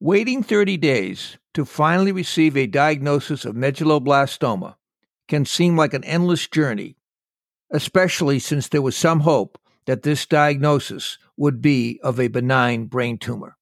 Waiting 0.00 0.42
30 0.42 0.76
days 0.76 1.38
to 1.54 1.64
finally 1.64 2.12
receive 2.12 2.54
a 2.54 2.66
diagnosis 2.66 3.46
of 3.46 3.54
medulloblastoma 3.54 4.74
can 5.26 5.46
seem 5.46 5.74
like 5.74 5.94
an 5.94 6.04
endless 6.04 6.46
journey, 6.46 6.96
especially 7.70 8.38
since 8.38 8.68
there 8.68 8.82
was 8.82 8.94
some 8.94 9.20
hope 9.20 9.58
that 9.86 10.02
this 10.02 10.26
diagnosis 10.26 11.16
would 11.38 11.62
be 11.62 11.98
of 12.02 12.20
a 12.20 12.28
benign 12.28 12.84
brain 12.84 13.16
tumor. 13.16 13.56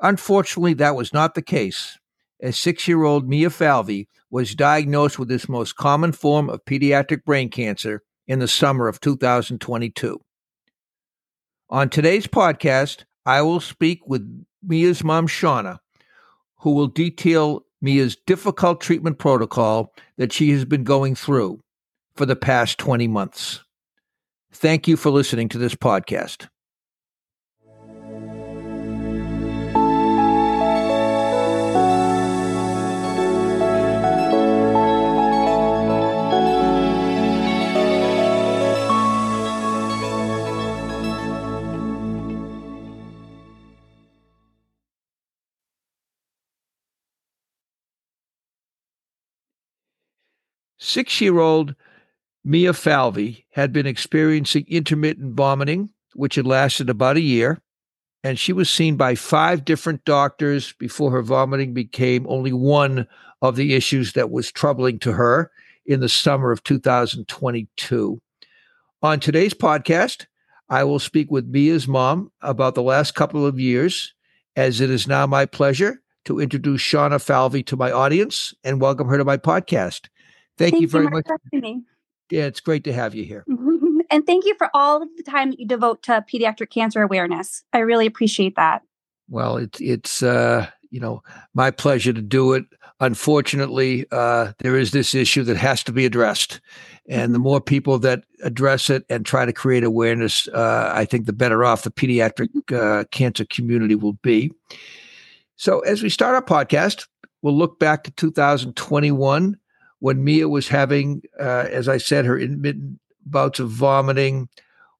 Unfortunately, 0.00 0.74
that 0.74 0.94
was 0.94 1.14
not 1.14 1.34
the 1.34 1.42
case, 1.42 1.98
as 2.42 2.58
six 2.58 2.86
year 2.86 3.04
old 3.04 3.26
Mia 3.26 3.48
Falvey 3.48 4.08
was 4.30 4.54
diagnosed 4.54 5.18
with 5.18 5.28
this 5.28 5.48
most 5.48 5.74
common 5.74 6.12
form 6.12 6.50
of 6.50 6.66
pediatric 6.66 7.24
brain 7.24 7.48
cancer 7.48 8.02
in 8.26 8.40
the 8.40 8.48
summer 8.48 8.88
of 8.88 9.00
2022. 9.00 10.20
On 11.70 11.88
today's 11.88 12.26
podcast, 12.26 13.04
I 13.24 13.40
will 13.40 13.60
speak 13.60 14.00
with 14.06 14.44
Mia's 14.62 15.02
mom, 15.02 15.26
Shauna, 15.26 15.78
who 16.58 16.72
will 16.72 16.86
detail 16.86 17.64
Mia's 17.80 18.16
difficult 18.26 18.80
treatment 18.80 19.18
protocol 19.18 19.94
that 20.18 20.32
she 20.32 20.50
has 20.50 20.64
been 20.64 20.84
going 20.84 21.14
through 21.14 21.60
for 22.14 22.26
the 22.26 22.36
past 22.36 22.78
20 22.78 23.08
months. 23.08 23.64
Thank 24.52 24.86
you 24.86 24.96
for 24.98 25.10
listening 25.10 25.48
to 25.50 25.58
this 25.58 25.74
podcast. 25.74 26.48
Six 50.90 51.20
year 51.20 51.38
old 51.38 51.76
Mia 52.44 52.72
Falvey 52.72 53.46
had 53.52 53.72
been 53.72 53.86
experiencing 53.86 54.64
intermittent 54.66 55.36
vomiting, 55.36 55.90
which 56.14 56.34
had 56.34 56.48
lasted 56.48 56.90
about 56.90 57.16
a 57.16 57.20
year, 57.20 57.62
and 58.24 58.36
she 58.36 58.52
was 58.52 58.68
seen 58.68 58.96
by 58.96 59.14
five 59.14 59.64
different 59.64 60.04
doctors 60.04 60.72
before 60.72 61.12
her 61.12 61.22
vomiting 61.22 61.74
became 61.74 62.26
only 62.28 62.52
one 62.52 63.06
of 63.40 63.54
the 63.54 63.74
issues 63.74 64.14
that 64.14 64.32
was 64.32 64.50
troubling 64.50 64.98
to 64.98 65.12
her 65.12 65.52
in 65.86 66.00
the 66.00 66.08
summer 66.08 66.50
of 66.50 66.64
2022. 66.64 68.20
On 69.00 69.20
today's 69.20 69.54
podcast, 69.54 70.26
I 70.68 70.82
will 70.82 70.98
speak 70.98 71.30
with 71.30 71.46
Mia's 71.46 71.86
mom 71.86 72.32
about 72.42 72.74
the 72.74 72.82
last 72.82 73.14
couple 73.14 73.46
of 73.46 73.60
years, 73.60 74.12
as 74.56 74.80
it 74.80 74.90
is 74.90 75.06
now 75.06 75.24
my 75.28 75.46
pleasure 75.46 76.02
to 76.24 76.40
introduce 76.40 76.82
Shauna 76.82 77.22
Falvey 77.22 77.62
to 77.62 77.76
my 77.76 77.92
audience 77.92 78.52
and 78.64 78.80
welcome 78.80 79.06
her 79.06 79.18
to 79.18 79.24
my 79.24 79.36
podcast. 79.36 80.08
Thank, 80.60 80.74
thank 80.74 80.82
you 80.82 80.88
very 80.88 81.08
much. 81.08 81.26
Yeah, 82.30 82.44
it's 82.44 82.60
great 82.60 82.84
to 82.84 82.92
have 82.92 83.14
you 83.14 83.24
here. 83.24 83.44
And 84.12 84.26
thank 84.26 84.44
you 84.44 84.56
for 84.56 84.68
all 84.74 85.02
of 85.02 85.08
the 85.16 85.22
time 85.22 85.50
that 85.50 85.60
you 85.60 85.66
devote 85.68 86.02
to 86.02 86.24
pediatric 86.28 86.70
cancer 86.70 87.00
awareness. 87.00 87.62
I 87.72 87.78
really 87.78 88.06
appreciate 88.06 88.56
that. 88.56 88.82
Well, 89.28 89.56
it's 89.56 89.80
it's 89.80 90.20
uh, 90.24 90.66
you 90.90 90.98
know 90.98 91.22
my 91.54 91.70
pleasure 91.70 92.12
to 92.12 92.20
do 92.20 92.54
it. 92.54 92.64
Unfortunately, 92.98 94.06
uh, 94.10 94.52
there 94.58 94.76
is 94.76 94.90
this 94.90 95.14
issue 95.14 95.44
that 95.44 95.56
has 95.56 95.84
to 95.84 95.92
be 95.92 96.06
addressed, 96.06 96.60
and 97.08 97.32
the 97.32 97.38
more 97.38 97.60
people 97.60 98.00
that 98.00 98.24
address 98.42 98.90
it 98.90 99.04
and 99.08 99.24
try 99.24 99.44
to 99.44 99.52
create 99.52 99.84
awareness, 99.84 100.48
uh, 100.48 100.90
I 100.92 101.04
think 101.04 101.26
the 101.26 101.32
better 101.32 101.64
off 101.64 101.84
the 101.84 101.92
pediatric 101.92 102.48
mm-hmm. 102.48 102.74
uh, 102.74 103.04
cancer 103.12 103.44
community 103.44 103.94
will 103.94 104.14
be. 104.14 104.50
So, 105.54 105.80
as 105.80 106.02
we 106.02 106.08
start 106.08 106.34
our 106.34 106.42
podcast, 106.42 107.06
we'll 107.42 107.56
look 107.56 107.78
back 107.78 108.02
to 108.04 108.10
2021 108.10 109.56
when 110.00 110.24
Mia 110.24 110.48
was 110.48 110.68
having, 110.68 111.22
uh, 111.38 111.66
as 111.70 111.88
I 111.88 111.98
said, 111.98 112.24
her 112.24 112.38
intermittent 112.38 112.98
bouts 113.24 113.60
of 113.60 113.70
vomiting. 113.70 114.48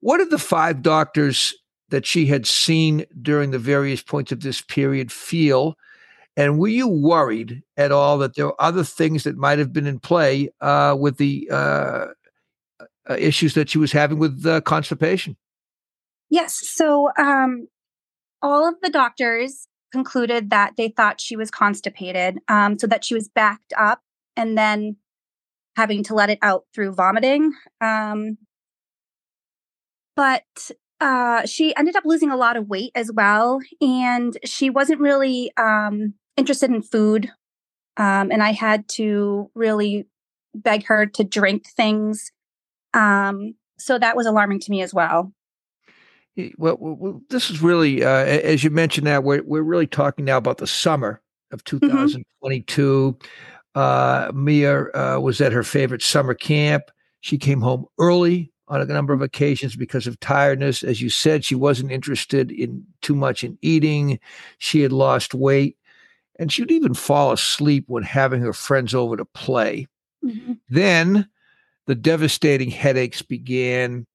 What 0.01 0.19
did 0.19 0.31
the 0.31 0.39
five 0.39 0.83
doctors 0.83 1.55
that 1.89 2.07
she 2.07 2.27
had 2.27 2.47
seen 2.47 3.05
during 3.21 3.51
the 3.51 3.59
various 3.59 4.03
points 4.03 4.31
of 4.31 4.41
this 4.41 4.61
period 4.61 5.11
feel? 5.11 5.77
And 6.37 6.59
were 6.59 6.69
you 6.69 6.87
worried 6.87 7.63
at 7.77 7.93
all 7.93 8.19
that 8.19 8.37
there 8.37 8.47
were 8.47 8.63
other 8.63 8.85
things 8.85 9.25
that 9.25 9.37
might 9.37 9.59
have 9.59 9.73
been 9.73 9.87
in 9.87 9.99
play 9.99 10.51
uh, 10.61 10.97
with 10.99 11.17
the 11.17 11.49
uh, 11.51 12.07
uh 13.09 13.17
issues 13.19 13.55
that 13.55 13.69
she 13.69 13.79
was 13.79 13.93
having 13.93 14.19
with 14.19 14.65
constipation? 14.65 15.37
Yes. 16.29 16.61
So 16.69 17.11
um, 17.19 17.69
all 18.41 18.69
of 18.69 18.77
the 18.83 18.91
doctors 18.91 19.67
concluded 19.93 20.51
that 20.51 20.75
they 20.77 20.89
thought 20.89 21.21
she 21.21 21.37
was 21.37 21.51
constipated, 21.51 22.39
um, 22.49 22.79
so 22.79 22.87
that 22.87 23.05
she 23.05 23.15
was 23.15 23.29
backed 23.29 23.73
up 23.77 24.03
and 24.41 24.57
then 24.57 24.97
having 25.77 26.03
to 26.05 26.15
let 26.15 26.31
it 26.31 26.39
out 26.43 26.65
through 26.75 26.95
vomiting. 26.95 27.53
Um, 27.81 28.39
but 30.17 30.71
uh, 31.01 31.47
she 31.47 31.75
ended 31.77 31.97
up 31.97 32.05
losing 32.05 32.31
a 32.31 32.37
lot 32.37 32.57
of 32.57 32.69
weight 32.69 32.93
as 32.95 33.13
well, 33.13 33.61
and 33.81 34.37
she 34.45 34.71
wasn't 34.71 35.01
really 35.01 35.53
um, 35.57 36.15
interested 36.37 36.71
in 36.71 36.83
food. 36.83 37.31
Um, 37.97 38.31
and 38.33 38.43
I 38.43 38.53
had 38.53 38.89
to 38.91 39.51
really 39.55 40.07
beg 40.55 40.87
her 40.87 41.07
to 41.07 41.25
drink 41.25 41.67
things. 41.69 42.33
Um, 42.95 43.55
so 43.79 43.99
that 43.99 44.17
was 44.17 44.27
alarming 44.27 44.61
to 44.61 44.71
me 44.71 44.83
as 44.83 44.93
well. 44.95 45.33
Well, 46.57 46.77
well 46.79 47.21
this 47.29 47.51
is 47.51 47.63
really, 47.63 48.05
uh, 48.05 48.25
as 48.25 48.65
you 48.65 48.71
mentioned, 48.71 49.07
that 49.07 49.25
we're 49.25 49.43
we're 49.43 49.63
really 49.63 49.87
talking 49.87 50.25
now 50.25 50.39
about 50.39 50.59
the 50.59 50.67
summer 50.67 51.21
of 51.51 51.63
2022. 51.65 53.17
Mm-hmm. 53.19 53.27
Uh, 53.75 54.31
Mia 54.35 54.87
uh, 54.95 55.19
was 55.21 55.41
at 55.41 55.53
her 55.53 55.63
favorite 55.63 56.03
summer 56.03 56.35
camp. 56.35 56.91
She 57.21 57.39
came 57.39 57.61
home 57.61 57.87
early 57.99 58.53
on 58.69 58.81
a 58.81 58.87
number 58.87 59.13
of 59.13 59.23
occasions 59.23 59.77
because 59.77 60.07
of 60.07 60.19
tiredness. 60.21 60.83
As 60.83 61.03
you 61.03 61.11
said, 61.11 61.45
she 61.45 61.55
wasn't 61.55 61.93
interested 61.93 62.51
in 62.51 62.85
too 63.03 63.15
much 63.15 63.45
in 63.45 63.59
eating. 63.63 64.19
She 64.59 64.81
had 64.81 64.93
lost 64.93 65.35
weight, 65.35 65.77
and 66.39 66.53
she'd 66.53 66.71
even 66.71 66.95
fall 66.95 67.33
asleep 67.33 67.85
when 67.89 68.03
having 68.03 68.41
her 68.41 68.53
friends 68.53 68.95
over 68.95 69.17
to 69.17 69.25
play. 69.25 69.87
Mm-hmm. 70.25 70.55
Then 70.69 71.29
the 71.87 71.95
devastating 71.95 72.71
headaches 72.71 73.23
began, 73.23 74.07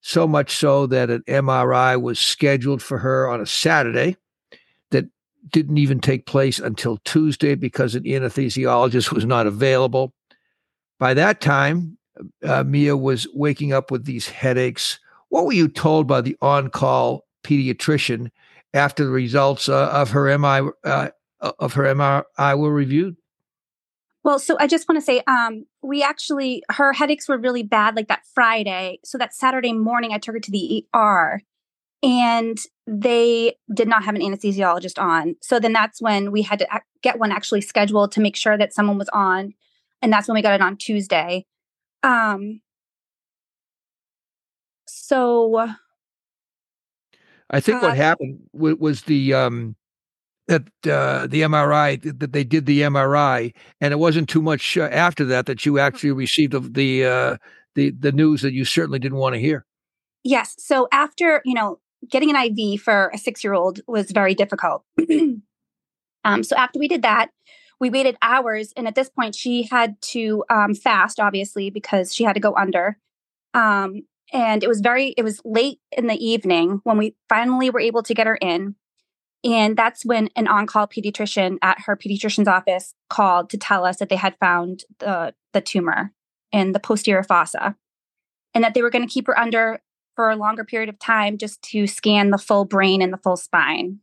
so 0.00 0.28
much 0.28 0.52
so 0.56 0.86
that 0.86 1.10
an 1.10 1.22
MRI 1.26 2.00
was 2.00 2.20
scheduled 2.20 2.80
for 2.80 2.98
her 2.98 3.28
on 3.28 3.40
a 3.40 3.46
Saturday 3.46 4.16
didn't 5.50 5.78
even 5.78 6.00
take 6.00 6.26
place 6.26 6.58
until 6.58 6.98
Tuesday 6.98 7.54
because 7.54 7.94
an 7.94 8.04
anesthesiologist 8.04 9.12
was 9.12 9.24
not 9.24 9.46
available. 9.46 10.12
By 10.98 11.14
that 11.14 11.40
time, 11.40 11.98
uh, 12.42 12.64
Mia 12.64 12.96
was 12.96 13.26
waking 13.34 13.72
up 13.72 13.90
with 13.90 14.04
these 14.04 14.28
headaches. 14.28 14.98
What 15.28 15.46
were 15.46 15.52
you 15.52 15.68
told 15.68 16.06
by 16.06 16.20
the 16.20 16.36
on 16.40 16.70
call 16.70 17.26
pediatrician 17.44 18.30
after 18.74 19.04
the 19.04 19.10
results 19.10 19.68
uh, 19.68 19.88
of 19.92 20.10
her 20.10 20.36
MI 20.38 20.70
uh, 20.84 21.08
of 21.40 21.74
her 21.74 21.84
MRI 21.84 22.58
were 22.58 22.72
reviewed? 22.72 23.16
Well, 24.24 24.40
so 24.40 24.56
I 24.58 24.66
just 24.66 24.88
want 24.88 24.96
to 24.96 25.04
say, 25.04 25.22
um, 25.28 25.66
we 25.82 26.02
actually 26.02 26.62
her 26.70 26.92
headaches 26.92 27.28
were 27.28 27.38
really 27.38 27.62
bad, 27.62 27.94
like 27.94 28.08
that 28.08 28.22
Friday. 28.34 28.98
So 29.04 29.18
that 29.18 29.34
Saturday 29.34 29.72
morning, 29.72 30.12
I 30.12 30.18
took 30.18 30.34
her 30.34 30.40
to 30.40 30.50
the 30.50 30.84
ER, 30.94 31.42
and 32.06 32.56
they 32.86 33.56
did 33.74 33.88
not 33.88 34.04
have 34.04 34.14
an 34.14 34.20
anesthesiologist 34.20 35.02
on. 35.02 35.34
So 35.42 35.58
then 35.58 35.72
that's 35.72 36.00
when 36.00 36.30
we 36.30 36.42
had 36.42 36.60
to 36.60 36.68
get 37.02 37.18
one 37.18 37.32
actually 37.32 37.62
scheduled 37.62 38.12
to 38.12 38.20
make 38.20 38.36
sure 38.36 38.56
that 38.56 38.72
someone 38.72 38.96
was 38.96 39.08
on. 39.08 39.54
And 40.00 40.12
that's 40.12 40.28
when 40.28 40.36
we 40.36 40.42
got 40.42 40.54
it 40.54 40.60
on 40.60 40.76
Tuesday. 40.76 41.46
Um, 42.04 42.60
so 44.86 45.68
I 47.50 47.58
think 47.58 47.82
uh, 47.82 47.86
what 47.86 47.96
happened 47.96 48.38
w- 48.54 48.76
was 48.78 49.02
the 49.02 49.34
um, 49.34 49.74
that 50.46 50.62
uh, 50.88 51.26
the 51.26 51.42
MRI 51.42 52.18
that 52.20 52.32
they 52.32 52.44
did 52.44 52.66
the 52.66 52.82
MRI, 52.82 53.52
and 53.80 53.92
it 53.92 53.96
wasn't 53.96 54.28
too 54.28 54.42
much 54.42 54.76
uh, 54.76 54.88
after 54.92 55.24
that 55.24 55.46
that 55.46 55.66
you 55.66 55.80
actually 55.80 56.12
received 56.12 56.52
the 56.52 56.60
the, 56.60 57.04
uh, 57.04 57.36
the 57.74 57.90
the 57.90 58.12
news 58.12 58.42
that 58.42 58.52
you 58.52 58.64
certainly 58.64 59.00
didn't 59.00 59.18
want 59.18 59.34
to 59.34 59.40
hear. 59.40 59.64
Yes. 60.22 60.54
So 60.58 60.86
after 60.92 61.42
you 61.44 61.54
know 61.54 61.80
getting 62.10 62.34
an 62.34 62.36
IV 62.36 62.80
for 62.80 63.10
a 63.14 63.18
six 63.18 63.42
year 63.42 63.54
old 63.54 63.80
was 63.86 64.10
very 64.10 64.34
difficult. 64.34 64.84
um, 66.24 66.42
so 66.42 66.56
after 66.56 66.78
we 66.78 66.88
did 66.88 67.02
that, 67.02 67.30
we 67.80 67.90
waited 67.90 68.16
hours. 68.22 68.72
And 68.76 68.86
at 68.86 68.94
this 68.94 69.08
point, 69.08 69.34
she 69.34 69.64
had 69.64 70.00
to 70.02 70.44
um, 70.50 70.74
fast, 70.74 71.20
obviously, 71.20 71.70
because 71.70 72.14
she 72.14 72.24
had 72.24 72.34
to 72.34 72.40
go 72.40 72.54
under. 72.54 72.98
Um, 73.54 74.02
and 74.32 74.62
it 74.62 74.68
was 74.68 74.80
very, 74.80 75.14
it 75.16 75.22
was 75.22 75.40
late 75.44 75.80
in 75.92 76.06
the 76.06 76.24
evening 76.24 76.80
when 76.84 76.98
we 76.98 77.14
finally 77.28 77.70
were 77.70 77.80
able 77.80 78.02
to 78.02 78.14
get 78.14 78.26
her 78.26 78.36
in. 78.36 78.74
And 79.44 79.76
that's 79.76 80.04
when 80.04 80.30
an 80.34 80.48
on 80.48 80.66
call 80.66 80.88
pediatrician 80.88 81.58
at 81.62 81.82
her 81.82 81.96
pediatrician's 81.96 82.48
office 82.48 82.94
called 83.08 83.50
to 83.50 83.58
tell 83.58 83.84
us 83.84 83.98
that 83.98 84.08
they 84.08 84.16
had 84.16 84.36
found 84.40 84.84
the, 84.98 85.34
the 85.52 85.60
tumor 85.60 86.12
in 86.50 86.72
the 86.72 86.80
posterior 86.80 87.22
fossa 87.22 87.76
and 88.54 88.64
that 88.64 88.74
they 88.74 88.82
were 88.82 88.90
going 88.90 89.06
to 89.06 89.12
keep 89.12 89.26
her 89.26 89.38
under 89.38 89.80
for 90.16 90.30
a 90.30 90.36
longer 90.36 90.64
period 90.64 90.88
of 90.88 90.98
time 90.98 91.38
just 91.38 91.62
to 91.62 91.86
scan 91.86 92.30
the 92.30 92.38
full 92.38 92.64
brain 92.64 93.00
and 93.02 93.12
the 93.12 93.18
full 93.18 93.36
spine. 93.36 94.00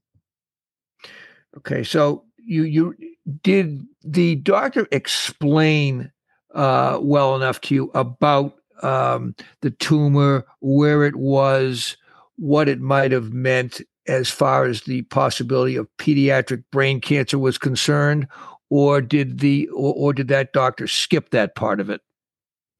Okay, 1.58 1.84
so 1.84 2.24
you 2.38 2.64
you 2.64 2.96
did 3.42 3.86
the 4.04 4.36
doctor 4.36 4.88
explain 4.92 6.12
uh, 6.54 7.00
well 7.02 7.36
enough 7.36 7.62
to 7.62 7.76
you 7.76 7.92
about 7.94 8.56
um, 8.82 9.36
the 9.62 9.72
tumor, 9.72 10.46
where 10.62 11.04
it 11.04 11.16
was, 11.16 11.98
what 12.36 12.68
it 12.68 12.80
might 12.80 13.12
have 13.12 13.32
meant 13.34 13.82
as 14.08 14.30
far 14.30 14.66
as 14.66 14.82
the 14.82 15.04
possibility 15.04 15.76
of 15.76 15.88
pediatric 15.98 16.64
brain 16.72 17.00
cancer 17.00 17.40
was 17.40 17.58
concerned, 17.58 18.28
or 18.70 19.02
did 19.02 19.40
the 19.40 19.68
or, 19.70 19.94
or 19.96 20.14
did 20.14 20.28
that 20.28 20.54
doctor 20.54 20.88
skip 20.88 21.30
that 21.30 21.56
part 21.56 21.80
of 21.80 21.90
it? 21.90 22.02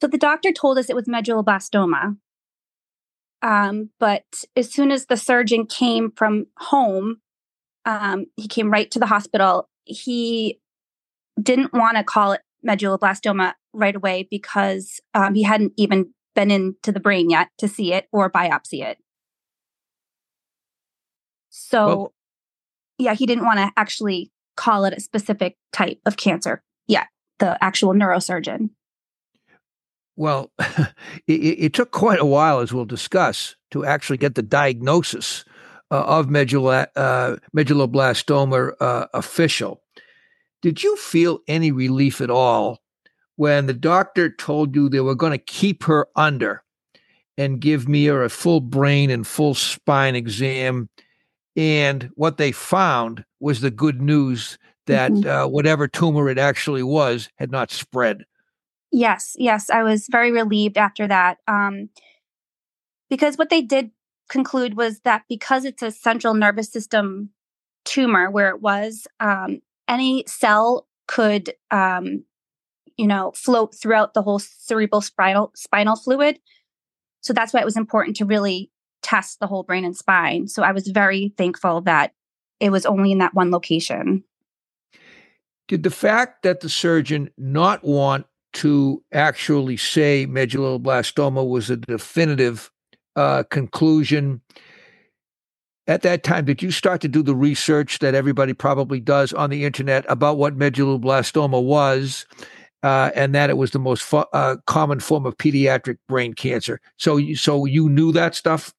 So 0.02 0.08
the 0.08 0.18
doctor 0.18 0.52
told 0.52 0.78
us 0.78 0.90
it 0.90 0.96
was 0.96 1.06
medulloblastoma. 1.06 2.18
Um, 3.44 3.90
but 4.00 4.24
as 4.56 4.72
soon 4.72 4.90
as 4.90 5.06
the 5.06 5.18
surgeon 5.18 5.68
came 5.68 6.12
from 6.16 6.48
home, 6.58 7.18
um, 7.86 8.26
he 8.38 8.48
came 8.48 8.72
right 8.72 8.90
to 8.92 9.00
the 9.00 9.06
hospital. 9.06 9.70
He 9.84 10.60
didn't 11.42 11.74
want 11.74 11.98
to 11.98 12.04
call 12.06 12.32
it 12.32 12.42
medulloblastoma 12.66 13.54
right 13.74 13.96
away 13.96 14.28
because 14.32 15.02
um, 15.14 15.36
he 15.36 15.44
hadn't 15.44 15.74
even 15.76 16.14
been 16.36 16.52
into 16.52 16.92
the 16.92 17.02
brain 17.02 17.30
yet 17.30 17.50
to 17.58 17.68
see 17.68 17.94
it 17.94 18.08
or 18.14 18.32
biopsy 18.32 18.82
it. 18.82 18.98
So, 21.50 21.88
well, 21.88 22.14
yeah, 22.98 23.14
he 23.14 23.26
didn't 23.26 23.44
want 23.46 23.60
to 23.60 23.72
actually 23.76 24.32
call 24.56 24.86
it 24.86 24.94
a 24.94 25.02
specific 25.02 25.58
type 25.74 26.00
of 26.06 26.16
cancer 26.16 26.64
yet, 26.88 27.08
the 27.40 27.62
actual 27.62 27.94
neurosurgeon. 27.94 28.70
Well, 30.16 30.52
it, 31.28 31.34
it, 31.34 31.74
took 31.74 31.92
quite 31.92 32.20
a 32.20 32.26
while, 32.26 32.60
as 32.60 32.72
we'll 32.72 32.86
discuss, 32.86 33.56
to 33.72 33.86
actually 33.86 34.18
get 34.18 34.36
the 34.36 34.44
diagnosis 34.44 35.44
uh, 35.92 36.04
of 36.04 36.30
medulla, 36.30 36.88
uh, 36.96 37.38
medulloblastoma 37.56 38.74
uh, 38.80 39.08
official. 39.14 39.82
Did 40.62 40.84
you 40.84 40.96
feel 40.98 41.40
any 41.48 41.72
relief 41.72 42.22
at 42.22 42.30
all 42.30 42.80
when 43.36 43.66
the 43.66 43.74
doctor 43.74 44.30
told 44.30 44.76
you 44.76 44.88
they 44.88 45.02
were 45.02 45.16
going 45.16 45.32
to 45.32 45.38
keep 45.38 45.84
her 45.84 46.08
under 46.16 46.64
and 47.38 47.60
give 47.60 47.90
Mia 47.90 48.16
a 48.22 48.30
full 48.30 48.62
brain 48.62 49.10
and 49.10 49.26
full 49.26 49.56
spine 49.56 50.16
exam? 50.16 50.90
And 51.56 52.10
what 52.16 52.38
they 52.38 52.52
found 52.52 53.26
was 53.40 53.62
the 53.62 53.72
good 53.72 54.02
news 54.02 54.58
that 54.88 55.12
mm-hmm. 55.12 55.30
uh, 55.30 55.48
whatever 55.48 55.88
tumor 55.88 56.30
it 56.30 56.38
actually 56.38 56.84
was 56.84 57.30
had 57.38 57.52
not 57.52 57.72
spread. 57.72 58.26
Yes, 58.96 59.36
yes, 59.40 59.72
I 59.72 59.82
was 59.82 60.08
very 60.08 60.32
relieved 60.32 60.78
after 60.78 61.08
that. 61.08 61.40
Um, 61.48 61.90
because 63.10 63.40
what 63.40 63.50
they 63.50 63.64
did 63.64 63.90
conclude 64.30 64.78
was 64.78 65.00
that 65.00 65.24
because 65.28 65.66
it's 65.66 65.82
a 65.82 65.90
central 65.90 66.36
nervous 66.36 66.72
system 66.72 67.32
tumor 67.86 68.30
where 68.30 68.50
it 68.50 68.62
was, 68.62 69.08
um, 69.20 69.62
any 69.88 70.24
cell 70.28 70.88
could, 71.08 71.56
um, 71.72 72.24
you 72.96 73.08
know, 73.08 73.32
float 73.36 73.74
throughout 73.74 74.14
the 74.14 74.22
whole 74.22 74.38
cerebral 74.38 75.02
spinal 75.02 75.52
spinal 75.56 75.96
fluid. 75.96 76.40
So 77.22 77.34
that's 77.34 77.52
why 77.52 77.62
it 77.62 77.66
was 77.66 77.78
important 77.78 78.16
to 78.18 78.26
really 78.26 78.70
test 79.02 79.40
the 79.40 79.48
whole 79.48 79.64
brain 79.64 79.86
and 79.86 79.98
spine. 79.98 80.48
So 80.48 80.62
I 80.62 80.72
was 80.72 80.88
very 80.88 81.34
thankful 81.36 81.82
that 81.82 82.14
it 82.60 82.70
was 82.70 82.86
only 82.86 83.12
in 83.12 83.18
that 83.18 83.34
one 83.34 83.50
location. 83.50 84.24
Did 85.68 85.82
the 85.82 85.90
fact 85.90 86.44
that 86.44 86.60
the 86.60 86.70
surgeon 86.70 87.32
not 87.38 87.84
want 87.84 88.28
to 88.54 89.04
actually 89.12 89.78
say 89.78 90.28
medulloblastoma 90.28 91.48
was 91.48 91.70
a 91.70 91.78
definitive 91.78 92.72
uh, 93.16 93.44
conclusion 93.50 94.42
at 95.88 96.02
that 96.04 96.24
time, 96.24 96.46
did 96.46 96.62
you 96.62 96.72
start 96.72 97.02
to 97.02 97.08
do 97.08 97.22
the 97.22 97.36
research 97.36 98.00
that 98.00 98.16
everybody 98.16 98.54
probably 98.54 99.00
does 99.00 99.34
on 99.34 99.50
the 99.50 99.66
internet 99.66 100.06
about 100.08 100.38
what 100.38 100.58
medulloblastoma 100.58 101.62
was, 101.62 102.26
uh, 102.84 103.12
and 103.16 103.36
that 103.36 103.50
it 103.50 103.58
was 103.58 103.72
the 103.72 103.80
most 103.80 104.14
uh, 104.14 104.56
common 104.66 105.00
form 105.00 105.26
of 105.26 105.38
pediatric 105.38 105.98
brain 106.08 106.34
cancer? 106.34 106.80
So, 106.98 107.18
you, 107.18 107.36
so 107.36 107.66
you 107.66 107.90
knew 107.90 108.12
that 108.14 108.36
stuff. 108.36 108.74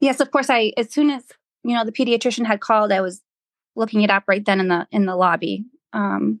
Yes, 0.00 0.20
of 0.20 0.30
course. 0.30 0.50
I 0.50 0.72
as 0.76 0.92
soon 0.92 1.08
as 1.10 1.24
you 1.62 1.74
know 1.74 1.84
the 1.84 1.92
pediatrician 1.92 2.44
had 2.44 2.60
called, 2.60 2.92
I 2.92 3.00
was 3.00 3.22
looking 3.74 4.02
it 4.02 4.10
up 4.10 4.24
right 4.28 4.44
then 4.44 4.60
in 4.60 4.68
the 4.68 4.86
in 4.90 5.06
the 5.06 5.16
lobby. 5.16 5.64
Um, 5.94 6.40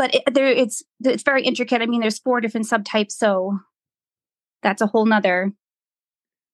but 0.00 0.14
it, 0.14 0.22
there, 0.32 0.48
it's 0.48 0.82
it's 1.04 1.22
very 1.22 1.42
intricate. 1.44 1.82
I 1.82 1.86
mean, 1.86 2.00
there's 2.00 2.18
four 2.18 2.40
different 2.40 2.66
subtypes, 2.66 3.12
so 3.12 3.58
that's 4.62 4.80
a 4.80 4.86
whole 4.86 5.04
nother 5.04 5.52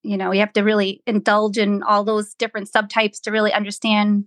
you 0.06 0.16
know 0.16 0.32
you 0.32 0.40
have 0.40 0.52
to 0.52 0.62
really 0.62 1.02
indulge 1.06 1.58
in 1.58 1.82
all 1.82 2.04
those 2.04 2.34
different 2.34 2.70
subtypes 2.70 3.20
to 3.20 3.30
really 3.30 3.52
understand 3.52 4.24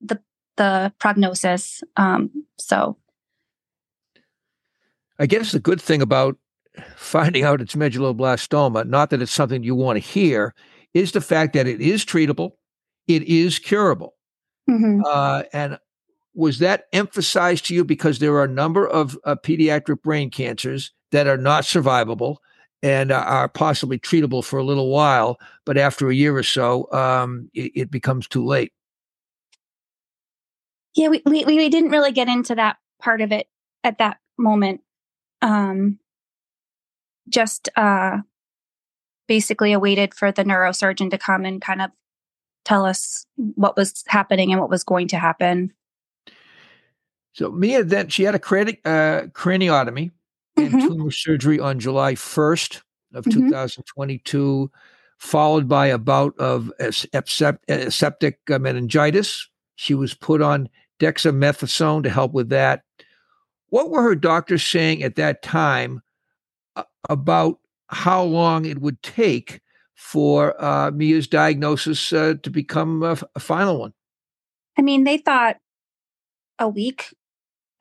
the 0.00 0.20
the 0.56 0.92
prognosis 0.98 1.82
um, 1.96 2.30
so 2.58 2.96
i 5.18 5.26
guess 5.26 5.52
the 5.52 5.60
good 5.60 5.80
thing 5.80 6.02
about 6.02 6.36
finding 6.96 7.44
out 7.44 7.60
it's 7.60 7.76
medulloblastoma 7.76 8.86
not 8.86 9.10
that 9.10 9.22
it's 9.22 9.32
something 9.32 9.62
you 9.62 9.74
want 9.74 9.96
to 9.96 10.00
hear 10.00 10.54
is 10.92 11.12
the 11.12 11.20
fact 11.20 11.52
that 11.52 11.66
it 11.66 11.80
is 11.80 12.04
treatable 12.04 12.52
it 13.06 13.22
is 13.22 13.58
curable 13.58 14.14
mm-hmm. 14.68 15.02
uh, 15.06 15.42
and 15.52 15.78
was 16.34 16.58
that 16.58 16.84
emphasized 16.92 17.66
to 17.66 17.74
you 17.74 17.84
because 17.84 18.18
there 18.18 18.34
are 18.34 18.44
a 18.44 18.48
number 18.48 18.86
of 18.86 19.18
uh, 19.24 19.36
pediatric 19.36 20.02
brain 20.02 20.30
cancers 20.30 20.92
that 21.10 21.26
are 21.26 21.36
not 21.36 21.64
survivable 21.64 22.36
and 22.82 23.12
are 23.12 23.48
possibly 23.48 23.98
treatable 23.98 24.44
for 24.44 24.58
a 24.58 24.64
little 24.64 24.90
while, 24.90 25.38
but 25.64 25.78
after 25.78 26.08
a 26.08 26.14
year 26.14 26.36
or 26.36 26.42
so, 26.42 26.90
um, 26.92 27.48
it, 27.54 27.70
it, 27.76 27.90
becomes 27.92 28.26
too 28.26 28.44
late. 28.44 28.72
Yeah, 30.96 31.08
we, 31.08 31.22
we, 31.24 31.44
we 31.44 31.68
didn't 31.68 31.90
really 31.90 32.10
get 32.10 32.28
into 32.28 32.56
that 32.56 32.78
part 33.00 33.20
of 33.20 33.30
it 33.30 33.46
at 33.84 33.98
that 33.98 34.18
moment. 34.36 34.80
Um, 35.42 36.00
just 37.28 37.68
uh, 37.76 38.18
basically 39.28 39.72
awaited 39.72 40.12
for 40.12 40.32
the 40.32 40.44
neurosurgeon 40.44 41.10
to 41.10 41.18
come 41.18 41.44
and 41.44 41.62
kind 41.62 41.82
of 41.82 41.90
tell 42.64 42.84
us 42.84 43.26
what 43.36 43.76
was 43.76 44.02
happening 44.08 44.50
and 44.50 44.60
what 44.60 44.70
was 44.70 44.84
going 44.84 45.08
to 45.08 45.18
happen. 45.18 45.72
So 47.32 47.50
Mia 47.50 47.82
then 47.84 48.08
she 48.08 48.24
had 48.24 48.34
a 48.34 48.38
crani- 48.38 48.78
uh, 48.84 49.28
craniotomy 49.28 50.10
and 50.56 50.68
mm-hmm. 50.68 50.86
tumor 50.86 51.10
surgery 51.10 51.58
on 51.58 51.78
July 51.78 52.14
1st 52.14 52.82
of 53.14 53.24
mm-hmm. 53.24 53.48
2022, 53.48 54.70
followed 55.18 55.68
by 55.68 55.86
a 55.86 55.98
bout 55.98 56.38
of 56.38 56.70
septic 56.90 58.38
uh, 58.50 58.58
meningitis. 58.58 59.48
She 59.76 59.94
was 59.94 60.14
put 60.14 60.42
on 60.42 60.68
dexamethasone 61.00 62.02
to 62.04 62.10
help 62.10 62.32
with 62.32 62.50
that. 62.50 62.84
What 63.70 63.90
were 63.90 64.02
her 64.02 64.14
doctors 64.14 64.62
saying 64.62 65.02
at 65.02 65.16
that 65.16 65.42
time 65.42 66.02
about 67.08 67.58
how 67.88 68.22
long 68.22 68.66
it 68.66 68.80
would 68.80 69.02
take 69.02 69.60
for 69.94 70.62
uh, 70.62 70.90
Mia's 70.90 71.26
diagnosis 71.26 72.12
uh, 72.12 72.34
to 72.42 72.50
become 72.50 73.02
a, 73.02 73.16
a 73.34 73.40
final 73.40 73.78
one? 73.80 73.94
I 74.78 74.82
mean, 74.82 75.04
they 75.04 75.18
thought 75.18 75.56
a 76.58 76.68
week 76.68 77.14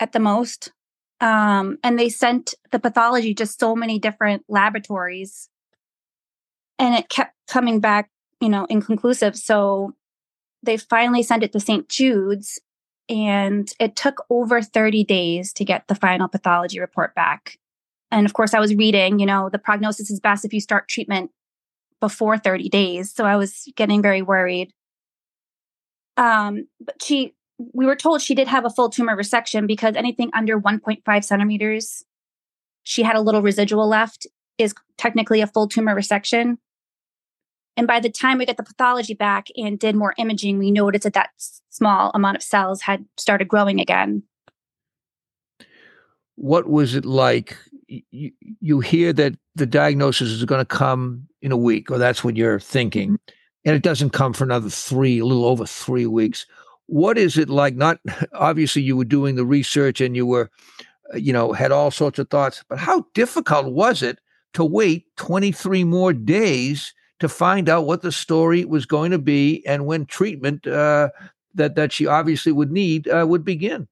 at 0.01 0.11
the 0.11 0.19
most. 0.19 0.73
Um, 1.21 1.77
and 1.83 1.97
they 1.97 2.09
sent 2.09 2.55
the 2.71 2.79
pathology 2.79 3.33
to 3.35 3.45
so 3.45 3.75
many 3.75 3.99
different 3.99 4.43
laboratories 4.49 5.47
and 6.79 6.95
it 6.95 7.09
kept 7.09 7.35
coming 7.47 7.79
back, 7.79 8.09
you 8.41 8.49
know, 8.49 8.65
inconclusive. 8.65 9.37
So 9.37 9.93
they 10.63 10.77
finally 10.77 11.21
sent 11.21 11.43
it 11.43 11.51
to 11.53 11.59
St. 11.59 11.87
Jude's 11.87 12.59
and 13.07 13.71
it 13.79 13.95
took 13.95 14.25
over 14.31 14.63
30 14.63 15.03
days 15.03 15.53
to 15.53 15.65
get 15.65 15.87
the 15.87 15.95
final 15.95 16.27
pathology 16.27 16.79
report 16.79 17.13
back. 17.13 17.59
And 18.09 18.25
of 18.25 18.33
course, 18.33 18.55
I 18.55 18.59
was 18.59 18.73
reading, 18.73 19.19
you 19.19 19.27
know, 19.27 19.49
the 19.49 19.59
prognosis 19.59 20.09
is 20.09 20.19
best 20.19 20.43
if 20.43 20.53
you 20.53 20.59
start 20.59 20.89
treatment 20.89 21.29
before 21.99 22.37
30 22.37 22.67
days. 22.69 23.13
So 23.13 23.25
I 23.25 23.35
was 23.35 23.71
getting 23.75 24.01
very 24.01 24.23
worried. 24.23 24.73
Um, 26.17 26.67
but 26.79 27.01
she 27.01 27.35
we 27.73 27.85
were 27.85 27.95
told 27.95 28.21
she 28.21 28.35
did 28.35 28.47
have 28.47 28.65
a 28.65 28.69
full 28.69 28.89
tumor 28.89 29.15
resection 29.15 29.67
because 29.67 29.95
anything 29.95 30.29
under 30.33 30.59
1.5 30.59 31.23
centimeters, 31.23 32.03
she 32.83 33.03
had 33.03 33.15
a 33.15 33.21
little 33.21 33.41
residual 33.41 33.87
left, 33.87 34.27
is 34.57 34.73
technically 34.97 35.41
a 35.41 35.47
full 35.47 35.67
tumor 35.67 35.95
resection. 35.95 36.57
And 37.77 37.87
by 37.87 37.99
the 37.99 38.09
time 38.09 38.37
we 38.37 38.45
got 38.45 38.57
the 38.57 38.63
pathology 38.63 39.13
back 39.13 39.47
and 39.55 39.79
did 39.79 39.95
more 39.95 40.13
imaging, 40.17 40.59
we 40.59 40.71
noticed 40.71 41.03
that 41.03 41.13
that 41.13 41.29
small 41.69 42.11
amount 42.13 42.37
of 42.37 42.43
cells 42.43 42.81
had 42.81 43.05
started 43.17 43.47
growing 43.47 43.79
again. 43.79 44.23
What 46.35 46.67
was 46.67 46.95
it 46.95 47.05
like? 47.05 47.57
You, 47.87 48.31
you 48.41 48.79
hear 48.79 49.13
that 49.13 49.35
the 49.55 49.65
diagnosis 49.65 50.29
is 50.29 50.45
going 50.45 50.61
to 50.61 50.65
come 50.65 51.27
in 51.41 51.51
a 51.51 51.57
week, 51.57 51.91
or 51.91 51.97
that's 51.97 52.23
what 52.23 52.37
you're 52.37 52.59
thinking, 52.59 53.19
and 53.65 53.75
it 53.75 53.83
doesn't 53.83 54.11
come 54.11 54.33
for 54.33 54.43
another 54.43 54.69
three, 54.69 55.19
a 55.19 55.25
little 55.25 55.45
over 55.45 55.65
three 55.65 56.05
weeks 56.05 56.45
what 56.91 57.17
is 57.17 57.37
it 57.37 57.49
like 57.49 57.75
not 57.75 57.99
obviously 58.33 58.81
you 58.81 58.97
were 58.97 59.05
doing 59.05 59.35
the 59.35 59.45
research 59.45 60.01
and 60.01 60.15
you 60.15 60.25
were 60.25 60.49
uh, 61.13 61.17
you 61.17 61.31
know 61.31 61.53
had 61.53 61.71
all 61.71 61.89
sorts 61.89 62.19
of 62.19 62.29
thoughts 62.29 62.63
but 62.67 62.77
how 62.77 63.05
difficult 63.13 63.71
was 63.71 64.03
it 64.03 64.19
to 64.53 64.65
wait 64.65 65.05
23 65.15 65.85
more 65.85 66.11
days 66.11 66.93
to 67.19 67.29
find 67.29 67.69
out 67.69 67.85
what 67.85 68.01
the 68.01 68.11
story 68.11 68.65
was 68.65 68.85
going 68.85 69.11
to 69.11 69.19
be 69.19 69.65
and 69.65 69.85
when 69.85 70.05
treatment 70.05 70.67
uh, 70.67 71.09
that 71.55 71.75
that 71.75 71.93
she 71.93 72.07
obviously 72.07 72.51
would 72.51 72.71
need 72.71 73.07
uh, 73.07 73.25
would 73.27 73.45
begin. 73.45 73.87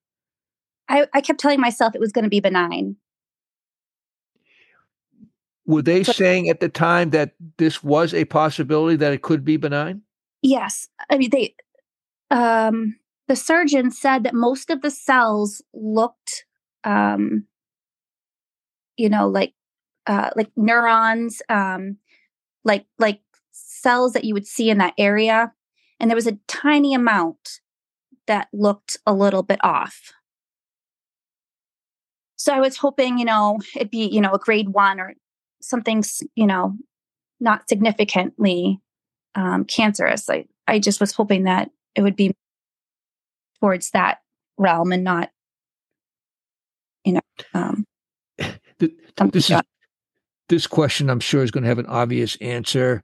I, 0.90 1.08
I 1.14 1.22
kept 1.22 1.40
telling 1.40 1.60
myself 1.60 1.96
it 1.96 2.02
was 2.02 2.12
going 2.12 2.24
to 2.24 2.30
be 2.30 2.40
benign. 2.40 2.96
Were 5.66 5.84
they 5.84 6.04
saying 6.04 6.50
at 6.50 6.60
the 6.60 6.70
time 6.70 7.12
that 7.12 7.36
this 7.58 7.84
was 7.84 8.14
a 8.14 8.26
possibility 8.26 8.96
that 8.96 9.14
it 9.14 9.22
could 9.22 9.46
be 9.46 9.58
benign? 9.58 10.02
Yes. 10.42 10.88
I 11.12 11.18
mean, 11.18 11.30
they, 11.30 11.54
um, 12.30 12.96
the 13.28 13.36
surgeon 13.36 13.92
said 13.92 14.24
that 14.24 14.34
most 14.34 14.70
of 14.70 14.82
the 14.82 14.92
cells 14.92 15.62
looked, 15.74 16.46
um, 16.84 17.46
you 18.98 19.10
know, 19.10 19.28
like, 19.28 19.54
uh, 20.08 20.30
like 20.36 20.52
neurons, 20.56 21.42
um, 21.50 21.98
like, 22.64 22.86
like 22.98 23.22
cells 23.52 24.14
that 24.14 24.24
you 24.24 24.34
would 24.34 24.48
see 24.48 24.70
in 24.70 24.80
that 24.80 24.94
area. 24.98 25.54
And 26.00 26.10
there 26.10 26.16
was 26.16 26.28
a 26.28 26.40
tiny 26.48 26.94
amount 26.94 27.60
that 28.28 28.48
looked 28.54 28.98
a 29.06 29.14
little 29.14 29.44
bit 29.44 29.60
off. 29.64 30.14
So 32.36 32.54
I 32.54 32.60
was 32.60 32.78
hoping, 32.78 33.18
you 33.20 33.26
know, 33.26 33.60
it'd 33.76 33.92
be, 33.92 34.08
you 34.08 34.22
know, 34.22 34.32
a 34.32 34.40
grade 34.40 34.70
one 34.70 35.00
or 35.00 35.14
something, 35.62 36.04
you 36.36 36.48
know, 36.48 36.76
not 37.40 37.68
significantly 37.68 38.80
um, 39.36 39.66
cancerous. 39.66 40.30
I, 40.30 40.46
I 40.68 40.80
just 40.80 41.00
was 41.00 41.12
hoping 41.12 41.44
that 41.44 41.70
it 41.96 42.02
would 42.02 42.16
be 42.16 42.36
towards 43.60 43.92
that 43.92 44.20
realm 44.58 44.92
and 44.92 45.04
not, 45.04 45.30
you 47.04 47.14
know, 47.14 47.22
um, 47.54 47.86
this, 48.78 49.50
is, 49.50 49.62
this 50.48 50.68
question 50.68 51.10
I'm 51.10 51.20
sure 51.20 51.44
is 51.44 51.52
going 51.52 51.64
to 51.64 51.70
have 51.70 51.80
an 51.80 51.86
obvious 51.88 52.36
answer. 52.38 53.04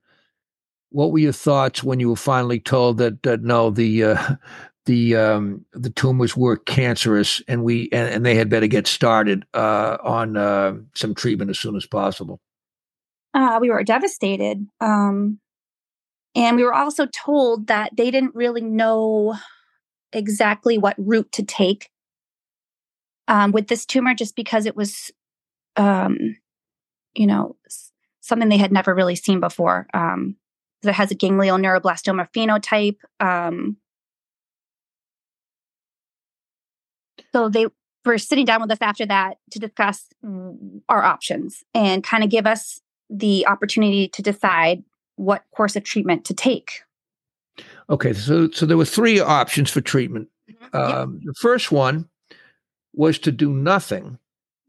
What 0.92 1.12
were 1.12 1.20
your 1.20 1.34
thoughts 1.34 1.84
when 1.84 2.00
you 2.00 2.10
were 2.10 2.15
finally 2.15 2.60
told 2.60 2.98
that, 3.00 3.24
that 3.24 3.42
no, 3.42 3.70
the, 3.70 4.04
uh, 4.04 4.36
the 4.86 5.15
um, 5.15 5.65
the 5.74 5.89
tumors 5.89 6.38
were 6.38 6.58
cancerous, 6.58 7.42
and 7.48 7.63
we 7.63 7.89
and, 7.92 8.08
and 8.08 8.24
they 8.24 8.36
had 8.36 8.51
better 8.51 8.68
get 8.68 8.86
started 8.86 9.44
uh, 9.56 9.98
on 10.04 10.38
uh, 10.38 10.75
some 10.94 11.15
treatment 11.15 11.50
as 11.50 11.58
soon 11.58 11.75
as 11.75 11.88
possible 11.88 12.39
uh, 13.36 13.60
we 13.60 13.70
were 13.70 13.84
devastated. 13.84 14.65
Um, 14.80 15.39
and 16.36 16.58
we 16.58 16.63
were 16.63 16.74
also 16.74 17.06
told 17.06 17.68
that 17.68 17.92
they 17.96 18.12
didn't 18.12 18.36
really 18.36 18.62
know 18.62 19.36
exactly 20.12 20.77
what 20.77 20.96
route 20.98 21.32
to 21.32 21.44
take 21.44 21.89
um, 23.27 23.51
with 23.51 23.68
this 23.68 23.86
tumor 23.86 24.13
just 24.13 24.36
because 24.36 24.65
it 24.65 24.75
was, 24.75 25.12
um, 25.77 26.38
you 27.15 27.25
know, 27.25 27.56
something 28.22 28.50
they 28.50 28.58
had 28.58 28.72
never 28.72 28.94
really 28.94 29.15
seen 29.15 29.39
before. 29.39 29.88
Um, 29.94 30.36
it 30.84 30.94
has 30.94 31.10
a 31.10 31.15
ganglion 31.15 31.62
neuroblastoma 31.62 32.27
phenotype. 32.32 32.98
Um, 33.20 33.77
so 37.32 37.50
they 37.50 37.68
were 38.06 38.18
sitting 38.18 38.46
down 38.46 38.62
with 38.62 38.72
us 38.72 38.77
after 38.82 39.06
that 39.06 39.38
to 39.51 39.60
discuss 39.60 40.08
our 40.89 41.04
options 41.04 41.63
and 41.74 42.04
kind 42.04 42.24
of 42.24 42.30
give 42.30 42.46
us 42.46 42.82
the 43.10 43.48
opportunity 43.48 44.08
to 44.10 44.22
decide 44.22 44.84
what 45.15 45.43
course 45.51 45.75
of 45.75 45.84
treatment 45.84 46.25
to 46.25 46.34
take. 46.34 46.81
Okay, 47.89 48.13
so 48.13 48.50
so 48.51 48.65
there 48.65 48.77
were 48.77 48.86
three 48.86 49.19
options 49.19 49.69
for 49.69 49.81
treatment. 49.81 50.27
Mm-hmm. 50.50 50.77
Um. 50.77 51.22
The 51.24 51.34
first 51.39 51.72
one 51.72 52.10
was 52.93 53.19
to 53.19 53.31
do 53.31 53.51
nothing 53.51 54.17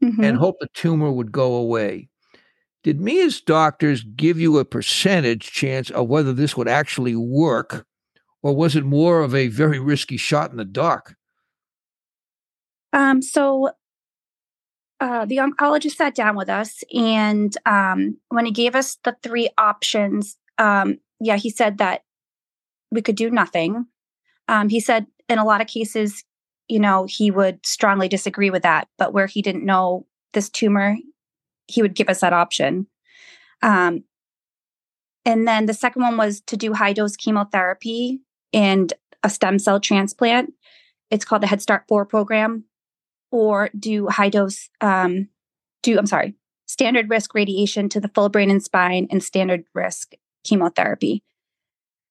mm-hmm. 0.03 0.23
and 0.23 0.37
hope 0.37 0.57
the 0.59 0.67
tumor 0.73 1.11
would 1.11 1.31
go 1.31 1.55
away. 1.55 2.09
Did 2.83 3.01
Mia's 3.01 3.41
doctors 3.41 4.03
give 4.03 4.39
you 4.39 4.59
a 4.59 4.65
percentage 4.65 5.51
chance 5.51 5.89
of 5.89 6.07
whether 6.07 6.31
this 6.31 6.55
would 6.55 6.67
actually 6.67 7.15
work, 7.15 7.85
or 8.41 8.55
was 8.55 8.75
it 8.75 8.85
more 8.85 9.21
of 9.21 9.35
a 9.35 9.47
very 9.47 9.79
risky 9.79 10.17
shot 10.17 10.51
in 10.51 10.57
the 10.57 10.65
dark? 10.65 11.15
Um, 12.93 13.21
so 13.21 13.71
uh, 14.99 15.25
the 15.25 15.37
oncologist 15.37 15.95
sat 15.95 16.15
down 16.15 16.35
with 16.35 16.49
us, 16.49 16.83
and 16.93 17.55
um, 17.65 18.17
when 18.29 18.45
he 18.45 18.51
gave 18.51 18.75
us 18.75 18.97
the 19.03 19.15
three 19.21 19.49
options, 19.57 20.37
um, 20.57 20.97
yeah, 21.19 21.35
he 21.35 21.49
said 21.49 21.77
that 21.77 22.03
we 22.91 23.01
could 23.01 23.15
do 23.15 23.29
nothing. 23.29 23.85
Um, 24.47 24.69
he 24.69 24.79
said 24.79 25.07
in 25.29 25.39
a 25.39 25.45
lot 25.45 25.61
of 25.61 25.67
cases, 25.67 26.23
you 26.67 26.79
know, 26.79 27.05
he 27.07 27.31
would 27.31 27.65
strongly 27.65 28.07
disagree 28.07 28.49
with 28.49 28.63
that, 28.63 28.87
but 28.97 29.13
where 29.13 29.27
he 29.27 29.41
didn't 29.41 29.65
know 29.65 30.05
this 30.33 30.49
tumor, 30.49 30.97
he 31.67 31.81
would 31.81 31.95
give 31.95 32.09
us 32.09 32.21
that 32.21 32.33
option. 32.33 32.87
Um, 33.61 34.03
and 35.25 35.47
then 35.47 35.65
the 35.65 35.73
second 35.73 36.01
one 36.01 36.17
was 36.17 36.41
to 36.41 36.57
do 36.57 36.73
high 36.73 36.93
dose 36.93 37.15
chemotherapy 37.15 38.21
and 38.53 38.93
a 39.23 39.29
stem 39.29 39.59
cell 39.59 39.79
transplant. 39.79 40.53
It's 41.11 41.25
called 41.25 41.43
the 41.43 41.47
Head 41.47 41.61
Start 41.61 41.83
4 41.87 42.05
program 42.05 42.65
or 43.31 43.69
do 43.77 44.07
high 44.07 44.29
dose, 44.29 44.69
um, 44.81 45.29
do, 45.83 45.97
I'm 45.97 46.05
sorry, 46.05 46.35
standard 46.67 47.09
risk 47.09 47.33
radiation 47.33 47.89
to 47.89 47.99
the 47.99 48.09
full 48.09 48.29
brain 48.29 48.49
and 48.49 48.63
spine 48.63 49.07
and 49.09 49.23
standard 49.23 49.63
risk 49.73 50.13
chemotherapy. 50.43 51.23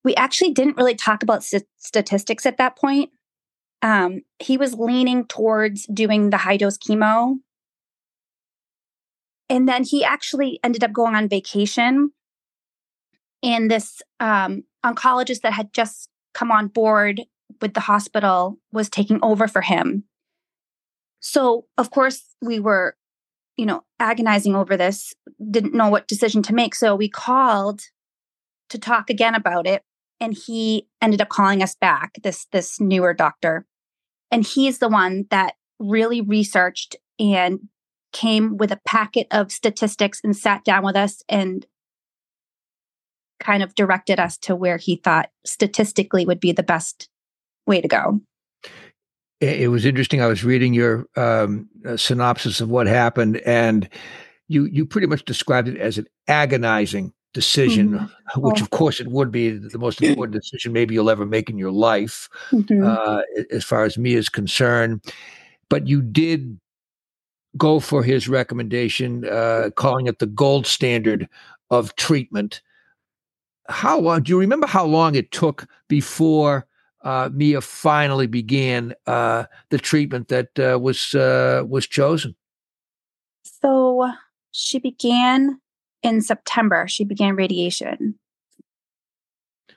We 0.05 0.15
actually 0.15 0.53
didn't 0.53 0.77
really 0.77 0.95
talk 0.95 1.23
about 1.23 1.45
st- 1.45 1.67
statistics 1.79 2.47
at 2.47 2.59
that 2.59 2.77
point. 2.77 3.11
Um, 3.83 4.23
he 4.39 4.57
was 4.57 4.75
leaning 4.75 5.27
towards 5.27 5.87
doing 5.87 6.31
the 6.31 6.39
high 6.39 6.57
dose 6.57 6.79
chemo. 6.79 7.37
And 9.49 9.69
then 9.69 9.85
he 9.85 10.05
actually 10.05 10.59
ended 10.65 10.83
up 10.83 10.93
going 10.93 11.15
on 11.15 11.29
vacation. 11.29 12.13
And 13.43 13.71
this 13.71 14.03
um, 14.19 14.65
oncologist 14.85 15.43
that 15.43 15.53
had 15.53 15.73
just 15.73 16.09
come 16.35 16.51
on 16.51 16.69
board 16.69 17.23
with 17.61 17.75
the 17.75 17.81
hospital 17.81 18.59
was 18.73 18.89
taking 18.89 19.19
over 19.23 19.47
for 19.47 19.63
him 19.63 20.05
so, 21.21 21.67
of 21.79 21.91
course, 21.91 22.23
we 22.43 22.61
were, 22.61 22.97
you 23.57 23.67
know, 23.67 23.83
agonizing 23.99 24.55
over 24.55 24.77
this, 24.77 25.15
didn't 25.51 25.75
know 25.75 25.89
what 25.89 26.09
decision 26.09 26.43
to 26.45 26.55
make. 26.55 26.75
So, 26.75 26.95
we 26.95 27.09
called 27.09 27.81
to 28.71 28.79
talk 28.79 29.11
again 29.11 29.35
about 29.35 29.67
it 29.67 29.83
and 30.21 30.35
he 30.35 30.89
ended 31.01 31.21
up 31.21 31.29
calling 31.29 31.63
us 31.63 31.75
back 31.75 32.15
this 32.23 32.47
this 32.53 32.81
newer 32.81 33.15
doctor 33.15 33.67
and 34.31 34.45
he's 34.45 34.79
the 34.79 34.89
one 34.89 35.27
that 35.31 35.55
really 35.79 36.21
researched 36.21 36.97
and 37.19 37.61
came 38.13 38.57
with 38.57 38.73
a 38.73 38.81
packet 38.87 39.27
of 39.31 39.53
statistics 39.53 40.21
and 40.25 40.37
sat 40.37 40.65
down 40.65 40.85
with 40.85 40.97
us 40.97 41.23
and 41.29 41.67
kind 43.39 43.63
of 43.63 43.75
directed 43.75 44.19
us 44.19 44.39
to 44.39 44.57
where 44.57 44.79
he 44.79 44.97
thought 44.97 45.31
statistically 45.45 46.25
would 46.25 46.41
be 46.41 46.53
the 46.53 46.63
best 46.63 47.09
way 47.67 47.81
to 47.81 47.89
go 47.89 48.21
it 49.41 49.71
was 49.71 49.85
interesting. 49.85 50.23
I 50.23 50.27
was 50.27 50.45
reading 50.45 50.73
your 50.73 51.07
um, 51.17 51.69
uh, 51.85 51.97
synopsis 51.97 52.61
of 52.61 52.71
what 52.71 52.87
happened, 52.87 53.39
and 53.39 53.89
you 54.49 54.65
you 54.65 54.87
pretty 54.87 55.07
much 55.07 55.25
described 55.25 55.69
it 55.69 55.77
as 55.77 55.99
an 55.99 56.07
agonizing 56.29 57.13
decision, 57.35 57.91
mm-hmm. 57.91 58.41
which 58.41 58.63
of 58.63 58.71
course 58.71 58.99
it 58.99 59.09
would 59.09 59.31
be 59.31 59.51
the 59.51 59.79
most 59.79 60.01
important 60.01 60.33
decision 60.43 60.73
maybe 60.73 60.95
you'll 60.95 61.11
ever 61.11 61.27
make 61.27 61.51
in 61.51 61.59
your 61.59 61.71
life, 61.71 62.29
mm-hmm. 62.51 62.83
uh, 62.83 63.21
as 63.51 63.63
far 63.63 63.85
as 63.85 63.99
Mia 63.99 64.17
is 64.17 64.31
concerned. 64.31 65.03
But 65.69 65.87
you 65.87 66.01
did 66.01 66.59
go 67.59 67.79
for 67.81 68.03
his 68.03 68.29
recommendation, 68.29 69.27
uh, 69.27 69.71
calling 69.77 70.07
it 70.07 70.19
the 70.19 70.27
gold 70.27 70.67
standard 70.67 71.29
of 71.71 71.95
treatment. 71.97 72.63
How 73.69 73.99
long? 73.99 74.23
Do 74.23 74.31
you 74.31 74.39
remember 74.39 74.67
how 74.67 74.87
long 74.87 75.15
it 75.15 75.31
took 75.31 75.67
before? 75.89 76.67
Uh, 77.07 77.31
Mia 77.33 77.61
finally 77.61 78.27
began 78.27 78.93
uh, 79.07 79.45
the 79.71 79.79
treatment 79.79 80.27
that 80.27 80.59
uh, 80.59 80.77
was 80.77 81.15
uh, 81.15 81.63
was 81.67 81.87
chosen? 81.87 82.35
So 83.45 84.11
she 84.51 84.81
began 84.81 85.61
in 86.03 86.21
September. 86.21 86.89
She 86.89 87.05
began 87.05 87.37
radiation. 87.37 88.19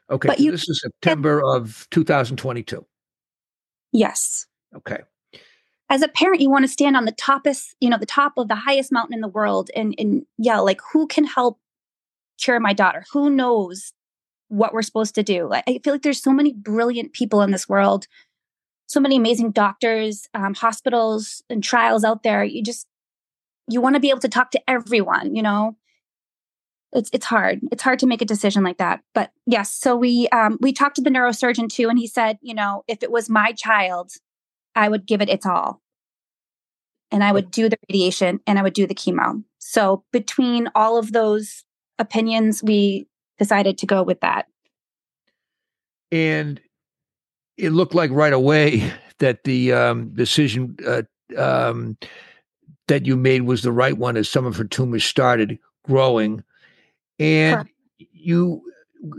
Okay, 0.10 0.28
but 0.28 0.40
so 0.40 0.44
you, 0.44 0.52
this 0.52 0.68
is 0.68 0.82
September 0.82 1.44
of 1.46 1.88
2022. 1.92 2.84
Yes. 3.92 4.48
Okay. 4.76 4.98
As 5.92 6.02
a 6.02 6.08
parent, 6.08 6.42
you 6.42 6.50
want 6.50 6.64
to 6.64 6.70
stand 6.70 6.98
on 6.98 7.06
the 7.06 7.12
toppest, 7.12 7.76
you 7.80 7.92
know, 7.92 8.00
the 8.00 8.08
top 8.08 8.34
of 8.38 8.48
the 8.48 8.56
highest 8.56 8.92
mountain 8.92 9.14
in 9.14 9.22
the 9.22 9.28
world 9.28 9.70
and 9.76 9.94
and 10.00 10.26
yell 10.40 10.66
like, 10.66 10.82
"Who 10.94 11.06
can 11.06 11.26
help 11.26 11.60
cure 12.40 12.60
my 12.60 12.74
daughter? 12.74 13.06
Who 13.12 13.30
knows 13.30 13.94
what 14.50 14.74
we're 14.74 14.82
supposed 14.82 15.16
to 15.16 15.24
do. 15.24 15.52
I 15.54 15.80
feel 15.84 15.94
like 15.94 16.02
there's 16.02 16.22
so 16.22 16.34
many 16.34 16.54
brilliant 16.54 17.14
people 17.14 17.42
in 17.42 17.52
this 17.52 17.70
world, 17.70 18.08
so 18.88 19.00
many 19.00 19.16
amazing 19.16 19.52
doctors, 19.52 20.28
um, 20.34 20.54
hospitals, 20.54 21.44
and 21.50 21.64
trials 21.64 22.04
out 22.04 22.24
there. 22.24 22.44
You 22.44 22.64
just 22.64 22.88
you 23.68 23.80
want 23.80 23.96
to 23.96 24.00
be 24.00 24.10
able 24.10 24.20
to 24.20 24.30
talk 24.30 24.52
to 24.52 24.62
everyone. 24.68 25.36
You 25.36 25.44
know, 25.44 25.78
it's 26.92 27.10
it's 27.14 27.26
hard. 27.26 27.62
It's 27.72 27.84
hard 27.84 28.00
to 28.00 28.08
make 28.08 28.22
a 28.22 28.26
decision 28.26 28.64
like 28.64 28.78
that. 28.78 29.02
But 29.14 29.32
yes, 29.46 29.72
so 29.72 29.96
we 29.96 30.28
um, 30.30 30.58
we 30.60 30.74
talked 30.74 30.96
to 30.96 31.02
the 31.02 31.12
neurosurgeon 31.12 31.70
too, 31.70 31.90
and 31.90 32.00
he 32.00 32.08
said, 32.08 32.38
you 32.42 32.54
know, 32.54 32.84
if 32.88 33.04
it 33.04 33.12
was 33.12 33.30
my 33.30 33.54
child, 33.54 34.12
I 34.76 34.90
would 34.90 35.06
give 35.06 35.22
it 35.22 35.30
its 35.30 35.46
all, 35.46 35.82
and 37.12 37.24
I 37.24 37.32
would 37.32 37.52
do 37.52 37.70
the 37.70 37.78
radiation 37.90 38.40
and 38.48 38.58
I 38.58 38.64
would 38.64 38.74
do 38.74 38.88
the 38.88 38.96
chemo. 38.96 39.44
So 39.60 40.04
between 40.12 40.70
all 40.74 40.98
of 40.98 41.12
those 41.12 41.64
opinions, 42.00 42.64
we 42.64 43.08
decided 43.40 43.78
to 43.80 43.88
go 43.88 44.04
with 44.04 44.20
that. 44.20 44.46
And 46.12 46.62
it 47.58 47.72
looked 47.72 47.96
like 47.96 48.12
right 48.12 48.34
away 48.34 48.92
that 49.20 49.44
the 49.44 49.74
um, 49.74 50.14
decision 50.14 50.78
uh, 50.86 51.02
um, 51.38 51.98
that 52.88 53.06
you 53.06 53.16
made 53.16 53.44
was 53.44 53.62
the 53.62 53.72
right 53.72 53.98
one 53.98 54.18
as 54.18 54.30
some 54.30 54.46
of 54.46 54.56
her 54.58 54.64
tumors 54.64 55.04
started 55.04 55.60
growing. 55.84 56.44
And 57.18 57.56
Correct. 57.56 57.70
you 58.14 58.62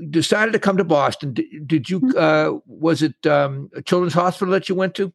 decided 0.08 0.52
to 0.52 0.58
come 0.58 0.76
to 0.76 0.84
Boston. 0.84 1.34
Did, 1.34 1.66
did 1.66 1.90
you, 1.90 2.00
mm-hmm. 2.00 2.18
uh, 2.18 2.58
was 2.66 3.02
it 3.02 3.26
um, 3.26 3.70
a 3.74 3.82
children's 3.82 4.14
hospital 4.14 4.52
that 4.52 4.68
you 4.68 4.74
went 4.74 4.94
to? 4.96 5.12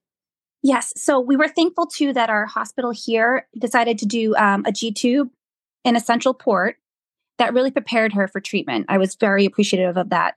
Yes. 0.62 0.94
So 0.96 1.20
we 1.20 1.36
were 1.36 1.48
thankful 1.48 1.86
too 1.86 2.14
that 2.14 2.30
our 2.30 2.46
hospital 2.46 2.92
here 2.92 3.48
decided 3.58 4.00
to 4.00 4.06
do 4.06 4.36
um, 4.36 4.64
a 4.66 4.72
G 4.72 4.92
tube 4.92 5.30
in 5.84 5.96
a 5.96 6.00
central 6.00 6.34
port 6.34 6.78
that 7.38 7.54
really 7.54 7.72
prepared 7.72 8.13
her 8.13 8.27
for 8.27 8.39
treatment. 8.39 8.86
I 8.89 8.98
was 8.98 9.15
very 9.15 9.46
appreciative 9.46 9.98
of 9.98 10.10
that. 10.10 10.36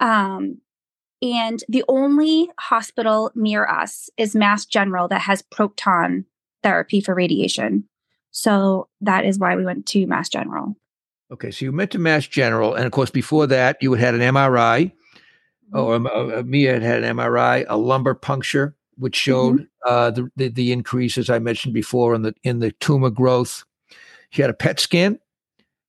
Um, 0.00 0.58
and 1.22 1.62
the 1.68 1.84
only 1.88 2.50
hospital 2.58 3.30
near 3.34 3.66
us 3.66 4.08
is 4.16 4.34
Mass 4.34 4.64
General 4.64 5.08
that 5.08 5.20
has 5.22 5.42
proton 5.42 6.24
therapy 6.62 7.00
for 7.00 7.14
radiation. 7.14 7.84
So 8.30 8.88
that 9.00 9.24
is 9.24 9.38
why 9.38 9.56
we 9.56 9.64
went 9.64 9.86
to 9.86 10.06
Mass 10.06 10.28
General. 10.28 10.76
Okay, 11.32 11.50
so 11.50 11.66
you 11.66 11.72
went 11.72 11.90
to 11.92 11.98
Mass 11.98 12.26
General, 12.26 12.74
and 12.74 12.86
of 12.86 12.92
course, 12.92 13.10
before 13.10 13.46
that, 13.48 13.76
you 13.80 13.92
had 13.92 14.00
had 14.00 14.14
an 14.14 14.34
MRI, 14.34 14.86
mm-hmm. 14.86 15.78
or 15.78 15.94
um, 15.94 16.06
uh, 16.06 16.42
Mia 16.42 16.72
had 16.72 16.82
had 16.82 17.04
an 17.04 17.16
MRI, 17.16 17.64
a 17.68 17.76
lumbar 17.76 18.14
puncture, 18.14 18.74
which 18.96 19.14
showed 19.14 19.60
mm-hmm. 19.60 19.88
uh, 19.88 20.10
the, 20.10 20.30
the, 20.36 20.48
the 20.48 20.72
increase, 20.72 21.18
as 21.18 21.30
I 21.30 21.38
mentioned 21.38 21.72
before, 21.74 22.14
in 22.14 22.22
the 22.22 22.34
in 22.42 22.58
the 22.58 22.72
tumor 22.72 23.10
growth. 23.10 23.64
She 24.30 24.42
had 24.42 24.50
a 24.50 24.54
PET 24.54 24.80
scan. 24.80 25.18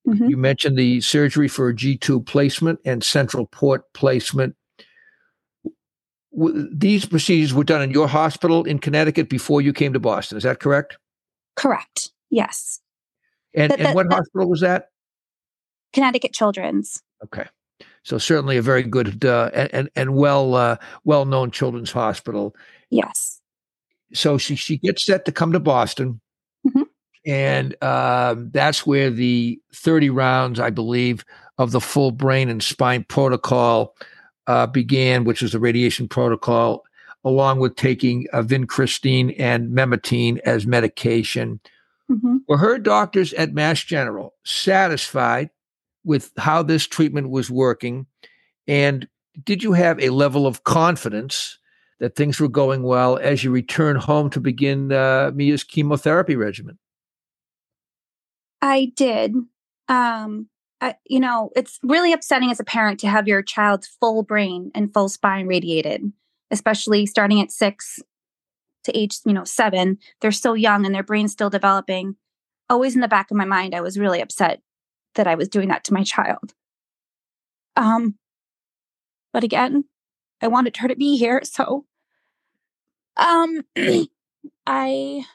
Mm-hmm. 0.08 0.30
You 0.30 0.38
mentioned 0.38 0.78
the 0.78 1.02
surgery 1.02 1.48
for 1.48 1.68
a 1.68 1.76
G 1.76 1.98
tube 1.98 2.26
placement 2.26 2.80
and 2.86 3.04
central 3.04 3.46
port 3.46 3.92
placement 3.94 4.56
these 6.34 7.06
procedures 7.06 7.54
were 7.54 7.64
done 7.64 7.82
in 7.82 7.92
your 7.92 8.08
hospital 8.08 8.64
in 8.64 8.80
Connecticut 8.80 9.30
before 9.30 9.62
you 9.62 9.74
came 9.74 9.94
to 9.94 10.00
Boston. 10.00 10.38
Is 10.38 10.44
that 10.44 10.60
correct? 10.60 10.98
Correct. 11.56 12.12
Yes. 12.30 12.80
And, 13.54 13.78
and 13.80 13.94
what 13.94 14.12
hospital 14.12 14.50
was 14.50 14.62
that? 14.62 14.90
Connecticut 15.92 16.34
Children's. 16.34 17.04
Okay. 17.24 17.46
So 18.04 18.18
certainly 18.18 18.58
a 18.58 18.62
very 18.62 18.84
good 18.84 19.26
uh, 19.26 19.52
and 19.54 19.90
and 19.96 20.16
well 20.16 20.56
uh, 20.56 20.78
well 21.04 21.26
known 21.26 21.52
children's 21.52 21.92
hospital. 21.92 22.56
Yes. 22.90 23.42
So 24.14 24.38
she 24.38 24.56
she 24.56 24.78
gets 24.78 25.06
set 25.06 25.26
to 25.26 25.32
come 25.32 25.52
to 25.52 25.60
Boston. 25.60 26.22
And 27.26 27.76
um, 27.84 28.50
that's 28.52 28.86
where 28.86 29.12
the 29.12 29.60
thirty 29.74 30.10
rounds, 30.10 30.60
I 30.60 30.72
believe, 30.72 31.24
of 31.58 31.72
the 31.72 31.82
full 31.82 32.12
brain 32.12 32.50
and 32.50 32.64
spine 32.64 33.04
protocol 33.04 33.96
uh, 34.48 34.66
began, 34.66 35.24
which 35.24 35.44
is 35.44 35.52
the 35.52 35.60
radiation 35.60 36.08
protocol, 36.08 36.84
along 37.24 37.60
with 37.60 37.76
taking 37.76 38.26
uh, 38.34 38.42
vincristine 38.42 39.36
and 39.38 39.70
memantine 39.70 40.40
as 40.40 40.66
medication. 40.66 41.60
Mm-hmm. 42.10 42.38
Were 42.48 42.58
her 42.58 42.80
doctors 42.80 43.34
at 43.34 43.54
Mass 43.54 43.84
General 43.84 44.34
satisfied 44.44 45.52
with 46.04 46.32
how 46.38 46.64
this 46.64 46.88
treatment 46.88 47.30
was 47.30 47.52
working? 47.52 48.08
And 48.68 49.08
did 49.44 49.64
you 49.64 49.74
have 49.74 50.00
a 50.00 50.10
level 50.10 50.48
of 50.48 50.64
confidence 50.64 51.60
that 52.00 52.16
things 52.16 52.40
were 52.40 52.50
going 52.50 52.82
well 52.82 53.18
as 53.18 53.44
you 53.44 53.52
return 53.52 53.96
home 53.96 54.32
to 54.32 54.40
begin 54.40 54.92
uh, 54.92 55.32
Mia's 55.36 55.64
chemotherapy 55.64 56.36
regimen? 56.36 56.80
I 58.62 58.92
did. 58.96 59.34
Um, 59.88 60.48
you 61.06 61.20
know, 61.20 61.52
it's 61.56 61.80
really 61.84 62.12
upsetting 62.12 62.50
as 62.50 62.60
a 62.60 62.64
parent 62.64 63.00
to 63.02 63.08
have 63.08 63.28
your 63.28 63.44
child's 63.44 63.88
full 64.00 64.24
brain 64.24 64.72
and 64.74 64.94
full 64.94 65.10
spine 65.10 65.48
radiated, 65.48 66.12
especially 66.50 67.06
starting 67.06 67.40
at 67.40 67.52
six 67.52 68.00
to 68.86 68.98
age, 68.98 69.20
you 69.26 69.34
know, 69.34 69.44
seven. 69.44 70.00
They're 70.22 70.32
so 70.32 70.54
young 70.54 70.86
and 70.86 70.96
their 70.96 71.04
brain's 71.04 71.32
still 71.32 71.52
developing. 71.52 72.16
Always 72.70 72.96
in 72.96 73.02
the 73.02 73.08
back 73.08 73.30
of 73.30 73.38
my 73.38 73.46
mind, 73.46 73.76
I 73.76 73.82
was 73.82 74.00
really 74.00 74.22
upset 74.22 74.62
that 75.16 75.28
I 75.28 75.36
was 75.36 75.50
doing 75.50 75.68
that 75.68 75.84
to 75.86 75.94
my 75.94 76.04
child. 76.04 76.54
Um, 77.76 78.16
but 79.34 79.44
again, 79.44 79.86
I 80.42 80.48
wanted 80.48 80.78
her 80.78 80.88
to 80.88 80.96
be 80.96 81.18
here, 81.18 81.42
so 81.44 81.86
um, 83.18 83.64
I 84.66 85.26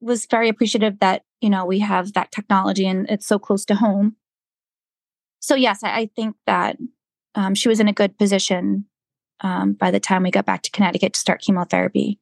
was 0.00 0.26
very 0.26 0.48
appreciative 0.48 1.00
that 1.00 1.22
you 1.46 1.50
know 1.50 1.64
we 1.64 1.78
have 1.78 2.12
that 2.14 2.32
technology 2.32 2.88
and 2.88 3.08
it's 3.08 3.24
so 3.24 3.38
close 3.38 3.64
to 3.66 3.76
home. 3.76 4.16
So 5.38 5.54
yes 5.54 5.84
i, 5.84 6.00
I 6.00 6.10
think 6.16 6.34
that 6.46 6.76
um, 7.36 7.54
she 7.54 7.68
was 7.68 7.78
in 7.78 7.86
a 7.86 7.92
good 7.92 8.18
position 8.18 8.86
um, 9.42 9.74
by 9.74 9.92
the 9.92 10.00
time 10.00 10.24
we 10.24 10.32
got 10.32 10.44
back 10.44 10.62
to 10.62 10.70
connecticut 10.72 11.12
to 11.12 11.20
start 11.20 11.42
chemotherapy. 11.42 12.18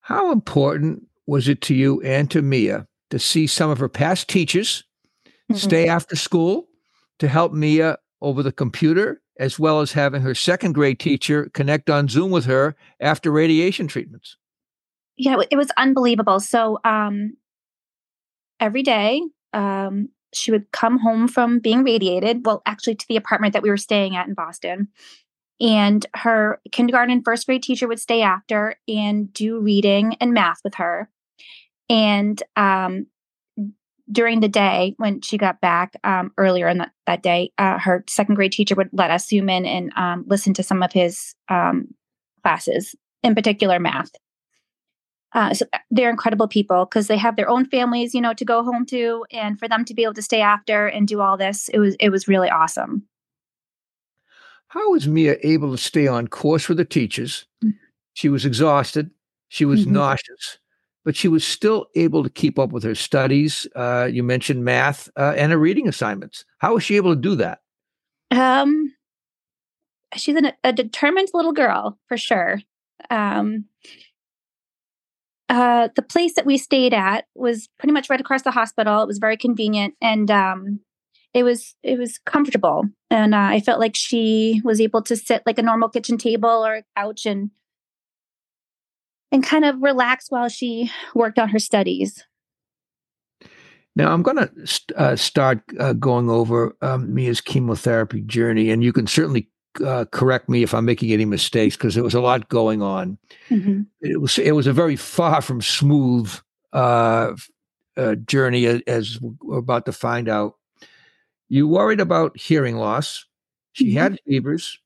How 0.00 0.32
important 0.32 1.06
was 1.26 1.46
it 1.46 1.60
to 1.62 1.74
you 1.74 2.00
and 2.00 2.30
to 2.30 2.40
mia 2.40 2.86
to 3.10 3.18
see 3.18 3.46
some 3.46 3.68
of 3.68 3.78
her 3.78 3.88
past 3.88 4.28
teachers 4.28 4.84
mm-hmm. 5.26 5.56
stay 5.56 5.88
after 5.88 6.16
school 6.16 6.68
to 7.18 7.28
help 7.28 7.52
mia 7.52 7.98
over 8.22 8.42
the 8.42 8.52
computer 8.52 9.20
as 9.38 9.58
well 9.58 9.80
as 9.80 9.92
having 9.92 10.22
her 10.22 10.34
second 10.34 10.72
grade 10.72 10.98
teacher 10.98 11.50
connect 11.52 11.90
on 11.90 12.08
zoom 12.08 12.30
with 12.30 12.46
her 12.46 12.76
after 12.98 13.30
radiation 13.30 13.88
treatments? 13.88 14.38
Yeah 15.18 15.36
it 15.50 15.56
was 15.56 15.70
unbelievable. 15.76 16.40
So 16.40 16.78
um 16.84 17.36
every 18.62 18.82
day. 18.82 19.20
Um, 19.52 20.08
she 20.32 20.50
would 20.50 20.70
come 20.72 20.98
home 20.98 21.28
from 21.28 21.58
being 21.58 21.82
radiated, 21.82 22.46
well, 22.46 22.62
actually 22.64 22.94
to 22.94 23.06
the 23.08 23.16
apartment 23.16 23.52
that 23.52 23.62
we 23.62 23.68
were 23.68 23.76
staying 23.76 24.16
at 24.16 24.28
in 24.28 24.34
Boston. 24.34 24.88
And 25.60 26.06
her 26.14 26.60
kindergarten 26.70 27.22
first 27.22 27.46
grade 27.46 27.62
teacher 27.62 27.86
would 27.86 28.00
stay 28.00 28.22
after 28.22 28.76
and 28.88 29.32
do 29.32 29.60
reading 29.60 30.16
and 30.20 30.32
math 30.32 30.60
with 30.64 30.76
her. 30.76 31.10
And 31.90 32.42
um, 32.56 33.06
during 34.10 34.40
the 34.40 34.48
day, 34.48 34.94
when 34.96 35.20
she 35.20 35.36
got 35.36 35.60
back 35.60 35.94
um, 36.04 36.32
earlier 36.38 36.68
in 36.68 36.78
that, 36.78 36.92
that 37.06 37.22
day, 37.22 37.52
uh, 37.58 37.78
her 37.78 38.04
second 38.08 38.36
grade 38.36 38.52
teacher 38.52 38.74
would 38.74 38.90
let 38.92 39.10
us 39.10 39.28
zoom 39.28 39.48
in 39.48 39.66
and 39.66 39.92
um, 39.96 40.24
listen 40.26 40.54
to 40.54 40.62
some 40.62 40.82
of 40.82 40.92
his 40.92 41.34
um, 41.48 41.88
classes, 42.42 42.94
in 43.22 43.34
particular 43.34 43.78
math. 43.78 44.10
Uh, 45.34 45.54
so 45.54 45.64
uh, 45.72 45.78
they're 45.90 46.10
incredible 46.10 46.46
people 46.46 46.84
because 46.84 47.06
they 47.06 47.16
have 47.16 47.36
their 47.36 47.48
own 47.48 47.64
families, 47.66 48.14
you 48.14 48.20
know, 48.20 48.34
to 48.34 48.44
go 48.44 48.62
home 48.62 48.84
to, 48.86 49.24
and 49.30 49.58
for 49.58 49.68
them 49.68 49.84
to 49.84 49.94
be 49.94 50.02
able 50.02 50.14
to 50.14 50.22
stay 50.22 50.40
after 50.40 50.86
and 50.86 51.08
do 51.08 51.20
all 51.20 51.36
this, 51.36 51.68
it 51.70 51.78
was 51.78 51.96
it 52.00 52.10
was 52.10 52.28
really 52.28 52.50
awesome. 52.50 53.04
How 54.68 54.90
was 54.90 55.06
Mia 55.06 55.36
able 55.42 55.70
to 55.70 55.78
stay 55.78 56.06
on 56.06 56.28
course 56.28 56.68
with 56.68 56.78
the 56.78 56.84
teachers? 56.84 57.46
Mm-hmm. 57.64 57.76
She 58.14 58.28
was 58.28 58.44
exhausted, 58.44 59.10
she 59.48 59.64
was 59.64 59.82
mm-hmm. 59.82 59.94
nauseous, 59.94 60.58
but 61.04 61.16
she 61.16 61.28
was 61.28 61.46
still 61.46 61.86
able 61.94 62.22
to 62.22 62.30
keep 62.30 62.58
up 62.58 62.70
with 62.70 62.82
her 62.82 62.94
studies. 62.94 63.66
Uh, 63.74 64.08
you 64.10 64.22
mentioned 64.22 64.64
math 64.64 65.08
uh, 65.16 65.34
and 65.36 65.52
her 65.52 65.58
reading 65.58 65.88
assignments. 65.88 66.44
How 66.58 66.74
was 66.74 66.84
she 66.84 66.96
able 66.96 67.14
to 67.14 67.20
do 67.20 67.34
that? 67.36 67.60
Um, 68.30 68.94
she's 70.14 70.36
an, 70.36 70.52
a 70.64 70.72
determined 70.72 71.28
little 71.34 71.52
girl 71.52 71.98
for 72.08 72.16
sure. 72.16 72.60
Um, 73.10 73.66
uh, 75.52 75.88
the 75.96 76.02
place 76.02 76.32
that 76.34 76.46
we 76.46 76.56
stayed 76.56 76.94
at 76.94 77.26
was 77.34 77.68
pretty 77.78 77.92
much 77.92 78.08
right 78.08 78.20
across 78.20 78.40
the 78.40 78.50
hospital. 78.50 79.02
It 79.02 79.06
was 79.06 79.18
very 79.18 79.36
convenient 79.36 79.94
and 80.00 80.30
um, 80.30 80.80
it 81.34 81.42
was 81.42 81.74
it 81.82 81.98
was 81.98 82.18
comfortable. 82.24 82.84
And 83.10 83.34
uh, 83.34 83.48
I 83.50 83.60
felt 83.60 83.78
like 83.78 83.94
she 83.94 84.62
was 84.64 84.80
able 84.80 85.02
to 85.02 85.14
sit 85.14 85.42
like 85.44 85.58
a 85.58 85.62
normal 85.62 85.90
kitchen 85.90 86.16
table 86.16 86.48
or 86.48 86.76
a 86.76 86.84
couch 86.96 87.26
and 87.26 87.50
and 89.30 89.44
kind 89.44 89.66
of 89.66 89.82
relax 89.82 90.30
while 90.30 90.48
she 90.48 90.90
worked 91.14 91.38
on 91.38 91.50
her 91.50 91.58
studies. 91.58 92.24
Now 93.94 94.10
I'm 94.10 94.22
going 94.22 94.38
to 94.38 94.66
st- 94.66 94.98
uh, 94.98 95.16
start 95.16 95.60
uh, 95.78 95.92
going 95.92 96.30
over 96.30 96.74
um, 96.80 97.12
Mia's 97.12 97.42
chemotherapy 97.42 98.22
journey, 98.22 98.70
and 98.70 98.82
you 98.82 98.90
can 98.90 99.06
certainly 99.06 99.50
uh, 99.84 100.04
correct 100.06 100.48
me 100.48 100.62
if 100.62 100.74
I'm 100.74 100.84
making 100.84 101.12
any 101.12 101.24
mistakes 101.24 101.76
because 101.76 101.94
there 101.94 102.04
was 102.04 102.14
a 102.14 102.20
lot 102.20 102.48
going 102.48 102.82
on. 102.82 103.18
Mm-hmm. 103.48 103.82
It 104.00 104.20
was 104.20 104.38
it 104.38 104.52
was 104.52 104.66
a 104.66 104.72
very 104.72 104.96
far 104.96 105.40
from 105.40 105.62
smooth 105.62 106.32
uh, 106.72 107.34
uh, 107.96 108.14
journey, 108.16 108.66
as 108.86 109.18
we're 109.20 109.58
about 109.58 109.86
to 109.86 109.92
find 109.92 110.28
out. 110.28 110.56
You 111.48 111.68
worried 111.68 112.00
about 112.00 112.38
hearing 112.38 112.76
loss. 112.76 113.26
She 113.72 113.88
mm-hmm. 113.88 113.98
had 113.98 114.20
fevers. 114.26 114.78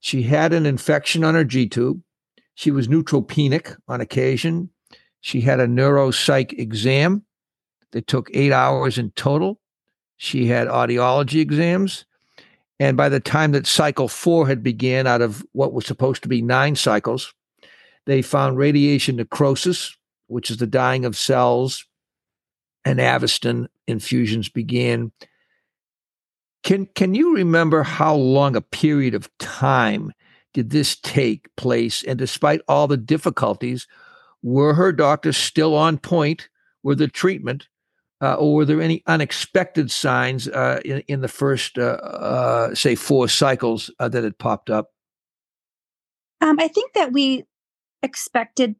She 0.00 0.22
had 0.22 0.52
an 0.52 0.66
infection 0.66 1.24
on 1.24 1.34
her 1.34 1.44
G 1.44 1.68
tube. 1.68 2.00
She 2.54 2.70
was 2.70 2.88
neutropenic 2.88 3.76
on 3.86 4.00
occasion. 4.00 4.70
She 5.20 5.40
had 5.40 5.60
a 5.60 5.66
neuropsych 5.66 6.58
exam 6.58 7.24
that 7.92 8.06
took 8.06 8.30
eight 8.32 8.52
hours 8.52 8.98
in 8.98 9.10
total. 9.12 9.60
She 10.16 10.46
had 10.46 10.68
audiology 10.68 11.40
exams. 11.40 12.04
And 12.80 12.96
by 12.96 13.08
the 13.08 13.20
time 13.20 13.52
that 13.52 13.66
cycle 13.66 14.08
four 14.08 14.46
had 14.46 14.62
began 14.62 15.06
out 15.06 15.20
of 15.20 15.44
what 15.52 15.72
was 15.72 15.86
supposed 15.86 16.22
to 16.22 16.28
be 16.28 16.42
nine 16.42 16.76
cycles, 16.76 17.34
they 18.06 18.22
found 18.22 18.56
radiation 18.56 19.16
necrosis, 19.16 19.96
which 20.28 20.50
is 20.50 20.58
the 20.58 20.66
dying 20.66 21.04
of 21.04 21.16
cells, 21.16 21.84
and 22.84 22.98
Avastin 22.98 23.66
infusions 23.86 24.48
began. 24.48 25.12
Can 26.62 26.86
can 26.86 27.14
you 27.14 27.34
remember 27.34 27.82
how 27.82 28.14
long 28.14 28.56
a 28.56 28.60
period 28.60 29.14
of 29.14 29.30
time 29.38 30.12
did 30.54 30.70
this 30.70 30.96
take 30.96 31.54
place? 31.56 32.02
And 32.04 32.18
despite 32.18 32.60
all 32.68 32.86
the 32.86 32.96
difficulties, 32.96 33.86
were 34.42 34.74
her 34.74 34.92
doctors 34.92 35.36
still 35.36 35.74
on 35.74 35.98
point 35.98 36.48
with 36.82 36.98
the 36.98 37.08
treatment? 37.08 37.68
Uh, 38.20 38.34
or 38.34 38.56
were 38.56 38.64
there 38.64 38.82
any 38.82 39.02
unexpected 39.06 39.90
signs 39.90 40.48
uh, 40.48 40.80
in, 40.84 41.00
in 41.06 41.20
the 41.20 41.28
first, 41.28 41.78
uh, 41.78 41.98
uh 42.02 42.74
say, 42.74 42.94
four 42.94 43.28
cycles 43.28 43.90
uh, 44.00 44.08
that 44.08 44.24
had 44.24 44.36
popped 44.38 44.70
up? 44.70 44.90
Um, 46.40 46.58
I 46.58 46.68
think 46.68 46.94
that 46.94 47.12
we 47.12 47.44
expected 48.02 48.74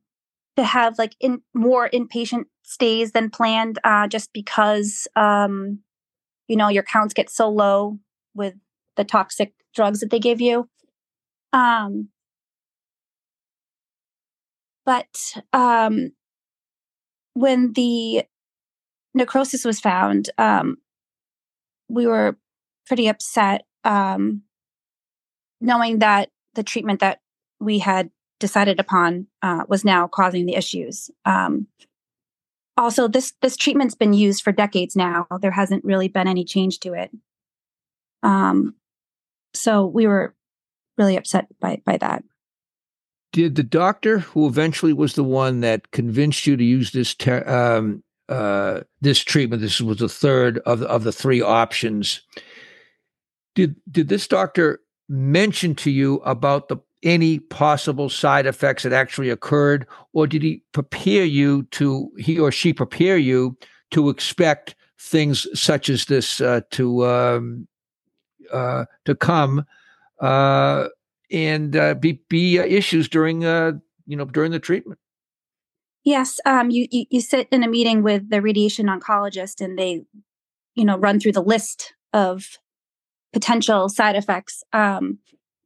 to 0.56 0.64
have 0.64 0.98
like 0.98 1.14
in 1.20 1.42
more 1.54 1.88
inpatient 1.88 2.44
stays 2.64 3.12
than 3.12 3.30
planned, 3.30 3.78
uh, 3.84 4.08
just 4.08 4.32
because 4.32 5.06
um, 5.14 5.80
you 6.48 6.56
know 6.56 6.68
your 6.68 6.82
counts 6.82 7.14
get 7.14 7.30
so 7.30 7.48
low 7.48 7.98
with 8.34 8.54
the 8.96 9.04
toxic 9.04 9.54
drugs 9.74 10.00
that 10.00 10.10
they 10.10 10.18
give 10.18 10.40
you. 10.40 10.68
Um, 11.52 12.08
but 14.84 15.34
um, 15.52 16.12
when 17.34 17.72
the 17.74 18.24
necrosis 19.18 19.64
was 19.64 19.80
found, 19.80 20.30
um, 20.38 20.78
we 21.88 22.06
were 22.06 22.36
pretty 22.86 23.08
upset 23.08 23.66
um, 23.84 24.42
knowing 25.60 25.98
that 25.98 26.30
the 26.54 26.62
treatment 26.62 27.00
that 27.00 27.20
we 27.60 27.78
had 27.78 28.10
decided 28.40 28.80
upon 28.80 29.26
uh, 29.42 29.64
was 29.68 29.84
now 29.84 30.06
causing 30.06 30.46
the 30.46 30.54
issues. 30.54 31.10
Um, 31.24 31.66
also, 32.76 33.08
this 33.08 33.32
this 33.42 33.56
treatment's 33.56 33.96
been 33.96 34.12
used 34.12 34.42
for 34.42 34.52
decades 34.52 34.94
now. 34.94 35.26
There 35.40 35.50
hasn't 35.50 35.84
really 35.84 36.08
been 36.08 36.28
any 36.28 36.44
change 36.44 36.78
to 36.80 36.94
it. 36.94 37.10
Um, 38.22 38.76
so 39.52 39.84
we 39.84 40.06
were 40.06 40.34
really 40.96 41.16
upset 41.16 41.48
by 41.60 41.82
by 41.84 41.96
that. 41.98 42.22
Did 43.32 43.56
the 43.56 43.62
doctor, 43.64 44.20
who 44.20 44.46
eventually 44.46 44.92
was 44.92 45.14
the 45.14 45.24
one 45.24 45.60
that 45.60 45.90
convinced 45.90 46.46
you 46.46 46.56
to 46.56 46.64
use 46.64 46.92
this 46.92 47.14
ter- 47.14 47.46
um, 47.46 48.02
uh, 48.28 48.80
this 49.00 49.20
treatment, 49.20 49.62
this 49.62 49.80
was 49.80 49.98
the 49.98 50.08
third 50.08 50.58
of 50.58 50.80
the, 50.80 50.88
of 50.88 51.04
the 51.04 51.12
three 51.12 51.40
options. 51.40 52.20
Did 53.54 53.76
did 53.90 54.08
this 54.08 54.28
doctor 54.28 54.80
mention 55.08 55.74
to 55.76 55.90
you 55.90 56.16
about 56.16 56.68
the 56.68 56.76
any 57.02 57.38
possible 57.38 58.08
side 58.08 58.46
effects 58.46 58.82
that 58.82 58.92
actually 58.92 59.30
occurred, 59.30 59.86
or 60.12 60.26
did 60.26 60.42
he 60.42 60.62
prepare 60.72 61.24
you 61.24 61.62
to 61.64 62.10
he 62.18 62.38
or 62.38 62.52
she 62.52 62.72
prepare 62.72 63.16
you 63.16 63.56
to 63.90 64.08
expect 64.08 64.74
things 65.00 65.46
such 65.58 65.88
as 65.88 66.06
this 66.06 66.40
uh, 66.40 66.60
to 66.70 67.06
um, 67.06 67.66
uh, 68.52 68.84
to 69.04 69.14
come 69.14 69.64
uh, 70.20 70.88
and 71.30 71.76
uh, 71.76 71.94
be 71.94 72.20
be 72.28 72.58
issues 72.58 73.08
during 73.08 73.44
uh, 73.44 73.72
you 74.06 74.16
know 74.16 74.24
during 74.24 74.52
the 74.52 74.58
treatment. 74.58 74.98
Yes, 76.08 76.40
um, 76.46 76.70
you, 76.70 76.86
you 76.90 77.04
you 77.10 77.20
sit 77.20 77.48
in 77.52 77.62
a 77.62 77.68
meeting 77.68 78.02
with 78.02 78.30
the 78.30 78.40
radiation 78.40 78.86
oncologist, 78.86 79.60
and 79.60 79.78
they 79.78 80.04
you 80.74 80.86
know 80.86 80.96
run 80.96 81.20
through 81.20 81.32
the 81.32 81.42
list 81.42 81.92
of 82.14 82.56
potential 83.34 83.90
side 83.90 84.16
effects. 84.16 84.64
Um, 84.72 85.18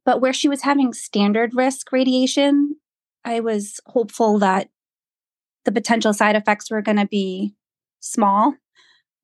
but 0.03 0.19
where 0.19 0.33
she 0.33 0.49
was 0.49 0.63
having 0.63 0.91
standard 0.91 1.55
risk 1.55 1.93
radiation, 1.93 2.75
I 3.23 3.39
was 3.39 3.79
hopeful 3.85 4.37
that 4.39 4.67
the 5.63 5.71
potential 5.71 6.11
side 6.11 6.35
effects 6.35 6.69
were 6.69 6.81
going 6.81 6.97
to 6.97 7.07
be 7.07 7.55
small. 8.01 8.55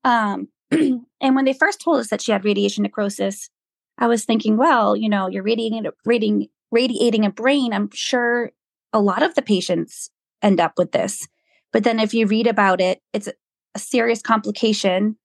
Um, 0.06 0.48
and 0.72 1.36
when 1.36 1.44
they 1.44 1.52
first 1.52 1.82
told 1.82 2.00
us 2.00 2.10
that 2.12 2.22
she 2.22 2.32
had 2.32 2.46
radiation 2.46 2.84
necrosis, 2.84 3.50
I 3.98 4.08
was 4.08 4.24
thinking, 4.24 4.56
well, 4.56 4.96
you 4.96 5.10
know, 5.10 5.28
you're 5.28 5.44
radiating, 5.44 5.86
radiating, 6.06 6.48
radiating 6.72 7.26
a 7.26 7.30
brain. 7.30 7.74
I'm 7.74 7.90
sure 7.94 8.54
a 8.94 9.02
lot 9.02 9.22
of 9.22 9.36
the 9.36 9.42
patients 9.42 10.12
end 10.42 10.60
up 10.60 10.74
with 10.78 10.92
this. 10.92 11.28
But 11.72 11.84
then 11.84 12.00
if 12.00 12.14
you 12.14 12.26
read 12.26 12.48
about 12.48 12.82
it, 12.82 13.02
it's 13.14 13.28
a, 13.28 13.34
serious 13.78 14.22
complication 14.22 15.16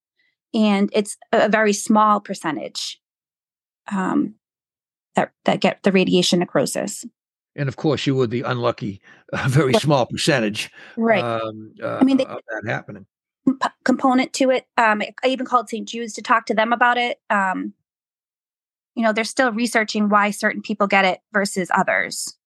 and 0.52 0.88
it's 0.92 1.16
a, 1.32 1.48
very 1.48 1.72
small 1.72 2.20
percentage 2.20 3.00
um, 3.90 4.34
that, 5.16 5.32
that 5.44 5.60
get 5.60 5.82
the 5.82 5.90
radiation 5.90 6.38
necrosis. 6.38 7.04
And 7.56 7.68
of 7.68 7.76
course, 7.76 8.06
you 8.06 8.14
were 8.14 8.26
the 8.26 8.42
unlucky, 8.42 9.00
uh, 9.32 9.46
very 9.48 9.74
small 9.74 10.06
percentage, 10.06 10.70
right? 10.96 11.22
Um, 11.24 11.74
uh, 11.82 11.98
I 12.00 12.04
mean, 12.04 12.18
they, 12.18 12.24
that 12.24 12.62
happening. 12.66 13.06
P- 13.46 13.68
component 13.84 14.32
to 14.34 14.50
it. 14.50 14.66
Um, 14.76 15.02
I 15.22 15.28
even 15.28 15.46
called 15.46 15.68
St. 15.68 15.88
Jude's 15.88 16.14
to 16.14 16.22
talk 16.22 16.46
to 16.46 16.54
them 16.54 16.72
about 16.72 16.98
it. 16.98 17.18
Um, 17.30 17.74
you 18.94 19.02
know, 19.02 19.12
they're 19.12 19.24
still 19.24 19.52
researching 19.52 20.08
why 20.08 20.30
certain 20.30 20.62
people 20.62 20.86
get 20.86 21.04
it 21.04 21.20
versus 21.32 21.70
others. 21.74 22.36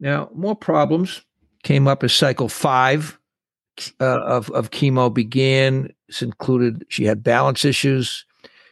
Now, 0.00 0.30
more 0.34 0.56
problems 0.56 1.22
came 1.62 1.88
up 1.88 2.04
as 2.04 2.12
cycle 2.12 2.48
five 2.48 3.18
uh, 4.00 4.20
of, 4.20 4.50
of 4.50 4.70
chemo 4.70 5.12
began. 5.12 5.92
This 6.06 6.22
included 6.22 6.84
she 6.88 7.04
had 7.04 7.22
balance 7.22 7.64
issues, 7.64 8.24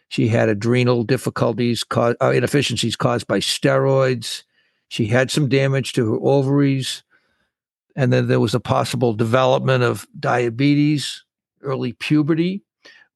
she 0.08 0.28
had 0.28 0.48
adrenal 0.48 1.02
difficulties, 1.02 1.84
uh, 1.96 2.14
inefficiencies 2.20 2.96
caused 2.96 3.26
by 3.26 3.40
steroids. 3.40 4.44
She 4.88 5.06
had 5.06 5.30
some 5.30 5.48
damage 5.48 5.92
to 5.94 6.12
her 6.12 6.18
ovaries. 6.22 7.02
And 7.96 8.12
then 8.12 8.28
there 8.28 8.40
was 8.40 8.54
a 8.54 8.60
possible 8.60 9.14
development 9.14 9.82
of 9.82 10.06
diabetes, 10.18 11.24
early 11.62 11.92
puberty 11.92 12.62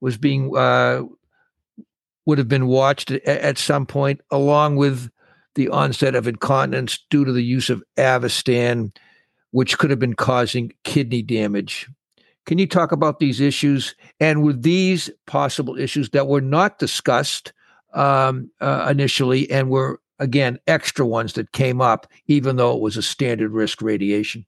was 0.01 0.17
being 0.17 0.55
uh, 0.55 1.03
would 2.25 2.37
have 2.37 2.47
been 2.47 2.67
watched 2.67 3.11
at, 3.11 3.25
at 3.25 3.57
some 3.57 3.85
point, 3.85 4.21
along 4.31 4.75
with 4.75 5.09
the 5.59 5.67
onset 5.67 6.15
of 6.15 6.25
incontinence 6.25 7.05
due 7.09 7.25
to 7.25 7.33
the 7.33 7.43
use 7.43 7.69
of 7.69 7.83
Avastin, 7.97 8.95
which 9.51 9.77
could 9.77 9.89
have 9.89 9.99
been 9.99 10.13
causing 10.13 10.71
kidney 10.85 11.21
damage. 11.21 11.85
Can 12.45 12.57
you 12.57 12.65
talk 12.65 12.93
about 12.93 13.19
these 13.19 13.41
issues 13.41 13.93
and 14.21 14.41
with 14.41 14.63
these 14.63 15.09
possible 15.27 15.77
issues 15.77 16.11
that 16.11 16.27
were 16.27 16.39
not 16.39 16.79
discussed 16.79 17.51
um, 17.93 18.49
uh, 18.61 18.87
initially 18.89 19.51
and 19.51 19.69
were, 19.69 19.99
again, 20.17 20.59
extra 20.65 21.05
ones 21.05 21.33
that 21.33 21.51
came 21.51 21.81
up, 21.81 22.07
even 22.27 22.55
though 22.55 22.73
it 22.73 22.81
was 22.81 22.95
a 22.95 23.01
standard 23.01 23.51
risk 23.51 23.81
radiation? 23.81 24.45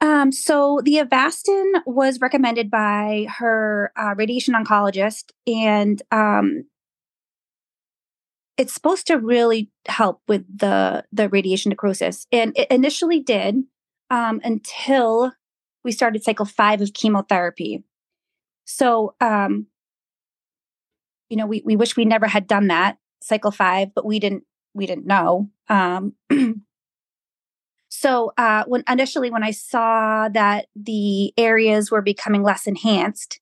Um, 0.00 0.32
so 0.32 0.80
the 0.84 0.94
Avastin 0.94 1.82
was 1.84 2.18
recommended 2.18 2.70
by 2.70 3.26
her 3.38 3.92
uh, 3.94 4.14
radiation 4.16 4.54
oncologist, 4.54 5.32
and 5.46 6.00
um, 6.10 6.64
it's 8.56 8.72
supposed 8.72 9.06
to 9.08 9.18
really 9.18 9.70
help 9.86 10.22
with 10.28 10.44
the 10.56 11.04
the 11.12 11.28
radiation 11.28 11.70
necrosis, 11.70 12.26
and 12.32 12.56
it 12.56 12.70
initially 12.70 13.20
did 13.20 13.64
um, 14.10 14.40
until 14.44 15.32
we 15.84 15.92
started 15.92 16.22
cycle 16.22 16.46
five 16.46 16.80
of 16.80 16.92
chemotherapy. 16.92 17.84
So, 18.64 19.14
um, 19.20 19.66
you 21.28 21.36
know, 21.36 21.46
we 21.46 21.62
we 21.64 21.76
wish 21.76 21.96
we 21.96 22.04
never 22.04 22.26
had 22.26 22.46
done 22.46 22.68
that 22.68 22.98
cycle 23.20 23.50
five, 23.50 23.94
but 23.94 24.06
we 24.06 24.18
didn't 24.18 24.44
we 24.74 24.86
didn't 24.86 25.06
know. 25.06 25.50
Um, 25.68 26.14
So 27.96 28.32
uh, 28.36 28.64
when 28.66 28.82
initially 28.88 29.30
when 29.30 29.44
I 29.44 29.52
saw 29.52 30.28
that 30.28 30.66
the 30.74 31.32
areas 31.38 31.92
were 31.92 32.02
becoming 32.02 32.42
less 32.42 32.66
enhanced, 32.66 33.38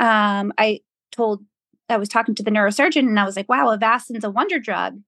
um, 0.00 0.52
I 0.58 0.80
told 1.12 1.44
I 1.88 1.96
was 1.96 2.08
talking 2.08 2.34
to 2.36 2.42
the 2.42 2.50
neurosurgeon 2.50 3.00
and 3.00 3.18
I 3.18 3.24
was 3.24 3.36
like, 3.36 3.48
"Wow, 3.48 3.76
Avastin's 3.76 4.24
a 4.24 4.30
wonder 4.30 4.58
drug," 4.58 5.00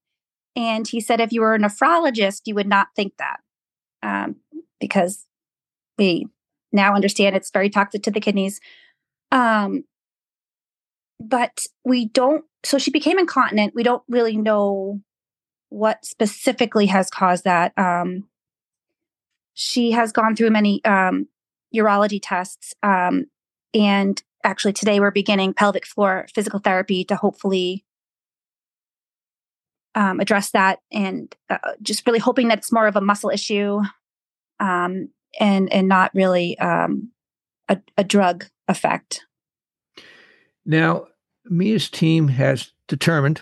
and 0.55 0.87
he 0.87 0.99
said, 1.01 1.19
"If 1.19 1.31
you 1.31 1.41
were 1.41 1.55
a 1.55 1.59
nephrologist, 1.59 2.41
you 2.45 2.55
would 2.55 2.67
not 2.67 2.87
think 2.95 3.13
that 3.17 3.39
um, 4.03 4.37
because 4.79 5.25
we 5.97 6.27
now 6.71 6.93
understand 6.93 7.35
it's 7.35 7.51
very 7.51 7.69
toxic 7.69 8.03
to 8.03 8.11
the 8.11 8.19
kidneys." 8.19 8.59
Um, 9.31 9.85
but 11.19 11.65
we 11.83 12.07
don't. 12.07 12.45
So 12.63 12.77
she 12.77 12.91
became 12.91 13.19
incontinent. 13.19 13.73
We 13.75 13.83
don't 13.83 14.03
really 14.09 14.37
know 14.37 15.01
what 15.69 16.05
specifically 16.05 16.87
has 16.87 17.09
caused 17.09 17.43
that. 17.43 17.73
Um, 17.77 18.27
she 19.53 19.91
has 19.91 20.11
gone 20.11 20.35
through 20.35 20.51
many 20.51 20.83
um, 20.85 21.27
urology 21.73 22.19
tests. 22.21 22.73
Um, 22.83 23.25
and 23.73 24.21
actually, 24.45 24.73
today 24.73 24.99
we're 24.99 25.11
beginning 25.11 25.53
pelvic 25.53 25.85
floor 25.85 26.27
physical 26.33 26.59
therapy 26.59 27.03
to 27.05 27.15
hopefully 27.15 27.83
um, 29.95 30.19
address 30.19 30.51
that 30.51 30.79
and 30.91 31.33
uh, 31.49 31.57
just 31.81 32.05
really 32.05 32.19
hoping 32.19 32.49
that 32.49 32.59
it's 32.59 32.71
more 32.71 32.87
of 32.87 32.95
a 32.95 33.01
muscle 33.01 33.29
issue 33.29 33.81
um, 34.59 35.09
and, 35.39 35.71
and 35.71 35.87
not 35.87 36.11
really 36.13 36.57
um, 36.59 37.11
a, 37.69 37.77
a 37.97 38.03
drug 38.03 38.45
effect. 38.67 39.25
Now, 40.65 41.07
Mia's 41.45 41.89
team 41.89 42.27
has 42.29 42.71
determined 42.87 43.41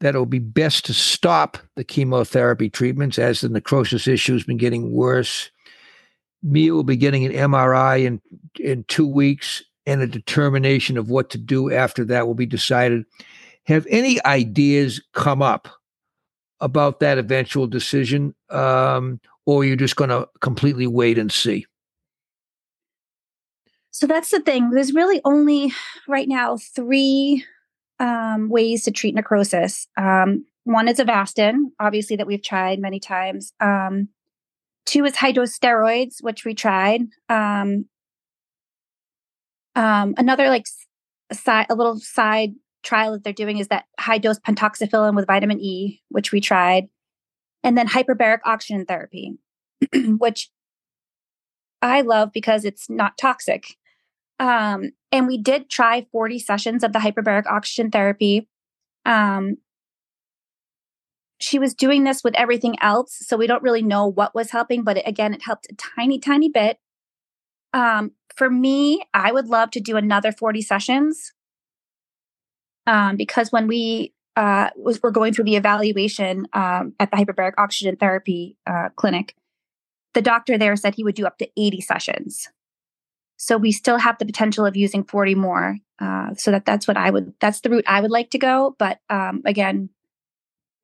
that 0.00 0.14
it 0.14 0.18
will 0.18 0.26
be 0.26 0.38
best 0.38 0.84
to 0.86 0.94
stop 0.94 1.58
the 1.76 1.84
chemotherapy 1.84 2.68
treatments 2.68 3.18
as 3.18 3.40
the 3.40 3.48
necrosis 3.48 4.06
issue 4.06 4.34
has 4.34 4.44
been 4.44 4.56
getting 4.56 4.92
worse. 4.92 5.50
Mia 6.42 6.74
will 6.74 6.84
be 6.84 6.96
getting 6.96 7.24
an 7.24 7.32
MRI 7.32 8.04
in 8.04 8.20
in 8.60 8.84
two 8.84 9.06
weeks, 9.06 9.64
and 9.86 10.00
a 10.00 10.06
determination 10.06 10.96
of 10.96 11.10
what 11.10 11.30
to 11.30 11.38
do 11.38 11.72
after 11.72 12.04
that 12.06 12.26
will 12.26 12.34
be 12.34 12.46
decided. 12.46 13.04
Have 13.66 13.86
any 13.88 14.24
ideas 14.24 15.02
come 15.12 15.42
up 15.42 15.68
about 16.60 17.00
that 17.00 17.18
eventual 17.18 17.66
decision, 17.66 18.34
um, 18.50 19.20
or 19.46 19.64
you're 19.64 19.76
just 19.76 19.96
going 19.96 20.10
to 20.10 20.28
completely 20.40 20.86
wait 20.86 21.18
and 21.18 21.32
see? 21.32 21.66
So 23.90 24.06
that's 24.06 24.30
the 24.30 24.40
thing. 24.40 24.70
There's 24.70 24.92
really 24.92 25.20
only 25.24 25.72
right 26.08 26.28
now 26.28 26.56
three 26.56 27.44
um, 28.00 28.48
ways 28.48 28.82
to 28.84 28.90
treat 28.90 29.14
necrosis. 29.14 29.86
Um, 29.96 30.46
one 30.64 30.88
is 30.88 30.98
Avastin, 30.98 31.70
obviously, 31.78 32.16
that 32.16 32.26
we've 32.26 32.42
tried 32.42 32.80
many 32.80 32.98
times. 32.98 33.52
Um, 33.60 34.08
two 34.86 35.04
is 35.04 35.16
high 35.16 35.32
dose 35.32 35.56
steroids, 35.56 36.22
which 36.22 36.44
we 36.44 36.54
tried. 36.54 37.02
Um, 37.28 37.86
um, 39.74 40.14
another 40.16 40.48
like 40.48 40.66
a 41.30 41.34
side, 41.34 41.66
a 41.70 41.74
little 41.74 41.98
side 41.98 42.54
trial 42.82 43.12
that 43.12 43.24
they're 43.24 43.32
doing 43.32 43.58
is 43.58 43.68
that 43.68 43.86
high 43.98 44.18
dose 44.18 44.38
pentoxifylline 44.40 45.16
with 45.16 45.26
vitamin 45.26 45.60
E, 45.60 46.02
which 46.08 46.32
we 46.32 46.40
tried, 46.40 46.88
and 47.62 47.76
then 47.76 47.88
hyperbaric 47.88 48.40
oxygen 48.44 48.84
therapy, 48.84 49.38
which 50.18 50.50
I 51.82 52.02
love 52.02 52.30
because 52.32 52.64
it's 52.64 52.88
not 52.88 53.18
toxic. 53.18 53.64
Um, 54.38 54.92
and 55.12 55.26
we 55.26 55.38
did 55.38 55.70
try 55.70 56.06
40 56.12 56.38
sessions 56.38 56.82
of 56.82 56.92
the 56.92 56.98
hyperbaric 56.98 57.46
oxygen 57.46 57.90
therapy. 57.90 58.48
Um, 59.04 59.58
she 61.38 61.58
was 61.58 61.74
doing 61.74 62.04
this 62.04 62.22
with 62.24 62.34
everything 62.36 62.76
else, 62.80 63.16
so 63.20 63.36
we 63.36 63.46
don't 63.46 63.62
really 63.62 63.82
know 63.82 64.06
what 64.06 64.34
was 64.34 64.50
helping, 64.50 64.82
but 64.82 64.96
it, 64.96 65.04
again, 65.06 65.34
it 65.34 65.42
helped 65.42 65.66
a 65.70 65.74
tiny, 65.74 66.18
tiny 66.18 66.48
bit. 66.48 66.78
Um, 67.74 68.12
for 68.34 68.48
me, 68.48 69.02
I 69.12 69.32
would 69.32 69.48
love 69.48 69.70
to 69.72 69.80
do 69.80 69.96
another 69.96 70.32
40 70.32 70.62
sessions 70.62 71.32
um, 72.86 73.16
because 73.16 73.50
when 73.52 73.66
we 73.66 74.14
uh, 74.36 74.70
was 74.76 75.02
were 75.02 75.10
going 75.10 75.32
through 75.32 75.44
the 75.44 75.56
evaluation 75.56 76.46
um, 76.52 76.94
at 76.98 77.10
the 77.10 77.16
hyperbaric 77.16 77.52
oxygen 77.58 77.96
therapy 77.96 78.56
uh, 78.66 78.88
clinic, 78.96 79.34
the 80.14 80.22
doctor 80.22 80.56
there 80.56 80.74
said 80.76 80.94
he 80.94 81.04
would 81.04 81.14
do 81.14 81.26
up 81.26 81.38
to 81.38 81.48
80 81.56 81.80
sessions. 81.80 82.48
So 83.36 83.56
we 83.56 83.72
still 83.72 83.98
have 83.98 84.18
the 84.18 84.26
potential 84.26 84.64
of 84.64 84.76
using 84.76 85.04
40 85.04 85.34
more. 85.34 85.78
Uh, 85.98 86.34
so 86.34 86.50
that 86.50 86.64
that's 86.64 86.88
what 86.88 86.96
I 86.96 87.10
would 87.10 87.34
that's 87.40 87.60
the 87.60 87.70
route 87.70 87.84
I 87.86 88.00
would 88.00 88.10
like 88.10 88.30
to 88.30 88.38
go. 88.38 88.74
But 88.78 89.00
um, 89.10 89.42
again, 89.44 89.90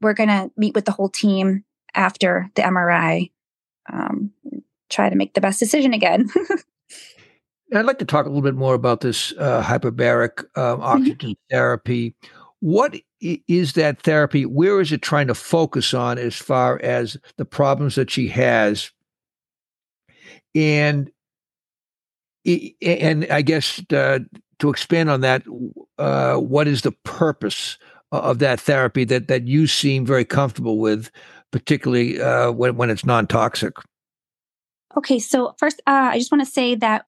we're 0.00 0.14
going 0.14 0.28
to 0.28 0.50
meet 0.56 0.74
with 0.74 0.84
the 0.84 0.92
whole 0.92 1.08
team 1.08 1.64
after 1.94 2.50
the 2.54 2.62
MRI, 2.62 3.30
um, 3.92 4.30
try 4.88 5.08
to 5.08 5.16
make 5.16 5.34
the 5.34 5.40
best 5.40 5.58
decision 5.58 5.92
again. 5.92 6.30
I'd 7.74 7.86
like 7.86 7.98
to 7.98 8.04
talk 8.04 8.26
a 8.26 8.28
little 8.28 8.42
bit 8.42 8.56
more 8.56 8.74
about 8.74 9.00
this 9.00 9.32
uh, 9.38 9.62
hyperbaric 9.62 10.44
um, 10.58 10.80
oxygen 10.80 11.30
mm-hmm. 11.30 11.54
therapy. 11.54 12.14
What 12.60 12.96
is 13.20 13.74
that 13.74 14.02
therapy? 14.02 14.44
Where 14.44 14.80
is 14.80 14.92
it 14.92 15.02
trying 15.02 15.28
to 15.28 15.34
focus 15.34 15.94
on 15.94 16.18
as 16.18 16.36
far 16.36 16.80
as 16.82 17.16
the 17.36 17.44
problems 17.44 17.94
that 17.94 18.10
she 18.10 18.28
has? 18.28 18.90
And 20.54 21.10
and 22.82 23.26
I 23.30 23.42
guess 23.42 23.80
uh, 23.92 24.20
to 24.58 24.70
expand 24.70 25.10
on 25.10 25.20
that, 25.20 25.42
uh, 25.98 26.36
what 26.36 26.66
is 26.66 26.82
the 26.82 26.92
purpose 27.04 27.78
of 28.12 28.40
that 28.40 28.58
therapy 28.58 29.04
that 29.04 29.28
that 29.28 29.46
you 29.46 29.66
seem 29.66 30.04
very 30.04 30.24
comfortable 30.24 30.78
with, 30.78 31.10
particularly 31.52 32.20
uh, 32.20 32.50
when 32.50 32.76
when 32.76 32.90
it's 32.90 33.04
non 33.04 33.26
toxic? 33.26 33.74
Okay, 34.96 35.20
so 35.20 35.54
first, 35.58 35.80
uh, 35.86 36.10
I 36.12 36.18
just 36.18 36.32
want 36.32 36.44
to 36.44 36.50
say 36.50 36.74
that 36.74 37.06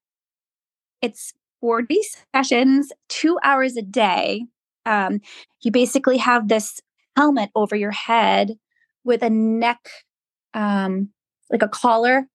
it's 1.03 1.33
forty 1.61 2.01
sessions, 2.35 2.93
two 3.09 3.39
hours 3.43 3.77
a 3.77 3.83
day. 3.83 4.47
Um, 4.87 5.21
you 5.61 5.71
basically 5.71 6.17
have 6.19 6.49
this 6.49 6.81
helmet 7.17 7.51
over 7.55 7.77
your 7.77 7.91
head 7.91 8.59
with 9.05 9.23
a 9.23 9.31
neck, 9.31 9.89
um, 10.55 11.11
like 11.51 11.63
a 11.63 11.69
collar, 11.69 12.27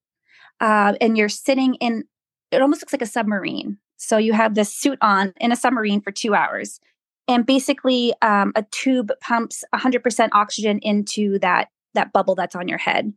uh, 0.61 0.93
and 1.01 1.17
you're 1.17 1.29
sitting 1.29 1.75
in. 1.75 2.03
It 2.51 2.61
almost 2.61 2.81
looks 2.81 2.93
like 2.93 3.01
a 3.01 3.07
submarine. 3.07 3.77
So 3.97 4.17
you 4.17 4.33
have 4.33 4.55
this 4.55 4.73
suit 4.73 4.99
on 5.01 5.33
in 5.37 5.51
a 5.51 5.55
submarine 5.55 6.01
for 6.01 6.11
two 6.11 6.35
hours 6.35 6.79
and 7.27 7.45
basically 7.45 8.13
um, 8.21 8.53
a 8.55 8.63
tube 8.71 9.11
pumps 9.21 9.63
100% 9.75 10.29
oxygen 10.31 10.79
into 10.79 11.39
that 11.39 11.69
that 11.93 12.13
bubble 12.13 12.35
that's 12.35 12.55
on 12.55 12.67
your 12.67 12.77
head 12.77 13.13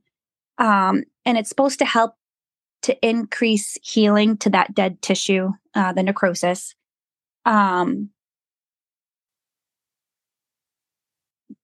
um, 0.59 1.05
and 1.25 1.39
it's 1.39 1.49
supposed 1.49 1.79
to 1.79 1.85
help 1.85 2.15
to 2.83 2.97
increase 3.07 3.77
healing 3.83 4.37
to 4.39 4.51
that 4.51 4.75
dead 4.75 5.01
tissue 5.03 5.51
uh, 5.75 5.93
the 5.93 6.03
necrosis 6.03 6.75
um, 7.45 8.11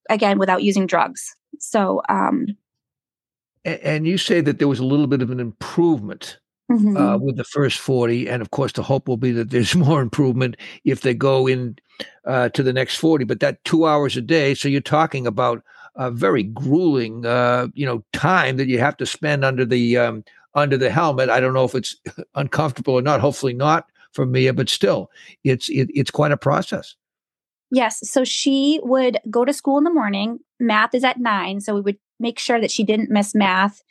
again 0.09 0.39
without 0.39 0.63
using 0.63 0.87
drugs 0.87 1.35
so 1.59 2.03
um, 2.09 2.47
and, 3.65 3.81
and 3.81 4.07
you 4.07 4.19
say 4.19 4.41
that 4.41 4.59
there 4.59 4.69
was 4.69 4.79
a 4.79 4.85
little 4.85 5.07
bit 5.07 5.23
of 5.23 5.31
an 5.31 5.41
improvement 5.41 6.39
Mm-hmm. 6.71 6.97
Uh, 6.97 7.17
with 7.17 7.37
the 7.37 7.45
first 7.45 7.79
40. 7.79 8.29
And 8.29 8.43
of 8.43 8.51
course, 8.51 8.73
the 8.73 8.83
hope 8.83 9.07
will 9.07 9.17
be 9.17 9.31
that 9.31 9.51
there's 9.51 9.75
more 9.77 10.03
improvement 10.03 10.57
if 10.85 11.03
they 11.03 11.15
go 11.15 11.47
in 11.47 11.77
uh, 12.25 12.49
to 12.49 12.63
the 12.65 12.73
next 12.73 12.97
40. 12.97 13.25
But 13.25 13.39
that 13.39 13.65
two 13.65 13.87
hours 13.87 14.17
a 14.17 14.21
day, 14.21 14.53
so 14.55 14.67
you're 14.67 14.81
talking 14.81 15.29
about 15.29 15.63
a 15.95 16.11
very 16.11 16.43
grueling, 16.43 17.25
uh, 17.25 17.69
you 17.75 17.87
know, 17.87 18.03
time 18.13 18.57
that 18.57 18.67
you 18.67 18.81
have 18.81 18.97
to 18.97 19.07
spend 19.07 19.45
under 19.45 19.65
the 19.65 19.97
um, 19.97 20.25
under 20.57 20.77
the 20.77 20.91
helmet. 20.91 21.31
I 21.31 21.39
don't 21.39 21.55
know 21.55 21.65
if 21.65 21.75
it's 21.75 21.97
uncomfortable 22.35 22.95
or 22.95 23.03
not. 23.03 23.21
Hopefully 23.21 23.55
not 23.55 23.87
for 24.13 24.27
Mia, 24.27 24.53
but 24.53 24.69
still, 24.69 25.11
it's 25.45 25.69
it, 25.69 25.89
it's 25.95 26.11
quite 26.11 26.33
a 26.33 26.37
process. 26.37 26.97
Yes. 27.71 28.09
So 28.09 28.25
she 28.25 28.81
would 28.83 29.19
go 29.31 29.45
to 29.45 29.53
school 29.53 29.79
in 29.79 29.85
the 29.85 29.93
morning. 29.93 30.41
Math 30.59 30.95
is 30.95 31.05
at 31.05 31.19
nine, 31.19 31.61
so 31.61 31.75
we 31.75 31.81
would 31.83 31.99
make 32.19 32.39
sure 32.39 32.61
that 32.61 32.71
she 32.71 32.83
didn't 32.83 33.11
miss 33.11 33.35
math 33.35 33.83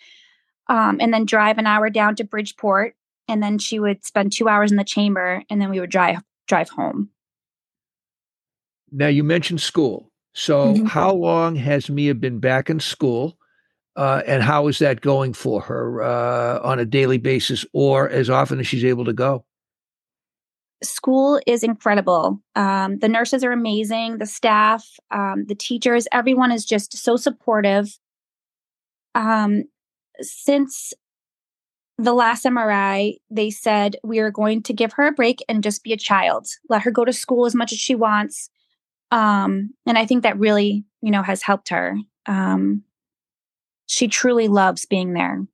um, 0.68 0.98
and 1.00 1.14
then 1.14 1.26
drive 1.26 1.58
an 1.58 1.68
hour 1.68 1.90
down 1.90 2.16
to 2.16 2.24
Bridgeport. 2.24 2.96
And 3.28 3.42
then 3.42 3.58
she 3.58 3.80
would 3.80 4.06
spend 4.06 4.32
two 4.32 4.48
hours 4.48 4.72
in 4.72 4.78
the 4.78 4.84
chamber, 4.84 5.44
and 5.50 5.62
then 5.62 5.70
we 5.70 5.80
would 5.80 5.90
drive 5.90 6.22
drive 6.48 6.70
home. 6.70 7.10
Now 8.92 9.08
you 9.08 9.24
mentioned 9.24 9.62
school. 9.62 10.12
So 10.34 10.74
mm-hmm. 10.74 10.86
how 10.86 11.14
long 11.14 11.56
has 11.56 11.90
Mia 11.90 12.14
been 12.14 12.40
back 12.40 12.70
in 12.70 12.80
school? 12.80 13.38
Uh, 13.96 14.22
and 14.28 14.44
how 14.44 14.68
is 14.68 14.80
that 14.80 15.02
going 15.02 15.34
for 15.34 15.62
her 15.62 16.04
uh, 16.04 16.60
on 16.62 16.80
a 16.80 16.86
daily 16.86 17.18
basis 17.18 17.66
or 17.74 18.10
as 18.10 18.30
often 18.30 18.60
as 18.60 18.68
she's 18.68 18.84
able 18.84 19.06
to 19.06 19.14
go? 19.14 19.46
School 20.84 21.40
is 21.48 21.64
incredible. 21.64 22.42
Um, 22.56 23.00
the 23.00 23.08
nurses 23.08 23.44
are 23.44 23.54
amazing. 23.54 24.18
The 24.18 24.26
staff, 24.26 24.86
um, 25.12 25.46
the 25.48 25.56
teachers, 25.56 26.08
everyone 26.12 26.52
is 26.52 26.66
just 26.66 26.98
so 26.98 27.16
supportive. 27.16 27.98
Um, 29.16 29.64
since 30.20 30.94
the 31.98 32.14
last 32.14 32.44
MRI, 32.44 33.16
they 33.30 33.50
said 33.50 33.96
we 34.04 34.20
are 34.20 34.32
going 34.32 34.62
to 34.64 34.74
give 34.74 34.94
her 34.94 35.08
a 35.08 35.14
break 35.14 35.44
and 35.48 35.64
just 35.64 35.84
be 35.84 35.94
a 35.94 35.98
child. 35.98 36.48
Let 36.68 36.82
her 36.82 36.92
go 36.92 37.06
to 37.06 37.14
school 37.14 37.46
as 37.46 37.56
much 37.56 37.72
as 37.72 37.80
she 37.80 37.96
wants. 37.96 38.50
Um, 39.12 39.72
and 39.86 39.98
I 39.98 40.06
think 40.06 40.24
that 40.24 40.38
really, 40.38 40.84
you 41.02 41.12
know, 41.12 41.24
has 41.24 41.42
helped 41.42 41.70
her. 41.70 41.98
Um, 42.26 42.84
she 43.88 44.08
truly 44.08 44.48
loves 44.48 44.86
being 44.86 45.14
there. 45.14 45.46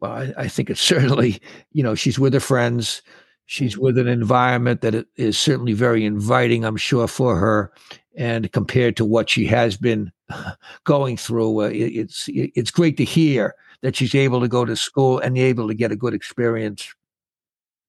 Well, 0.00 0.12
I, 0.12 0.32
I 0.36 0.48
think 0.48 0.70
it's 0.70 0.80
certainly, 0.94 1.40
you 1.72 1.82
know, 1.82 1.94
she's 1.94 2.18
with 2.18 2.34
her 2.34 2.40
friends. 2.40 3.02
She's 3.46 3.78
with 3.78 3.96
an 3.96 4.08
environment 4.08 4.80
that 4.80 5.06
is 5.16 5.38
certainly 5.38 5.72
very 5.72 6.04
inviting, 6.04 6.64
I'm 6.64 6.76
sure, 6.76 7.06
for 7.06 7.36
her. 7.36 7.72
And 8.16 8.50
compared 8.52 8.96
to 8.96 9.04
what 9.04 9.30
she 9.30 9.46
has 9.46 9.76
been 9.76 10.10
going 10.84 11.16
through, 11.16 11.62
uh, 11.62 11.70
it's 11.72 12.28
it's 12.28 12.70
great 12.70 12.96
to 12.96 13.04
hear 13.04 13.54
that 13.82 13.94
she's 13.94 14.14
able 14.14 14.40
to 14.40 14.48
go 14.48 14.64
to 14.64 14.74
school 14.74 15.18
and 15.18 15.38
able 15.38 15.68
to 15.68 15.74
get 15.74 15.92
a 15.92 15.96
good 15.96 16.14
experience 16.14 16.92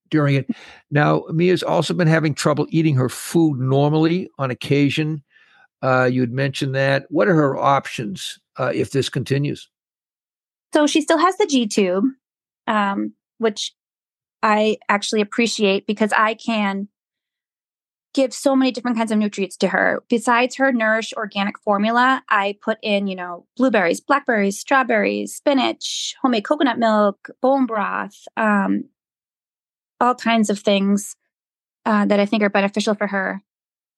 during 0.09 0.35
it. 0.35 0.49
Now, 0.91 1.23
Mia's 1.31 1.63
also 1.63 1.93
been 1.93 2.07
having 2.07 2.33
trouble 2.33 2.67
eating 2.69 2.95
her 2.95 3.09
food 3.09 3.59
normally 3.59 4.29
on 4.37 4.51
occasion. 4.51 5.23
Uh, 5.81 6.09
you 6.11 6.21
had 6.21 6.31
mentioned 6.31 6.75
that. 6.75 7.05
What 7.09 7.27
are 7.27 7.35
her 7.35 7.57
options 7.57 8.39
uh, 8.57 8.71
if 8.73 8.91
this 8.91 9.09
continues? 9.09 9.69
So 10.73 10.87
she 10.87 11.01
still 11.01 11.17
has 11.17 11.37
the 11.37 11.45
G 11.45 11.67
tube, 11.67 12.05
um, 12.67 13.13
which 13.37 13.73
I 14.43 14.77
actually 14.89 15.21
appreciate 15.21 15.87
because 15.87 16.11
I 16.13 16.33
can 16.33 16.89
give 18.13 18.33
so 18.33 18.55
many 18.55 18.71
different 18.71 18.97
kinds 18.97 19.11
of 19.11 19.17
nutrients 19.19 19.57
to 19.57 19.67
her. 19.67 20.03
Besides 20.09 20.55
her 20.55 20.71
Nourish 20.71 21.13
organic 21.15 21.59
formula, 21.59 22.23
I 22.29 22.57
put 22.61 22.79
in, 22.81 23.07
you 23.07 23.15
know, 23.15 23.45
blueberries, 23.55 24.01
blackberries, 24.01 24.59
strawberries, 24.59 25.35
spinach, 25.35 26.15
homemade 26.21 26.43
coconut 26.43 26.79
milk, 26.79 27.29
bone 27.41 27.65
broth, 27.65 28.27
um, 28.35 28.85
all 29.99 30.15
kinds 30.15 30.49
of 30.49 30.59
things 30.59 31.15
uh, 31.85 32.05
that 32.05 32.19
I 32.19 32.25
think 32.25 32.43
are 32.43 32.49
beneficial 32.49 32.95
for 32.95 33.07
her. 33.07 33.43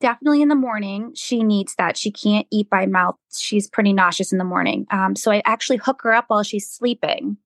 Definitely 0.01 0.41
in 0.41 0.47
the 0.47 0.55
morning, 0.55 1.11
she 1.13 1.43
needs 1.43 1.75
that. 1.77 1.97
She 1.97 2.09
can't 2.09 2.47
eat 2.51 2.69
by 2.69 2.85
mouth. 2.85 3.15
She's 3.37 3.67
pretty 3.67 3.91
nauseous 3.91 4.31
in 4.31 4.37
the 4.37 4.45
morning. 4.45 4.87
Um, 4.91 5.15
so 5.15 5.31
I 5.31 5.41
actually 5.45 5.77
hook 5.77 6.01
her 6.03 6.13
up 6.13 6.25
while 6.29 6.43
she's 6.43 6.69
sleeping. 6.69 7.37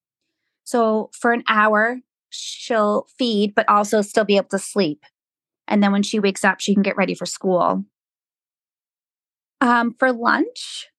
So 0.64 1.10
for 1.14 1.34
an 1.34 1.44
hour, 1.48 2.00
she'll 2.30 3.08
feed, 3.18 3.56
but 3.56 3.68
also 3.68 4.02
still 4.02 4.24
be 4.24 4.38
able 4.38 4.50
to 4.50 4.60
sleep. 4.60 5.04
And 5.68 5.82
then 5.82 5.92
when 5.92 6.04
she 6.04 6.20
wakes 6.20 6.44
up, 6.44 6.60
she 6.60 6.74
can 6.74 6.84
get 6.84 6.98
ready 6.98 7.16
for 7.16 7.26
school. 7.26 7.86
Um, 9.62 9.96
for 9.98 10.12
lunch, 10.12 10.90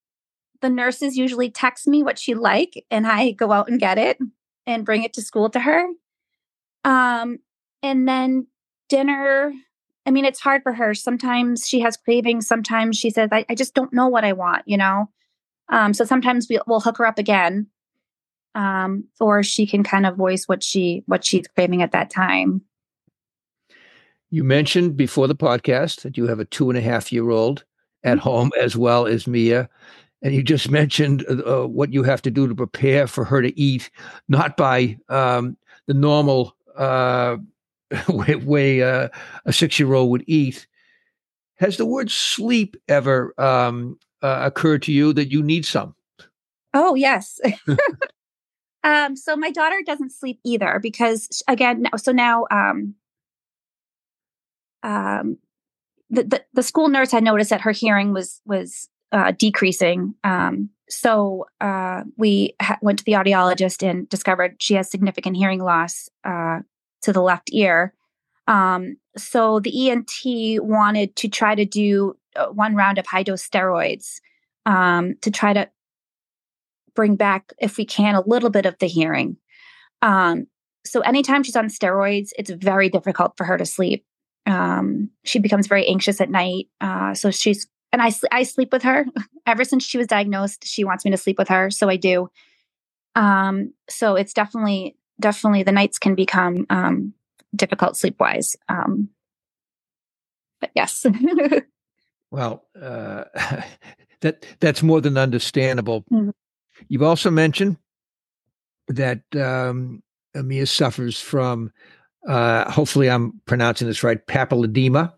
the 0.60 0.70
nurses 0.70 1.16
usually 1.16 1.50
text 1.50 1.86
me 1.86 2.02
what 2.02 2.18
she'd 2.18 2.36
like, 2.36 2.84
and 2.90 3.06
I 3.06 3.32
go 3.32 3.52
out 3.52 3.68
and 3.68 3.78
get 3.78 3.98
it 3.98 4.18
and 4.66 4.84
bring 4.84 5.04
it 5.04 5.12
to 5.14 5.22
school 5.22 5.50
to 5.50 5.60
her. 5.60 5.86
Um, 6.84 7.38
and 7.82 8.08
then 8.08 8.46
dinner. 8.88 9.52
I 10.06 10.10
mean, 10.10 10.24
it's 10.24 10.40
hard 10.40 10.62
for 10.62 10.72
her. 10.72 10.94
Sometimes 10.94 11.66
she 11.66 11.80
has 11.80 11.96
cravings. 11.96 12.46
Sometimes 12.46 12.98
she 12.98 13.10
says, 13.10 13.30
I, 13.32 13.44
I 13.48 13.54
just 13.54 13.74
don't 13.74 13.92
know 13.92 14.08
what 14.08 14.24
I 14.24 14.32
want, 14.32 14.62
you 14.66 14.76
know? 14.76 15.08
Um, 15.70 15.94
so 15.94 16.04
sometimes 16.04 16.46
we, 16.48 16.58
we'll 16.66 16.80
hook 16.80 16.98
her 16.98 17.06
up 17.06 17.18
again. 17.18 17.68
Um, 18.54 19.04
or 19.18 19.42
she 19.42 19.66
can 19.66 19.82
kind 19.82 20.06
of 20.06 20.16
voice 20.16 20.44
what 20.46 20.62
she 20.62 21.02
what 21.06 21.24
she's 21.24 21.48
craving 21.48 21.82
at 21.82 21.90
that 21.90 22.08
time. 22.08 22.62
You 24.30 24.44
mentioned 24.44 24.96
before 24.96 25.26
the 25.26 25.34
podcast 25.34 26.02
that 26.02 26.16
you 26.16 26.28
have 26.28 26.38
a 26.38 26.44
two 26.44 26.70
and 26.70 26.78
a 26.78 26.80
half 26.80 27.12
year 27.12 27.30
old 27.30 27.64
at 28.04 28.18
mm-hmm. 28.18 28.28
home 28.28 28.50
as 28.60 28.76
well 28.76 29.06
as 29.06 29.26
Mia. 29.26 29.68
And 30.22 30.34
you 30.34 30.42
just 30.42 30.70
mentioned 30.70 31.24
uh, 31.28 31.62
uh, 31.62 31.66
what 31.66 31.92
you 31.92 32.02
have 32.04 32.22
to 32.22 32.30
do 32.30 32.46
to 32.46 32.54
prepare 32.54 33.06
for 33.06 33.24
her 33.24 33.42
to 33.42 33.58
eat, 33.60 33.90
not 34.28 34.56
by 34.56 34.98
um, 35.08 35.56
the 35.86 35.94
normal 35.94 36.56
uh, 36.76 37.36
way, 38.08 38.82
uh, 38.82 39.08
a 39.44 39.52
six 39.52 39.78
year 39.78 39.94
old 39.94 40.10
would 40.10 40.24
eat. 40.26 40.66
Has 41.56 41.76
the 41.76 41.86
word 41.86 42.10
sleep 42.10 42.76
ever 42.88 43.32
um, 43.40 43.98
uh, 44.22 44.40
occurred 44.42 44.82
to 44.82 44.92
you 44.92 45.12
that 45.12 45.30
you 45.30 45.42
need 45.42 45.64
some? 45.64 45.94
Oh, 46.72 46.94
yes. 46.96 47.40
um, 48.84 49.16
so 49.16 49.36
my 49.36 49.50
daughter 49.50 49.80
doesn't 49.86 50.10
sleep 50.10 50.40
either 50.44 50.80
because, 50.82 51.42
again, 51.46 51.86
so 51.96 52.10
now 52.10 52.46
um, 52.50 52.96
um, 54.82 55.38
the, 56.10 56.24
the, 56.24 56.44
the 56.52 56.62
school 56.62 56.88
nurse 56.88 57.12
had 57.12 57.22
noticed 57.22 57.50
that 57.50 57.62
her 57.62 57.72
hearing 57.72 58.12
was 58.12 58.40
was 58.44 58.88
uh, 59.12 59.32
decreasing. 59.32 60.14
Um, 60.24 60.70
so 60.88 61.46
uh, 61.60 62.02
we 62.16 62.54
ha- 62.60 62.78
went 62.82 62.98
to 62.98 63.04
the 63.04 63.12
audiologist 63.12 63.88
and 63.88 64.08
discovered 64.08 64.56
she 64.58 64.74
has 64.74 64.90
significant 64.90 65.36
hearing 65.36 65.62
loss 65.62 66.08
uh, 66.24 66.60
to 67.04 67.12
the 67.12 67.22
left 67.22 67.50
ear. 67.52 67.94
Um, 68.46 68.96
so 69.16 69.60
the 69.60 69.90
ENT 69.90 70.62
wanted 70.62 71.16
to 71.16 71.28
try 71.28 71.54
to 71.54 71.64
do 71.64 72.16
uh, 72.36 72.46
one 72.46 72.74
round 72.74 72.98
of 72.98 73.06
high 73.06 73.22
dose 73.22 73.46
steroids 73.46 74.20
um, 74.66 75.14
to 75.22 75.30
try 75.30 75.52
to 75.52 75.68
bring 76.94 77.16
back, 77.16 77.52
if 77.60 77.76
we 77.76 77.84
can, 77.84 78.14
a 78.14 78.26
little 78.26 78.50
bit 78.50 78.66
of 78.66 78.78
the 78.78 78.86
hearing. 78.86 79.36
Um, 80.02 80.46
so 80.84 81.00
anytime 81.00 81.42
she's 81.42 81.56
on 81.56 81.68
steroids, 81.68 82.30
it's 82.38 82.50
very 82.50 82.88
difficult 82.88 83.36
for 83.36 83.44
her 83.44 83.56
to 83.56 83.64
sleep. 83.64 84.04
Um, 84.46 85.10
she 85.24 85.38
becomes 85.38 85.66
very 85.66 85.86
anxious 85.86 86.20
at 86.20 86.30
night. 86.30 86.68
Uh, 86.80 87.14
so 87.14 87.30
she's 87.30 87.66
and 87.92 88.02
I 88.02 88.12
I 88.32 88.42
sleep 88.42 88.72
with 88.72 88.82
her 88.82 89.06
ever 89.46 89.64
since 89.64 89.84
she 89.84 89.98
was 89.98 90.06
diagnosed. 90.06 90.66
She 90.66 90.84
wants 90.84 91.04
me 91.04 91.10
to 91.12 91.16
sleep 91.16 91.38
with 91.38 91.48
her, 91.48 91.70
so 91.70 91.88
I 91.88 91.96
do. 91.96 92.28
Um, 93.14 93.72
so 93.88 94.16
it's 94.16 94.34
definitely 94.34 94.96
definitely 95.20 95.62
the 95.62 95.72
nights 95.72 95.98
can 95.98 96.14
become 96.14 96.66
um, 96.70 97.14
difficult 97.54 97.96
sleep 97.96 98.16
wise. 98.18 98.56
Um, 98.68 99.08
but 100.60 100.70
yes. 100.74 101.06
well, 102.30 102.64
uh, 102.80 103.24
that 104.20 104.46
that's 104.60 104.82
more 104.82 105.00
than 105.00 105.16
understandable. 105.16 106.04
Mm-hmm. 106.12 106.30
You've 106.88 107.02
also 107.02 107.30
mentioned 107.30 107.76
that 108.88 109.22
um, 109.36 110.02
Mia 110.34 110.66
suffers 110.66 111.20
from, 111.20 111.70
uh, 112.28 112.70
hopefully, 112.70 113.08
I'm 113.08 113.40
pronouncing 113.46 113.86
this 113.86 114.02
right, 114.02 114.24
papilledema, 114.26 115.12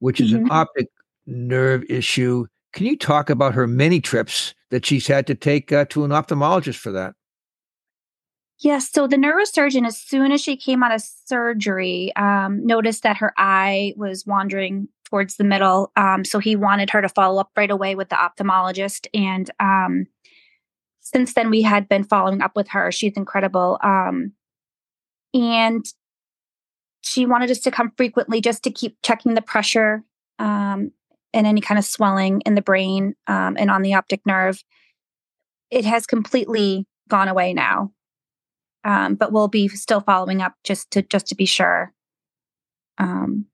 which 0.00 0.20
is 0.20 0.32
mm-hmm. 0.32 0.46
an 0.46 0.50
optic 0.50 0.88
nerve 1.26 1.84
issue. 1.88 2.46
Can 2.72 2.86
you 2.86 2.96
talk 2.96 3.30
about 3.30 3.54
her 3.54 3.66
many 3.66 4.00
trips 4.00 4.54
that 4.70 4.86
she's 4.86 5.06
had 5.06 5.26
to 5.26 5.34
take 5.34 5.72
uh, 5.72 5.84
to 5.90 6.04
an 6.04 6.10
ophthalmologist 6.10 6.76
for 6.76 6.92
that? 6.92 7.14
Yes. 8.60 8.90
So 8.90 9.06
the 9.06 9.16
neurosurgeon, 9.16 9.86
as 9.86 9.98
soon 9.98 10.32
as 10.32 10.42
she 10.42 10.54
came 10.54 10.82
out 10.82 10.94
of 10.94 11.00
surgery, 11.00 12.14
um, 12.16 12.64
noticed 12.66 13.02
that 13.04 13.16
her 13.16 13.32
eye 13.38 13.94
was 13.96 14.26
wandering 14.26 14.88
towards 15.04 15.36
the 15.36 15.44
middle. 15.44 15.92
Um, 15.96 16.26
so 16.26 16.38
he 16.38 16.56
wanted 16.56 16.90
her 16.90 17.00
to 17.00 17.08
follow 17.08 17.40
up 17.40 17.50
right 17.56 17.70
away 17.70 17.94
with 17.94 18.10
the 18.10 18.16
ophthalmologist. 18.16 19.06
And 19.14 19.50
um, 19.60 20.06
since 21.00 21.32
then, 21.32 21.48
we 21.48 21.62
had 21.62 21.88
been 21.88 22.04
following 22.04 22.42
up 22.42 22.54
with 22.54 22.68
her. 22.68 22.92
She's 22.92 23.14
incredible. 23.16 23.78
Um, 23.82 24.32
and 25.32 25.86
she 27.00 27.24
wanted 27.24 27.50
us 27.50 27.60
to 27.60 27.70
come 27.70 27.92
frequently 27.96 28.42
just 28.42 28.62
to 28.64 28.70
keep 28.70 28.98
checking 29.02 29.32
the 29.32 29.42
pressure 29.42 30.04
um, 30.38 30.92
and 31.32 31.46
any 31.46 31.62
kind 31.62 31.78
of 31.78 31.84
swelling 31.86 32.42
in 32.44 32.56
the 32.56 32.62
brain 32.62 33.14
um, 33.26 33.56
and 33.58 33.70
on 33.70 33.80
the 33.80 33.94
optic 33.94 34.20
nerve. 34.26 34.62
It 35.70 35.86
has 35.86 36.06
completely 36.06 36.86
gone 37.08 37.28
away 37.28 37.54
now 37.54 37.92
um, 38.84 39.14
but 39.14 39.32
we'll 39.32 39.48
be 39.48 39.68
still 39.68 40.00
following 40.00 40.42
up 40.42 40.54
just 40.64 40.90
to 40.92 41.02
just 41.02 41.26
to 41.28 41.34
be 41.34 41.46
sure. 41.46 41.92
Um, 42.98 43.46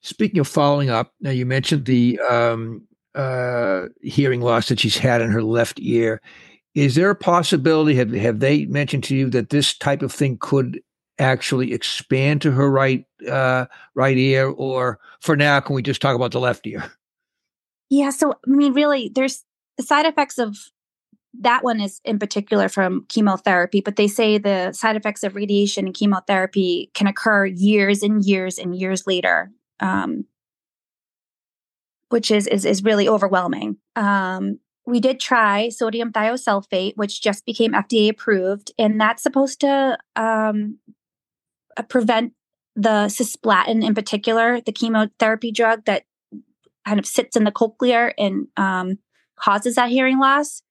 Speaking 0.00 0.40
of 0.40 0.48
following 0.48 0.90
up, 0.90 1.12
now 1.20 1.30
you 1.30 1.46
mentioned 1.46 1.84
the 1.84 2.18
um, 2.28 2.86
uh, 3.14 3.86
hearing 4.02 4.40
loss 4.40 4.68
that 4.68 4.80
she's 4.80 4.96
had 4.96 5.20
in 5.20 5.30
her 5.30 5.42
left 5.42 5.78
ear. 5.80 6.20
Is 6.74 6.94
there 6.94 7.10
a 7.10 7.14
possibility? 7.14 7.94
Have 7.96 8.12
have 8.12 8.40
they 8.40 8.66
mentioned 8.66 9.04
to 9.04 9.16
you 9.16 9.30
that 9.30 9.50
this 9.50 9.76
type 9.76 10.02
of 10.02 10.12
thing 10.12 10.38
could 10.40 10.80
actually 11.18 11.72
expand 11.72 12.42
to 12.42 12.50
her 12.50 12.70
right 12.70 13.04
uh, 13.30 13.66
right 13.94 14.16
ear, 14.16 14.48
or 14.48 14.98
for 15.20 15.36
now, 15.36 15.60
can 15.60 15.76
we 15.76 15.82
just 15.82 16.02
talk 16.02 16.16
about 16.16 16.32
the 16.32 16.40
left 16.40 16.66
ear? 16.66 16.90
Yeah. 17.90 18.10
So 18.10 18.32
I 18.32 18.50
mean, 18.50 18.72
really, 18.72 19.10
there's 19.14 19.44
the 19.76 19.82
side 19.82 20.06
effects 20.06 20.38
of 20.38 20.56
that 21.40 21.64
one 21.64 21.80
is 21.80 22.00
in 22.04 22.18
particular 22.18 22.68
from 22.68 23.06
chemotherapy, 23.08 23.80
but 23.80 23.96
they 23.96 24.08
say 24.08 24.38
the 24.38 24.72
side 24.72 24.96
effects 24.96 25.24
of 25.24 25.34
radiation 25.34 25.86
and 25.86 25.94
chemotherapy 25.94 26.90
can 26.94 27.06
occur 27.06 27.46
years 27.46 28.02
and 28.02 28.24
years 28.24 28.58
and 28.58 28.76
years 28.76 29.06
later, 29.06 29.50
um, 29.80 30.24
which 32.10 32.30
is, 32.30 32.46
is 32.46 32.64
is 32.64 32.84
really 32.84 33.08
overwhelming. 33.08 33.78
Um, 33.96 34.58
we 34.84 35.00
did 35.00 35.20
try 35.20 35.68
sodium 35.68 36.12
thiosulfate, 36.12 36.96
which 36.96 37.22
just 37.22 37.46
became 37.46 37.72
FDA 37.72 38.10
approved, 38.10 38.72
and 38.78 39.00
that's 39.00 39.22
supposed 39.22 39.60
to 39.60 39.96
um, 40.16 40.78
uh, 41.76 41.82
prevent 41.84 42.34
the 42.74 43.06
cisplatin, 43.06 43.84
in 43.84 43.94
particular, 43.94 44.60
the 44.60 44.72
chemotherapy 44.72 45.52
drug 45.52 45.84
that 45.84 46.04
kind 46.86 46.98
of 46.98 47.06
sits 47.06 47.36
in 47.36 47.44
the 47.44 47.52
cochlear 47.52 48.12
and 48.18 48.48
um, 48.56 48.98
causes 49.36 49.76
that 49.76 49.90
hearing 49.90 50.18
loss. 50.18 50.62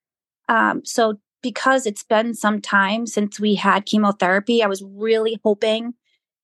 Um, 0.52 0.84
so 0.84 1.18
because 1.42 1.86
it's 1.86 2.04
been 2.04 2.34
some 2.34 2.62
time 2.62 3.08
since 3.08 3.40
we 3.40 3.56
had 3.56 3.86
chemotherapy, 3.86 4.62
I 4.62 4.68
was 4.68 4.84
really 4.84 5.40
hoping 5.44 5.94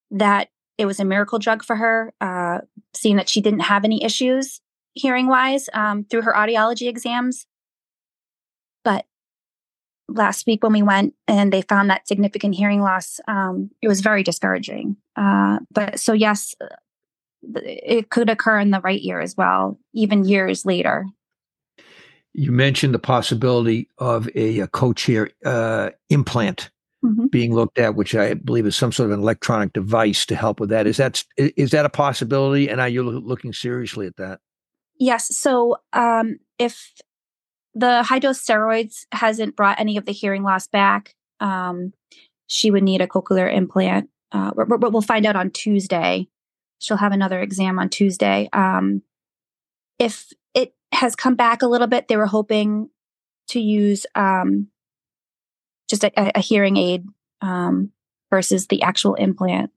that 0.10 0.48
it 0.78 0.86
was 0.86 1.00
a 1.00 1.06
miracle 1.06 1.40
drug 1.40 1.62
for 1.62 1.76
her, 1.76 2.14
uh, 2.22 2.60
seeing 2.96 3.18
that 3.18 3.28
she 3.28 3.42
didn't 3.42 3.60
have 3.62 3.84
any 3.84 4.04
issues 4.04 4.62
hearing 4.94 5.28
wise 5.28 5.70
um, 5.74 6.06
through 6.06 6.22
her 6.22 6.34
audiology 6.34 6.88
exams. 6.88 7.46
But 8.84 9.06
last 10.08 10.48
week 10.48 10.64
when 10.64 10.72
we 10.72 10.82
went 10.82 11.14
and 11.28 11.52
they 11.52 11.62
found 11.62 11.90
that 11.90 12.08
significant 12.08 12.56
hearing 12.56 12.82
loss, 12.82 13.20
um, 13.28 13.70
it 13.82 13.90
was 13.90 14.00
very 14.00 14.24
discouraging. 14.24 14.96
Uh, 15.18 15.60
but 15.70 16.00
so, 16.00 16.14
yes, 16.14 16.56
it 17.44 18.10
could 18.10 18.30
occur 18.30 18.58
in 18.60 18.72
the 18.72 18.82
right 18.82 19.02
ear 19.04 19.20
as 19.20 19.36
well, 19.36 19.78
even 19.94 20.24
years 20.24 20.66
later. 20.66 21.06
You 22.38 22.52
mentioned 22.52 22.94
the 22.94 23.00
possibility 23.00 23.90
of 23.98 24.30
a, 24.36 24.60
a 24.60 24.68
cochlear 24.68 25.32
uh, 25.44 25.90
implant 26.10 26.70
mm-hmm. 27.04 27.26
being 27.28 27.54
looked 27.54 27.80
at, 27.80 27.96
which 27.96 28.16
I 28.16 28.36
believe 28.36 28.68
is 28.68 28.76
some 28.76 28.92
sort 28.92 29.10
of 29.10 29.14
an 29.14 29.20
electronic 29.20 29.74
device 29.74 30.26
to 30.28 30.36
help 30.36 30.60
with 30.60 30.70
that. 30.70 30.86
Is 30.88 30.98
that 30.98 31.24
is 31.38 31.72
that 31.72 31.86
a 31.86 31.90
possibility? 31.90 32.70
And 32.70 32.80
are 32.80 32.90
you 32.90 33.04
looking 33.04 33.54
seriously 33.54 34.06
at 34.08 34.18
that? 34.18 34.40
Yes. 35.00 35.36
So 35.36 35.78
um, 35.94 36.38
if 36.60 36.94
the 37.74 38.04
high 38.04 38.20
dose 38.20 38.44
steroids 38.44 39.06
hasn't 39.12 39.56
brought 39.56 39.80
any 39.80 39.98
of 39.98 40.06
the 40.06 40.12
hearing 40.12 40.44
loss 40.44 40.68
back, 40.68 41.16
um, 41.40 41.94
she 42.48 42.72
would 42.72 42.84
need 42.84 43.02
a 43.02 43.08
cochlear 43.08 43.52
implant. 43.54 44.10
Uh, 44.32 44.52
but 44.56 44.92
we'll 44.92 45.02
find 45.02 45.26
out 45.26 45.36
on 45.36 45.52
Tuesday. 45.52 46.28
She'll 46.80 46.98
have 46.98 47.12
another 47.14 47.42
exam 47.42 47.80
on 47.80 47.90
Tuesday. 47.90 48.50
Um, 48.54 49.02
if 50.00 50.32
has 50.92 51.16
come 51.16 51.36
back 51.36 51.62
a 51.62 51.68
little 51.68 51.88
bit. 51.88 52.08
They 52.08 52.18
were 52.18 52.26
hoping 52.26 52.90
to 53.50 53.60
use 53.60 54.06
um, 54.16 54.68
just 55.90 56.04
a, 56.04 56.38
a, 56.38 56.40
hearing 56.40 56.78
aid 56.78 57.06
um, 57.42 57.92
versus 58.30 58.68
the 58.68 58.82
actual 58.82 59.16
implant. 59.16 59.72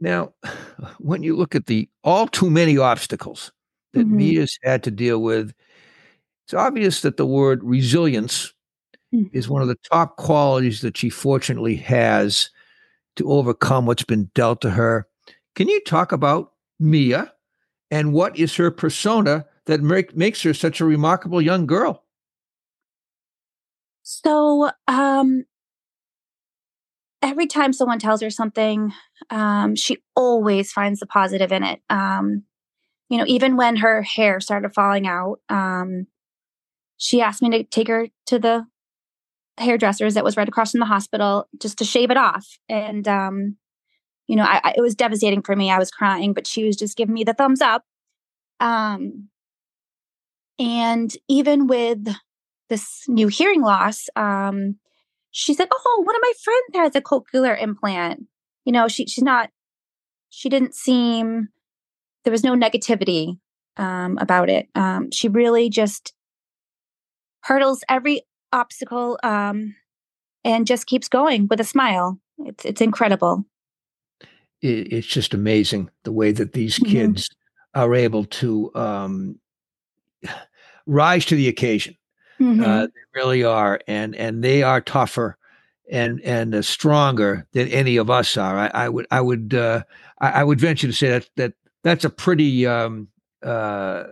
Now, 0.00 0.34
when 0.98 1.22
you 1.22 1.36
look 1.36 1.54
at 1.54 1.66
the 1.66 1.88
all 2.04 2.26
too 2.26 2.50
many 2.50 2.78
obstacles 2.78 3.52
that 3.92 4.06
mm-hmm. 4.06 4.16
Mia's 4.16 4.58
had 4.62 4.82
to 4.84 4.90
deal 4.90 5.20
with, 5.20 5.52
it's 6.44 6.54
obvious 6.54 7.00
that 7.00 7.16
the 7.16 7.26
word 7.26 7.62
resilience 7.64 8.52
mm-hmm. 9.14 9.36
is 9.36 9.48
one 9.48 9.62
of 9.62 9.68
the 9.68 9.78
top 9.90 10.16
qualities 10.16 10.80
that 10.80 10.96
she 10.96 11.10
fortunately 11.10 11.76
has 11.76 12.50
to 13.16 13.30
overcome 13.30 13.86
what's 13.86 14.04
been 14.04 14.30
dealt 14.34 14.60
to 14.60 14.70
her. 14.70 15.06
Can 15.54 15.68
you 15.68 15.80
talk 15.84 16.12
about 16.12 16.52
Mia 16.78 17.32
and 17.90 18.12
what 18.12 18.38
is 18.38 18.56
her 18.56 18.70
persona 18.70 19.46
that 19.66 19.80
make, 19.80 20.16
makes 20.16 20.42
her 20.42 20.54
such 20.54 20.80
a 20.80 20.84
remarkable 20.84 21.40
young 21.40 21.66
girl? 21.66 22.04
So, 24.02 24.70
um, 24.86 25.44
every 27.22 27.46
time 27.46 27.72
someone 27.72 27.98
tells 27.98 28.20
her 28.22 28.30
something, 28.30 28.92
um, 29.30 29.74
she 29.74 29.98
always 30.14 30.72
finds 30.72 31.00
the 31.00 31.06
positive 31.06 31.50
in 31.50 31.64
it. 31.64 31.80
Um, 31.90 32.44
you 33.08 33.18
know, 33.18 33.24
even 33.26 33.56
when 33.56 33.76
her 33.76 34.02
hair 34.02 34.40
started 34.40 34.74
falling 34.74 35.06
out, 35.06 35.40
um, 35.48 36.06
she 36.96 37.20
asked 37.20 37.42
me 37.42 37.50
to 37.50 37.64
take 37.64 37.88
her 37.88 38.08
to 38.26 38.38
the 38.38 38.66
hairdressers 39.58 40.14
that 40.14 40.24
was 40.24 40.36
right 40.36 40.48
across 40.48 40.72
from 40.72 40.80
the 40.80 40.86
hospital 40.86 41.48
just 41.58 41.78
to 41.78 41.84
shave 41.84 42.10
it 42.10 42.16
off. 42.16 42.46
And, 42.68 43.06
um, 43.08 43.56
you 44.26 44.36
know, 44.36 44.44
I, 44.44 44.60
I, 44.62 44.74
it 44.76 44.80
was 44.80 44.94
devastating 44.94 45.42
for 45.42 45.54
me. 45.54 45.70
I 45.70 45.78
was 45.78 45.90
crying, 45.90 46.32
but 46.32 46.46
she 46.46 46.64
was 46.64 46.76
just 46.76 46.96
giving 46.96 47.14
me 47.14 47.24
the 47.24 47.34
thumbs 47.34 47.60
up. 47.60 47.84
Um, 48.60 49.28
and 50.58 51.14
even 51.28 51.66
with 51.66 52.08
this 52.68 53.04
new 53.08 53.28
hearing 53.28 53.62
loss, 53.62 54.08
um, 54.16 54.76
she 55.30 55.54
said, 55.54 55.68
"Oh, 55.72 56.02
one 56.04 56.16
of 56.16 56.22
my 56.22 56.32
friends 56.42 56.64
has 56.74 56.96
a 56.96 57.00
cochlear 57.00 57.60
implant." 57.60 58.26
You 58.64 58.72
know, 58.72 58.88
she 58.88 59.06
she's 59.06 59.24
not. 59.24 59.50
She 60.30 60.48
didn't 60.48 60.74
seem. 60.74 61.48
There 62.24 62.32
was 62.32 62.42
no 62.42 62.54
negativity 62.54 63.38
um, 63.76 64.18
about 64.18 64.48
it. 64.48 64.68
Um, 64.74 65.10
she 65.10 65.28
really 65.28 65.68
just 65.68 66.14
hurdles 67.42 67.84
every 67.88 68.22
obstacle 68.52 69.18
um, 69.22 69.76
and 70.44 70.66
just 70.66 70.86
keeps 70.86 71.08
going 71.08 71.46
with 71.48 71.60
a 71.60 71.64
smile. 71.64 72.18
It's 72.38 72.64
it's 72.64 72.80
incredible. 72.80 73.44
It, 74.62 74.92
it's 74.92 75.06
just 75.06 75.34
amazing 75.34 75.90
the 76.04 76.12
way 76.12 76.32
that 76.32 76.52
these 76.52 76.78
mm-hmm. 76.78 76.92
kids 76.92 77.28
are 77.74 77.94
able 77.94 78.24
to 78.24 78.74
um, 78.74 79.38
rise 80.86 81.24
to 81.26 81.36
the 81.36 81.48
occasion. 81.48 81.96
Mm-hmm. 82.40 82.62
Uh, 82.62 82.86
they 82.86 82.92
really 83.14 83.44
are, 83.44 83.80
and 83.86 84.14
and 84.14 84.44
they 84.44 84.62
are 84.62 84.80
tougher 84.80 85.38
and 85.90 86.20
and 86.22 86.54
uh, 86.54 86.62
stronger 86.62 87.46
than 87.52 87.68
any 87.68 87.96
of 87.96 88.10
us 88.10 88.36
are. 88.36 88.58
I, 88.58 88.70
I 88.74 88.88
would 88.88 89.06
I 89.10 89.20
would 89.20 89.54
uh, 89.54 89.82
I, 90.18 90.30
I, 90.30 90.44
would 90.44 90.60
venture 90.60 90.86
to 90.86 90.92
say 90.92 91.08
that 91.08 91.30
that 91.36 91.52
that's 91.82 92.04
a 92.04 92.10
pretty 92.10 92.66
um, 92.66 93.08
uh, 93.42 94.04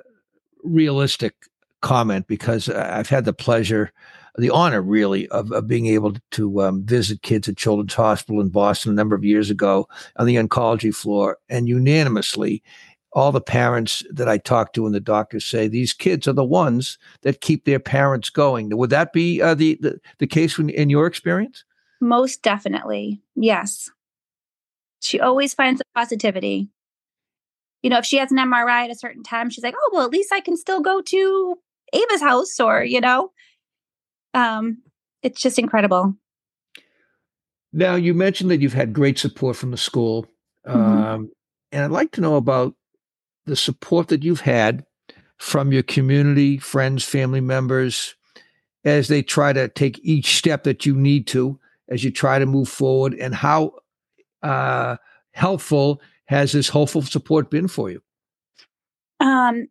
realistic 0.62 1.34
comment 1.80 2.26
because 2.26 2.68
I've 2.68 3.08
had 3.08 3.24
the 3.24 3.32
pleasure, 3.32 3.92
the 4.36 4.50
honor, 4.50 4.82
really, 4.82 5.28
of, 5.28 5.52
of 5.52 5.66
being 5.66 5.86
able 5.86 6.14
to 6.32 6.62
um, 6.62 6.84
visit 6.84 7.22
kids 7.22 7.48
at 7.48 7.56
Children's 7.56 7.94
Hospital 7.94 8.40
in 8.40 8.48
Boston 8.48 8.92
a 8.92 8.94
number 8.94 9.14
of 9.14 9.24
years 9.24 9.50
ago 9.50 9.88
on 10.16 10.26
the 10.26 10.36
oncology 10.36 10.94
floor, 10.94 11.38
and 11.48 11.68
unanimously 11.68 12.62
all 13.14 13.30
the 13.30 13.40
parents 13.40 14.02
that 14.10 14.28
I 14.28 14.38
talk 14.38 14.72
to 14.72 14.86
and 14.86 14.94
the 14.94 15.00
doctors 15.00 15.46
say 15.46 15.68
these 15.68 15.92
kids 15.92 16.26
are 16.26 16.32
the 16.32 16.44
ones 16.44 16.98
that 17.22 17.40
keep 17.40 17.64
their 17.64 17.78
parents 17.78 18.28
going. 18.28 18.76
Would 18.76 18.90
that 18.90 19.12
be 19.12 19.40
uh, 19.40 19.54
the, 19.54 19.78
the, 19.80 20.00
the 20.18 20.26
case 20.26 20.58
in, 20.58 20.68
in 20.70 20.90
your 20.90 21.06
experience? 21.06 21.64
Most 22.00 22.42
definitely, 22.42 23.22
yes. 23.36 23.88
She 25.00 25.20
always 25.20 25.54
finds 25.54 25.78
the 25.78 25.84
positivity. 25.94 26.68
You 27.82 27.90
know, 27.90 27.98
if 27.98 28.04
she 28.04 28.16
has 28.16 28.32
an 28.32 28.38
MRI 28.38 28.84
at 28.84 28.90
a 28.90 28.96
certain 28.96 29.22
time, 29.22 29.48
she's 29.50 29.62
like, 29.62 29.74
"Oh, 29.76 29.90
well, 29.92 30.06
at 30.06 30.10
least 30.10 30.32
I 30.32 30.40
can 30.40 30.56
still 30.56 30.80
go 30.80 31.00
to 31.02 31.58
Ava's 31.92 32.22
house," 32.22 32.58
or 32.58 32.82
you 32.82 33.00
know, 33.00 33.30
um, 34.34 34.82
it's 35.22 35.40
just 35.40 35.58
incredible. 35.58 36.14
Now, 37.72 37.94
you 37.94 38.14
mentioned 38.14 38.50
that 38.50 38.60
you've 38.60 38.72
had 38.72 38.92
great 38.92 39.18
support 39.18 39.56
from 39.56 39.70
the 39.70 39.76
school, 39.76 40.26
mm-hmm. 40.66 40.78
um, 40.78 41.30
and 41.72 41.84
I'd 41.84 41.90
like 41.90 42.12
to 42.12 42.20
know 42.20 42.36
about 42.36 42.74
the 43.46 43.56
support 43.56 44.08
that 44.08 44.22
you've 44.22 44.40
had 44.40 44.84
from 45.38 45.72
your 45.72 45.82
community, 45.82 46.58
friends, 46.58 47.04
family 47.04 47.40
members, 47.40 48.14
as 48.84 49.08
they 49.08 49.22
try 49.22 49.52
to 49.52 49.68
take 49.68 49.98
each 50.02 50.36
step 50.36 50.64
that 50.64 50.86
you 50.86 50.94
need 50.94 51.26
to 51.28 51.58
as 51.88 52.02
you 52.02 52.10
try 52.10 52.38
to 52.38 52.46
move 52.46 52.68
forward, 52.68 53.14
and 53.14 53.34
how 53.34 53.74
uh, 54.42 54.96
helpful 55.32 56.00
has 56.26 56.52
this 56.52 56.68
hopeful 56.68 57.02
support 57.02 57.50
been 57.50 57.68
for 57.68 57.90
you? 57.90 58.02
Um, 59.20 59.68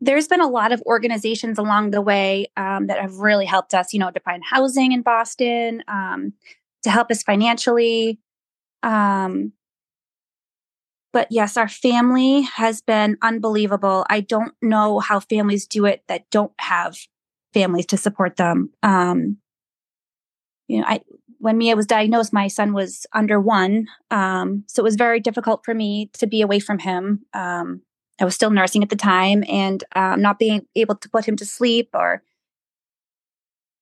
there's 0.00 0.28
been 0.28 0.40
a 0.40 0.48
lot 0.48 0.72
of 0.72 0.82
organizations 0.82 1.58
along 1.58 1.90
the 1.90 2.02
way 2.02 2.46
um, 2.56 2.88
that 2.88 3.00
have 3.00 3.16
really 3.16 3.46
helped 3.46 3.74
us, 3.74 3.92
you 3.92 4.00
know, 4.00 4.10
to 4.10 4.20
find 4.20 4.42
housing 4.44 4.92
in 4.92 5.02
Boston, 5.02 5.82
um, 5.88 6.32
to 6.82 6.90
help 6.90 7.10
us 7.10 7.22
financially. 7.22 8.18
Um, 8.82 9.52
but 11.12 11.28
yes, 11.30 11.56
our 11.56 11.68
family 11.68 12.42
has 12.42 12.82
been 12.82 13.16
unbelievable. 13.22 14.04
I 14.10 14.20
don't 14.20 14.52
know 14.60 14.98
how 14.98 15.20
families 15.20 15.66
do 15.66 15.86
it 15.86 16.02
that 16.08 16.28
don't 16.30 16.52
have 16.58 16.98
families 17.54 17.86
to 17.86 17.96
support 17.96 18.36
them. 18.36 18.70
Um, 18.82 19.38
you 20.66 20.80
know, 20.80 20.86
I 20.86 21.00
when 21.38 21.58
Mia 21.58 21.76
was 21.76 21.86
diagnosed, 21.86 22.32
my 22.32 22.48
son 22.48 22.72
was 22.72 23.06
under 23.12 23.38
one, 23.38 23.86
um, 24.10 24.64
so 24.66 24.80
it 24.80 24.84
was 24.84 24.96
very 24.96 25.20
difficult 25.20 25.64
for 25.64 25.74
me 25.74 26.10
to 26.14 26.26
be 26.26 26.40
away 26.40 26.58
from 26.58 26.78
him. 26.78 27.26
I 28.20 28.24
was 28.24 28.34
still 28.34 28.50
nursing 28.50 28.82
at 28.82 28.90
the 28.90 28.96
time, 28.96 29.44
and 29.48 29.82
um, 29.96 30.22
not 30.22 30.38
being 30.38 30.66
able 30.76 30.94
to 30.96 31.08
put 31.08 31.26
him 31.26 31.36
to 31.36 31.46
sleep 31.46 31.90
or. 31.94 32.22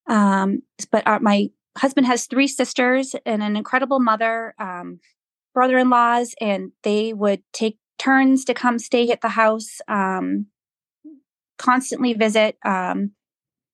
Um, 0.08 0.62
but 0.90 1.06
our, 1.06 1.20
my 1.20 1.50
husband 1.78 2.06
has 2.06 2.26
three 2.26 2.48
sisters 2.48 3.14
and 3.24 3.42
an 3.42 3.56
incredible 3.56 4.00
mother. 4.00 4.54
Um, 4.58 5.00
brother 5.54 5.78
in 5.78 5.90
laws, 5.90 6.34
and 6.40 6.72
they 6.82 7.12
would 7.12 7.42
take 7.52 7.78
turns 7.98 8.44
to 8.46 8.54
come 8.54 8.78
stay 8.78 9.10
at 9.10 9.20
the 9.20 9.28
house, 9.28 9.80
um, 9.88 10.46
constantly 11.58 12.14
visit. 12.14 12.56
Um, 12.64 13.12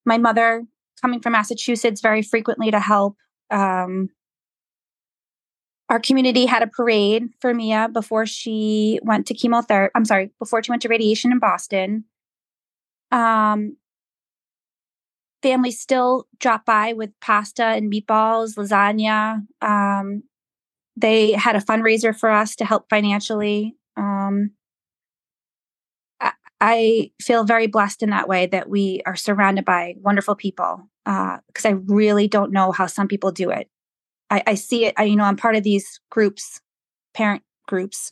my 0.05 0.19
mother, 0.19 0.65
coming 1.01 1.21
from 1.21 1.33
Massachusetts, 1.33 2.01
very 2.01 2.23
frequently 2.23 2.71
to 2.71 2.81
help. 2.81 3.17
Um, 3.51 4.11
our 5.89 5.99
community 5.99 6.47
had 6.47 6.63
a 6.63 6.67
parade 6.67 7.29
for 7.41 7.55
Mia 7.55 7.89
before 7.89 8.27
she 8.27 9.01
went 9.03 9.27
to 9.27 9.35
chemotherapy. 9.35 9.93
I'm 9.95 10.05
sorry, 10.05 10.31
before 10.39 10.63
she 10.63 10.71
went 10.71 10.83
to 10.83 10.89
radiation 10.89 11.33
in 11.33 11.39
Boston. 11.39 12.05
Um, 13.11 13.77
families 15.43 15.81
still 15.81 16.27
drop 16.39 16.67
by 16.67 16.93
with 16.93 17.11
pasta 17.21 17.65
and 17.65 17.91
meatballs, 17.91 18.57
lasagna. 18.57 19.47
Um, 19.63 20.25
they 20.97 21.33
had 21.33 21.57
a 21.57 21.61
fundraiser 21.61 22.15
for 22.15 22.31
us 22.31 22.57
to 22.57 22.65
help 22.65 22.91
financially. 22.91 23.77
Um, 23.97 24.51
I, 26.21 26.33
I, 26.61 27.11
feel 27.23 27.45
very 27.45 27.67
blessed 27.67 28.03
in 28.03 28.11
that 28.11 28.29
way 28.29 28.47
that 28.47 28.69
we 28.69 29.03
are 29.07 29.17
surrounded 29.17 29.65
by 29.65 29.95
wonderful 30.01 30.35
people 30.35 30.89
because 31.05 31.65
uh, 31.65 31.69
I 31.69 31.73
really 31.87 32.29
don't 32.29 32.53
know 32.53 32.73
how 32.73 32.87
some 32.87 33.09
people 33.09 33.33
do 33.33 33.51
it. 33.51 33.69
I, 34.31 34.43
I 34.47 34.55
see 34.55 34.85
it. 34.87 34.95
I, 34.97 35.05
you 35.05 35.17
know, 35.17 35.25
I'm 35.25 35.37
part 35.37 35.57
of 35.57 35.63
these 35.63 36.01
groups, 36.11 36.61
parent 37.15 37.43
groups, 37.67 38.11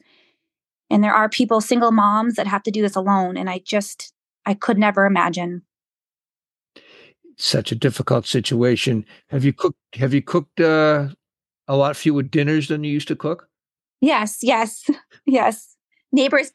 and 0.90 1.02
there 1.02 1.14
are 1.14 1.28
people, 1.28 1.60
single 1.60 1.92
moms, 1.92 2.34
that 2.34 2.46
have 2.46 2.62
to 2.64 2.70
do 2.70 2.82
this 2.82 2.96
alone. 2.96 3.36
And 3.36 3.50
I 3.50 3.58
just, 3.58 4.12
I 4.44 4.54
could 4.54 4.78
never 4.78 5.04
imagine. 5.04 5.62
Such 7.36 7.72
a 7.72 7.76
difficult 7.76 8.26
situation. 8.26 9.04
Have 9.28 9.44
you 9.44 9.52
cooked? 9.52 9.78
Have 9.94 10.14
you 10.14 10.22
cooked 10.22 10.60
uh, 10.60 11.08
a 11.68 11.76
lot 11.76 11.96
fewer 11.96 12.22
dinners 12.22 12.68
than 12.68 12.84
you 12.84 12.92
used 12.92 13.08
to 13.08 13.16
cook? 13.16 13.48
Yes, 14.00 14.38
yes, 14.42 14.88
yes. 15.26 15.76
Neighbors, 16.12 16.52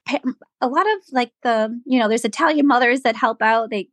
a 0.62 0.68
lot 0.68 0.86
of 0.88 1.04
like 1.12 1.32
the 1.44 1.80
you 1.86 2.00
know, 2.00 2.08
there's 2.08 2.26
Italian 2.26 2.66
mothers 2.66 3.02
that 3.02 3.16
help 3.16 3.42
out. 3.42 3.70
They, 3.70 3.90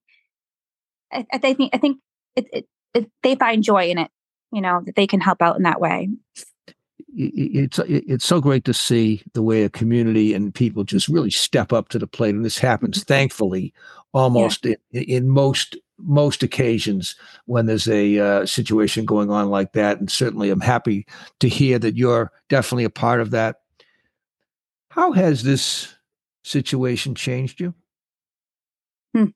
I, 1.13 1.27
I 1.33 1.39
think, 1.39 1.71
I 1.75 1.79
think 1.79 1.99
it, 2.37 2.47
it, 2.53 2.69
it, 2.95 3.11
they 3.23 3.35
find 3.35 3.63
joy 3.63 3.91
in 3.91 3.99
it. 3.99 4.11
You 4.53 4.61
know 4.61 4.83
that 4.85 4.97
they 4.97 5.07
can 5.07 5.21
help 5.21 5.43
out 5.43 5.57
in 5.57 5.63
that 5.63 5.81
way. 5.81 6.09
It's 7.15 7.79
it's 7.81 8.27
so 8.27 8.41
great 8.41 8.65
to 8.67 8.75
see 8.75 9.23
the 9.33 9.43
way 9.43 9.65
a 9.65 9.71
community 9.71 10.35
and 10.35 10.55
people 10.55 10.85
just 10.85 11.09
really 11.09 11.31
step 11.31 11.73
up 11.73 11.89
to 11.91 11.99
the 11.99 12.07
plate, 12.07 12.35
and 12.35 12.45
this 12.45 12.59
happens, 12.59 12.99
mm-hmm. 12.99 13.13
thankfully, 13.13 13.75
almost 14.13 14.65
yeah. 14.65 14.75
in, 14.93 15.03
in 15.03 15.29
most 15.29 15.77
most 15.99 16.43
occasions 16.43 17.17
when 17.47 17.67
there's 17.67 17.89
a 17.89 18.19
uh, 18.19 18.47
situation 18.47 19.05
going 19.05 19.31
on 19.31 19.51
like 19.51 19.73
that. 19.73 19.99
And 19.99 20.11
certainly 20.11 20.51
I'm 20.51 20.61
happy 20.61 21.07
to 21.41 21.49
hear 21.49 21.79
that 21.81 21.97
you're 21.97 22.31
definitely 22.49 22.85
a 22.85 22.91
part 22.91 23.21
of 23.21 23.31
that. 23.33 23.57
How 24.91 25.13
has 25.13 25.43
this 25.43 25.95
situation 26.45 27.15
changed 27.15 27.61
you? 27.61 27.75
Hmm. 29.15 29.27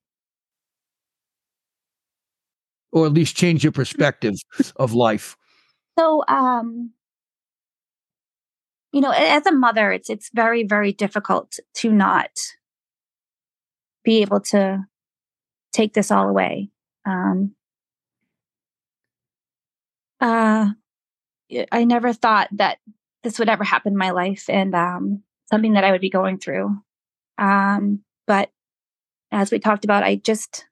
Or 2.92 3.06
at 3.06 3.12
least 3.12 3.36
change 3.36 3.64
your 3.64 3.72
perspective 3.72 4.34
of 4.76 4.92
life? 4.92 5.36
So, 5.98 6.24
um, 6.28 6.92
you 8.92 9.00
know, 9.00 9.10
as 9.10 9.46
a 9.46 9.52
mother, 9.52 9.92
it's 9.92 10.10
it's 10.10 10.30
very 10.34 10.62
very 10.62 10.92
difficult 10.92 11.58
to 11.76 11.90
not 11.90 12.30
be 14.04 14.20
able 14.20 14.40
to 14.40 14.84
take 15.72 15.94
this 15.94 16.10
all 16.10 16.28
away. 16.28 16.68
Um, 17.06 17.54
uh, 20.20 20.68
I 21.70 21.84
never 21.84 22.12
thought 22.12 22.48
that 22.52 22.78
this 23.22 23.38
would 23.38 23.48
ever 23.48 23.64
happen 23.64 23.92
in 23.92 23.98
my 23.98 24.10
life 24.10 24.44
and 24.48 24.74
um, 24.74 25.22
something 25.50 25.72
that 25.72 25.84
I 25.84 25.92
would 25.92 26.00
be 26.00 26.10
going 26.10 26.38
through. 26.38 26.76
Um, 27.38 28.00
but 28.26 28.50
as 29.30 29.50
we 29.50 29.58
talked 29.58 29.84
about, 29.84 30.02
I 30.02 30.16
just 30.16 30.66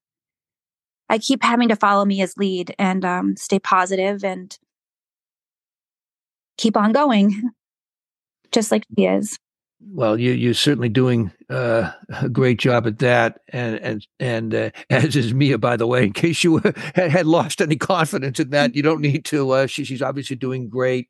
I 1.10 1.18
keep 1.18 1.42
having 1.42 1.68
to 1.68 1.76
follow 1.76 2.04
Mia's 2.04 2.36
lead 2.38 2.74
and 2.78 3.04
um, 3.04 3.36
stay 3.36 3.58
positive 3.58 4.24
and 4.24 4.56
keep 6.56 6.76
on 6.76 6.92
going, 6.92 7.50
just 8.52 8.70
like 8.70 8.84
she 8.96 9.06
is. 9.06 9.36
Well, 9.82 10.20
you, 10.20 10.32
you're 10.32 10.54
certainly 10.54 10.88
doing 10.88 11.32
uh, 11.48 11.90
a 12.20 12.28
great 12.28 12.58
job 12.58 12.86
at 12.86 12.98
that, 13.00 13.40
and 13.48 13.76
and 13.76 14.06
and 14.20 14.54
uh, 14.54 14.70
as 14.90 15.16
is 15.16 15.34
Mia, 15.34 15.58
by 15.58 15.76
the 15.76 15.86
way. 15.86 16.04
In 16.04 16.12
case 16.12 16.44
you 16.44 16.58
had, 16.94 17.26
lost 17.26 17.60
any 17.60 17.76
confidence 17.76 18.38
in 18.38 18.50
that, 18.50 18.76
you 18.76 18.82
don't 18.82 19.00
need 19.00 19.24
to. 19.26 19.50
Uh, 19.50 19.66
she, 19.66 19.84
she's 19.84 20.02
obviously 20.02 20.36
doing 20.36 20.68
great. 20.68 21.08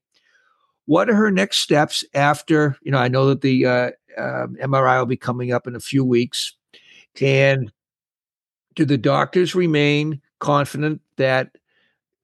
What 0.86 1.10
are 1.10 1.14
her 1.14 1.30
next 1.30 1.58
steps 1.58 2.04
after? 2.14 2.76
You 2.82 2.92
know, 2.92 2.98
I 2.98 3.08
know 3.08 3.26
that 3.26 3.42
the 3.42 3.66
uh, 3.66 3.90
MRI 4.18 4.94
um, 4.94 4.98
will 4.98 5.06
be 5.06 5.16
coming 5.16 5.52
up 5.52 5.66
in 5.66 5.74
a 5.74 5.80
few 5.80 6.04
weeks, 6.04 6.56
and 7.20 7.70
do 8.74 8.84
the 8.84 8.98
doctors 8.98 9.54
remain 9.54 10.20
confident 10.38 11.00
that 11.16 11.56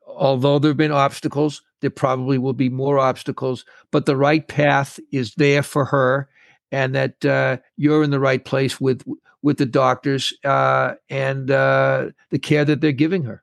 although 0.06 0.58
there 0.58 0.70
have 0.70 0.76
been 0.76 0.92
obstacles, 0.92 1.62
there 1.80 1.90
probably 1.90 2.38
will 2.38 2.52
be 2.52 2.68
more 2.68 2.98
obstacles, 2.98 3.64
but 3.90 4.06
the 4.06 4.16
right 4.16 4.46
path 4.46 4.98
is 5.12 5.34
there 5.36 5.62
for 5.62 5.84
her, 5.84 6.28
and 6.72 6.94
that 6.94 7.24
uh, 7.24 7.58
you're 7.76 8.02
in 8.02 8.10
the 8.10 8.20
right 8.20 8.44
place 8.44 8.80
with 8.80 9.02
with 9.42 9.58
the 9.58 9.66
doctors 9.66 10.32
uh, 10.44 10.94
and 11.08 11.50
uh, 11.50 12.06
the 12.30 12.38
care 12.38 12.64
that 12.64 12.80
they're 12.80 12.92
giving 12.92 13.24
her. 13.24 13.42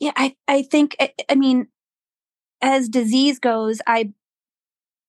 Yeah, 0.00 0.12
I 0.16 0.36
I 0.48 0.62
think 0.62 0.96
I, 1.00 1.12
I 1.28 1.34
mean, 1.34 1.68
as 2.60 2.88
disease 2.88 3.38
goes, 3.38 3.80
I 3.86 4.12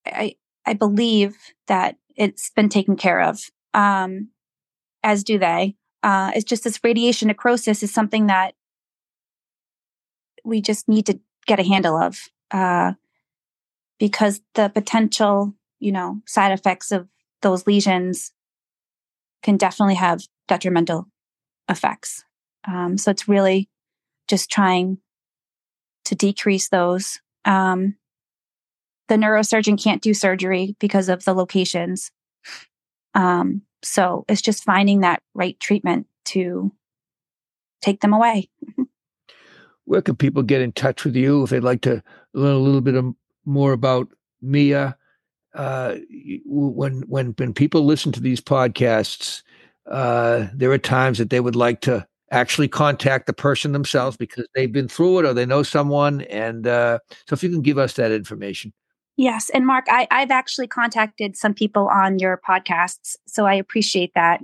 I 0.06 0.36
I 0.66 0.74
believe 0.74 1.36
that 1.68 1.98
it's 2.16 2.50
been 2.50 2.70
taken 2.70 2.96
care 2.96 3.22
of. 3.22 3.40
Um, 3.74 4.30
as 5.04 5.24
do 5.24 5.38
they. 5.38 5.76
Uh, 6.04 6.32
it's 6.36 6.44
just 6.44 6.66
this 6.66 6.80
radiation 6.84 7.30
necrosis 7.30 7.82
is 7.82 7.94
something 7.94 8.28
that 8.28 8.54
we 10.44 10.62
just 10.62 10.88
need 10.90 11.06
to 11.06 11.20
get 11.48 11.60
a 11.60 11.64
handle 11.64 11.98
of 11.98 12.30
uh, 12.52 12.94
because 13.98 14.42
the 14.56 14.70
potential, 14.70 15.54
you 15.80 15.92
know, 15.92 16.22
side 16.28 16.52
effects 16.52 16.92
of 16.92 17.08
those 17.42 17.66
lesions 17.66 18.34
can 19.42 19.58
definitely 19.58 19.96
have 19.96 20.24
detrimental 20.48 21.08
effects. 21.70 22.24
Um, 22.68 22.98
so 22.98 23.12
it's 23.12 23.28
really 23.28 23.70
just 24.28 24.50
trying 24.50 24.98
to 26.06 26.16
decrease 26.16 26.70
those. 26.70 27.20
Um, 27.46 27.96
the 29.10 29.16
neurosurgeon 29.16 29.82
can't 29.82 30.02
do 30.02 30.14
surgery 30.14 30.76
because 30.80 31.10
of 31.10 31.26
the 31.26 31.34
locations. 31.34 32.12
Um, 33.14 33.64
so 33.84 34.26
it's 34.28 34.42
just 34.42 34.64
finding 34.64 35.02
that 35.02 35.22
right 35.34 35.60
treatment 35.60 36.08
to 36.26 36.72
take 37.82 38.02
them 38.02 38.14
away. 38.14 38.50
Where 39.86 40.02
can 40.02 40.16
people 40.16 40.44
get 40.44 40.62
in 40.62 40.72
touch 40.72 41.04
with 41.04 41.16
you 41.16 41.44
if 41.44 41.50
they'd 41.50 41.60
like 41.60 41.82
to 41.82 42.02
learn 42.34 42.56
a 42.56 42.60
little 42.60 42.82
bit 42.82 43.04
more 43.46 43.74
about 43.74 44.08
Mia? 44.42 44.98
Uh, 45.54 45.98
when 46.46 47.02
when 47.02 47.28
when 47.38 47.54
people 47.54 47.86
listen 47.86 48.12
to 48.14 48.22
these 48.22 48.42
podcasts, 48.42 49.44
uh, 49.92 50.48
there 50.54 50.72
are 50.72 50.78
times 50.78 51.18
that 51.18 51.30
they 51.30 51.40
would 51.40 51.56
like 51.56 51.82
to 51.82 52.08
actually 52.32 52.68
contact 52.68 53.28
the 53.28 53.34
person 53.34 53.72
themselves 53.72 54.18
because 54.18 54.48
they've 54.56 54.72
been 54.72 54.88
through 54.88 55.20
it 55.20 55.26
or 55.26 55.34
they 55.34 55.46
know 55.46 55.62
someone. 55.62 56.22
And 56.22 56.66
uh, 56.66 57.00
so, 57.28 57.34
if 57.34 57.44
you 57.44 57.50
can 57.50 57.62
give 57.62 57.78
us 57.78 57.94
that 57.94 58.12
information. 58.12 58.74
Yes. 59.16 59.50
And 59.50 59.66
Mark, 59.66 59.86
I, 59.90 60.08
I've 60.10 60.32
actually 60.32 60.68
contacted 60.68 61.38
some 61.38 61.54
people 61.54 61.88
on 61.88 62.20
your 62.20 62.42
podcasts, 62.48 63.16
so 63.28 63.46
I 63.46 63.54
appreciate 63.54 64.12
that. 64.16 64.42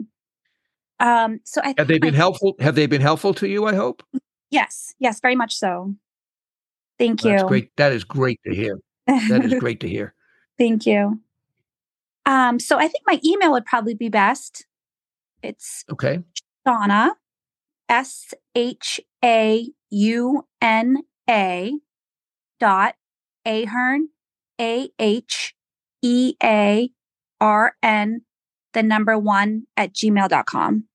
Um, 0.99 1.39
so 1.43 1.61
I 1.63 1.74
have 1.78 1.88
they 1.88 1.97
been 1.97 2.13
helpful? 2.13 2.55
Have 2.59 2.76
they 2.76 2.86
been 2.86 3.01
helpful 3.01 3.34
to 3.36 3.47
you? 3.47 3.65
I 3.65 3.74
hope. 3.74 4.03
Yes. 4.51 4.93
Yes. 4.99 5.20
Very 5.22 5.36
much 5.36 5.55
so. 5.55 5.95
Thank 6.97 7.24
you. 7.24 7.32
That's 7.32 7.43
great. 7.43 7.72
That 7.78 7.93
is 7.93 8.03
great 8.03 8.39
to 8.45 8.53
hear. 8.53 8.80
That 9.07 9.45
is 9.45 9.53
great 9.55 9.80
to 9.80 9.88
hear. 9.88 10.13
Thank 10.57 10.86
you. 10.86 11.20
Um, 12.26 12.59
so 12.59 12.78
I 12.78 12.88
think 12.88 13.05
my 13.07 13.20
email 13.26 13.51
would 13.53 13.65
probably 13.65 13.93
be 13.93 14.09
best. 14.09 14.67
It's 15.41 15.86
okay. 15.89 16.20
Shauna, 16.67 17.11
S 17.88 18.34
H 18.53 18.99
A 19.24 19.67
U 19.89 20.45
N 20.61 20.97
A 21.30 21.74
dot 22.59 22.95
Ahern 23.45 24.09
a 24.60 24.89
H 24.99 25.55
E 26.01 26.36
A 26.43 26.89
R 27.39 27.74
N, 27.82 28.22
the 28.74 28.84
number 28.84 29.18
one 29.18 29.64
at 29.78 29.93
gmail.com. 29.93 30.86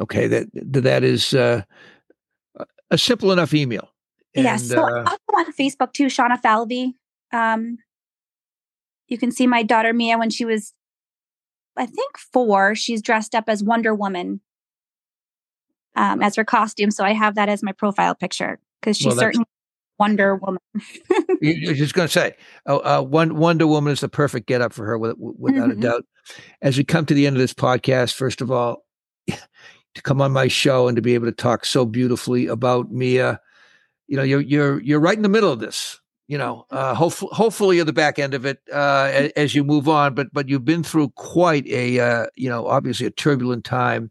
Okay, 0.00 0.28
that 0.28 0.46
that 0.54 1.02
is 1.02 1.34
uh, 1.34 1.62
a 2.90 2.98
simple 2.98 3.32
enough 3.32 3.52
email. 3.52 3.90
And, 4.34 4.44
yes, 4.44 4.68
so 4.68 4.82
uh, 4.82 5.00
also 5.00 5.16
on 5.36 5.52
Facebook 5.52 5.92
too, 5.92 6.06
Shauna 6.06 6.40
Falvey. 6.40 6.94
Um, 7.32 7.78
you 9.08 9.18
can 9.18 9.32
see 9.32 9.46
my 9.46 9.62
daughter 9.62 9.92
Mia 9.92 10.18
when 10.18 10.30
she 10.30 10.44
was, 10.44 10.74
I 11.76 11.86
think, 11.86 12.16
four. 12.16 12.74
She's 12.74 13.02
dressed 13.02 13.34
up 13.34 13.44
as 13.48 13.64
Wonder 13.64 13.94
Woman 13.94 14.40
um, 15.96 16.22
as 16.22 16.36
her 16.36 16.44
costume, 16.44 16.90
so 16.90 17.04
I 17.04 17.12
have 17.14 17.34
that 17.34 17.48
as 17.48 17.62
my 17.62 17.72
profile 17.72 18.14
picture 18.14 18.60
because 18.80 18.96
she's 18.96 19.06
well, 19.06 19.16
certainly 19.16 19.46
Wonder 19.98 20.36
Woman. 20.36 20.60
You're 21.40 21.74
just 21.74 21.94
going 21.94 22.08
to 22.08 22.12
say, 22.12 22.34
uh, 22.66 22.76
uh, 22.76 23.02
Wonder 23.02 23.66
Woman 23.66 23.92
is 23.92 24.00
the 24.00 24.08
perfect 24.08 24.46
get 24.46 24.60
up 24.60 24.72
for 24.72 24.86
her, 24.86 24.98
without 24.98 25.16
mm-hmm. 25.16 25.70
a 25.70 25.74
doubt. 25.76 26.04
As 26.62 26.76
we 26.76 26.84
come 26.84 27.06
to 27.06 27.14
the 27.14 27.26
end 27.26 27.36
of 27.36 27.40
this 27.40 27.54
podcast, 27.54 28.14
first 28.14 28.40
of 28.40 28.50
all, 28.50 28.84
to 29.28 30.02
come 30.02 30.20
on 30.20 30.32
my 30.32 30.48
show 30.48 30.88
and 30.88 30.96
to 30.96 31.02
be 31.02 31.14
able 31.14 31.26
to 31.26 31.32
talk 31.32 31.64
so 31.64 31.84
beautifully 31.84 32.46
about 32.46 32.90
Mia, 32.90 33.40
you 34.06 34.16
know, 34.16 34.22
you're 34.22 34.40
you're 34.40 34.80
you're 34.80 35.00
right 35.00 35.16
in 35.16 35.22
the 35.22 35.28
middle 35.28 35.52
of 35.52 35.60
this. 35.60 36.00
You 36.28 36.36
know, 36.36 36.66
uh, 36.70 36.94
hopefully, 36.94 37.30
hopefully, 37.32 37.76
you're 37.76 37.86
the 37.86 37.92
back 37.92 38.18
end 38.18 38.34
of 38.34 38.44
it 38.44 38.60
uh, 38.72 39.28
as, 39.34 39.54
you 39.54 39.64
move 39.64 39.88
on. 39.88 40.14
But 40.14 40.28
but 40.32 40.48
you've 40.48 40.64
been 40.64 40.82
through 40.82 41.08
quite 41.10 41.66
a 41.66 41.98
uh, 41.98 42.26
you 42.36 42.48
know 42.50 42.66
obviously 42.66 43.06
a 43.06 43.10
turbulent 43.10 43.64
time. 43.64 44.10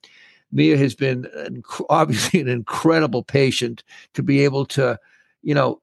Mia 0.52 0.78
has 0.78 0.96
been 0.96 1.28
inc- 1.38 1.86
obviously 1.90 2.42
an 2.42 2.48
incredible 2.48 3.24
patient 3.24 3.84
to 4.16 4.24
be 4.24 4.44
able 4.44 4.66
to 4.66 4.98
you 5.48 5.56
know, 5.56 5.82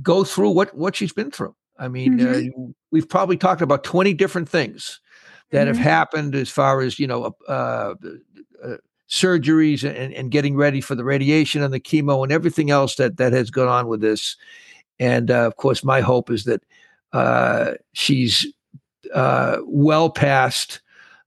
go 0.00 0.22
through 0.22 0.50
what 0.50 0.72
what 0.76 0.94
she's 0.94 1.12
been 1.12 1.32
through. 1.32 1.54
I 1.76 1.88
mean, 1.88 2.18
mm-hmm. 2.18 2.62
uh, 2.62 2.72
we've 2.92 3.08
probably 3.08 3.36
talked 3.36 3.60
about 3.60 3.82
twenty 3.82 4.14
different 4.14 4.48
things 4.48 5.00
that 5.50 5.66
mm-hmm. 5.66 5.76
have 5.76 5.78
happened 5.78 6.36
as 6.36 6.48
far 6.48 6.80
as 6.80 6.98
you 6.98 7.08
know. 7.08 7.34
Uh, 7.48 7.94
uh, 8.64 8.76
surgeries 9.08 9.84
and, 9.84 10.12
and 10.12 10.32
getting 10.32 10.56
ready 10.56 10.80
for 10.80 10.96
the 10.96 11.04
radiation 11.04 11.62
and 11.62 11.72
the 11.72 11.78
chemo 11.78 12.24
and 12.24 12.32
everything 12.32 12.72
else 12.72 12.96
that 12.96 13.18
that 13.18 13.32
has 13.32 13.50
gone 13.50 13.68
on 13.68 13.86
with 13.86 14.00
this. 14.00 14.36
And 14.98 15.30
uh, 15.30 15.46
of 15.46 15.56
course, 15.56 15.84
my 15.84 16.00
hope 16.00 16.28
is 16.28 16.42
that 16.44 16.62
uh, 17.12 17.74
she's 17.92 18.46
uh, 19.14 19.58
well 19.64 20.10
past 20.10 20.80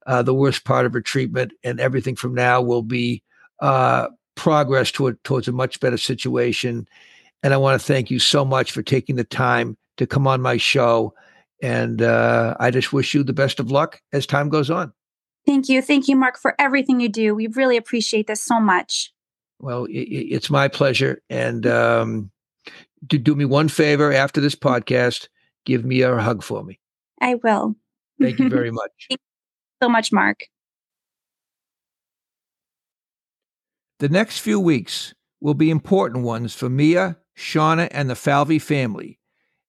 uh, 0.07 0.21
the 0.21 0.33
worst 0.33 0.65
part 0.65 0.85
of 0.85 0.93
her 0.93 1.01
treatment, 1.01 1.53
and 1.63 1.79
everything 1.79 2.17
from 2.17 2.33
now 2.33 2.61
will 2.61 2.83
be 2.83 3.23
uh, 3.61 4.09
progress 4.35 4.91
toward 4.91 5.23
towards 5.23 5.47
a 5.47 5.53
much 5.53 5.79
better 5.79 5.97
situation. 5.97 6.87
And 7.43 7.53
I 7.53 7.57
want 7.57 7.79
to 7.79 7.85
thank 7.85 8.11
you 8.11 8.19
so 8.19 8.43
much 8.43 8.71
for 8.71 8.81
taking 8.81 9.15
the 9.15 9.23
time 9.23 9.77
to 9.97 10.05
come 10.05 10.27
on 10.27 10.41
my 10.41 10.57
show. 10.57 11.13
And 11.61 12.01
uh, 12.01 12.55
I 12.59 12.71
just 12.71 12.93
wish 12.93 13.13
you 13.13 13.23
the 13.23 13.33
best 13.33 13.59
of 13.59 13.71
luck 13.71 14.01
as 14.13 14.25
time 14.25 14.49
goes 14.49 14.69
on. 14.69 14.93
Thank 15.45 15.69
you. 15.69 15.81
Thank 15.81 16.07
you, 16.07 16.15
Mark, 16.15 16.37
for 16.37 16.55
everything 16.59 16.99
you 16.99 17.09
do. 17.09 17.33
We 17.33 17.47
really 17.47 17.77
appreciate 17.77 18.27
this 18.27 18.41
so 18.41 18.59
much. 18.59 19.11
Well, 19.59 19.85
it, 19.85 19.91
it's 19.91 20.49
my 20.49 20.67
pleasure. 20.67 21.21
And 21.29 21.65
um, 21.65 22.31
do, 23.05 23.17
do 23.17 23.35
me 23.35 23.45
one 23.45 23.67
favor 23.67 24.11
after 24.13 24.41
this 24.41 24.55
podcast 24.55 25.27
give 25.65 25.85
me 25.85 26.01
a 26.01 26.17
hug 26.17 26.43
for 26.43 26.63
me. 26.63 26.79
I 27.21 27.35
will. 27.35 27.75
Thank 28.21 28.39
you 28.39 28.49
very 28.49 28.71
much. 28.81 28.91
Thank 29.09 29.19
you 29.19 29.85
so 29.85 29.89
much, 29.89 30.11
Mark. 30.11 30.47
The 33.99 34.09
next 34.09 34.39
few 34.39 34.59
weeks 34.59 35.13
will 35.41 35.53
be 35.53 35.69
important 35.69 36.23
ones 36.23 36.53
for 36.53 36.69
Mia 36.69 37.17
Shauna, 37.39 37.87
and 37.91 38.09
the 38.09 38.15
Falvey 38.15 38.59
family, 38.59 39.17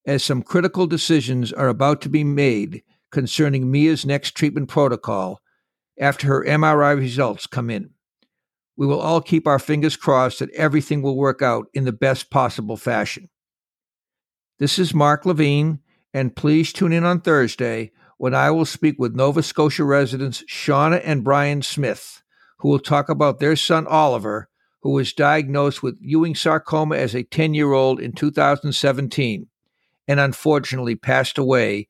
as 0.05 0.25
some 0.25 0.43
critical 0.43 0.87
decisions 0.87 1.53
are 1.53 1.69
about 1.69 2.01
to 2.03 2.09
be 2.09 2.25
made 2.25 2.83
concerning 3.13 3.71
Mia's 3.71 4.05
next 4.05 4.33
treatment 4.33 4.69
protocol 4.69 5.41
after 5.99 6.27
her 6.27 6.45
MRI 6.45 6.99
results 6.99 7.47
come 7.47 7.71
in. 7.71 7.91
We 8.77 8.87
will 8.87 9.01
all 9.01 9.21
keep 9.21 9.47
our 9.47 9.59
fingers 9.59 9.97
crossed 9.97 10.41
that 10.41 10.51
everything 10.51 11.01
will 11.01 11.17
work 11.17 11.43
out 11.43 11.67
in 11.73 11.85
the 11.85 11.93
best 11.93 12.31
possible 12.31 12.77
fashion. 12.77 13.29
This 14.59 14.79
is 14.79 14.93
Mark 14.93 15.25
Levine, 15.25 15.79
and 16.13 16.35
please 16.35 16.73
tune 16.73 16.93
in 16.93 17.05
on 17.05 17.21
Thursday 17.21 17.93
when 18.19 18.35
I 18.35 18.51
will 18.51 18.67
speak 18.67 18.97
with 18.99 19.15
Nova 19.15 19.43
Scotia 19.43 19.85
residents 19.85 20.45
Shauna 20.49 21.01
and 21.05 21.25
Brian 21.25 21.63
Smith, 21.63 22.23
who 22.59 22.69
will 22.69 22.79
talk 22.79 23.09
about 23.09 23.39
their 23.39 23.57
son 23.57 23.87
Oliver 23.87 24.50
who 24.81 24.91
was 24.91 25.13
diagnosed 25.13 25.83
with 25.83 25.99
Ewing 26.01 26.35
sarcoma 26.35 26.97
as 26.97 27.15
a 27.15 27.23
10 27.23 27.55
year 27.55 27.73
old 27.73 28.01
in 28.01 28.13
2017 28.13 29.47
and 30.09 30.21
unfortunately 30.21 30.97
passed 30.97 31.39
away 31.39 31.87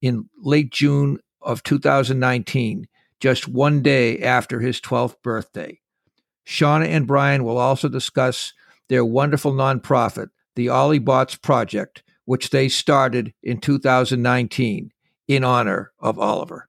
in 0.00 0.28
late 0.38 0.70
June 0.70 1.18
of 1.40 1.62
2019 1.62 2.86
just 3.20 3.46
one 3.46 3.82
day 3.82 4.18
after 4.18 4.60
his 4.60 4.80
12th 4.80 5.16
birthday. 5.22 5.78
Shauna 6.46 6.86
and 6.86 7.06
Brian 7.06 7.44
will 7.44 7.58
also 7.58 7.88
discuss 7.88 8.52
their 8.88 9.04
wonderful 9.04 9.52
nonprofit, 9.52 10.28
the 10.56 10.68
Ollie 10.68 10.98
Bots 10.98 11.36
Project, 11.36 12.02
which 12.24 12.50
they 12.50 12.68
started 12.68 13.32
in 13.42 13.58
2019 13.58 14.90
in 15.28 15.44
honor 15.44 15.92
of 16.00 16.18
Oliver. 16.18 16.68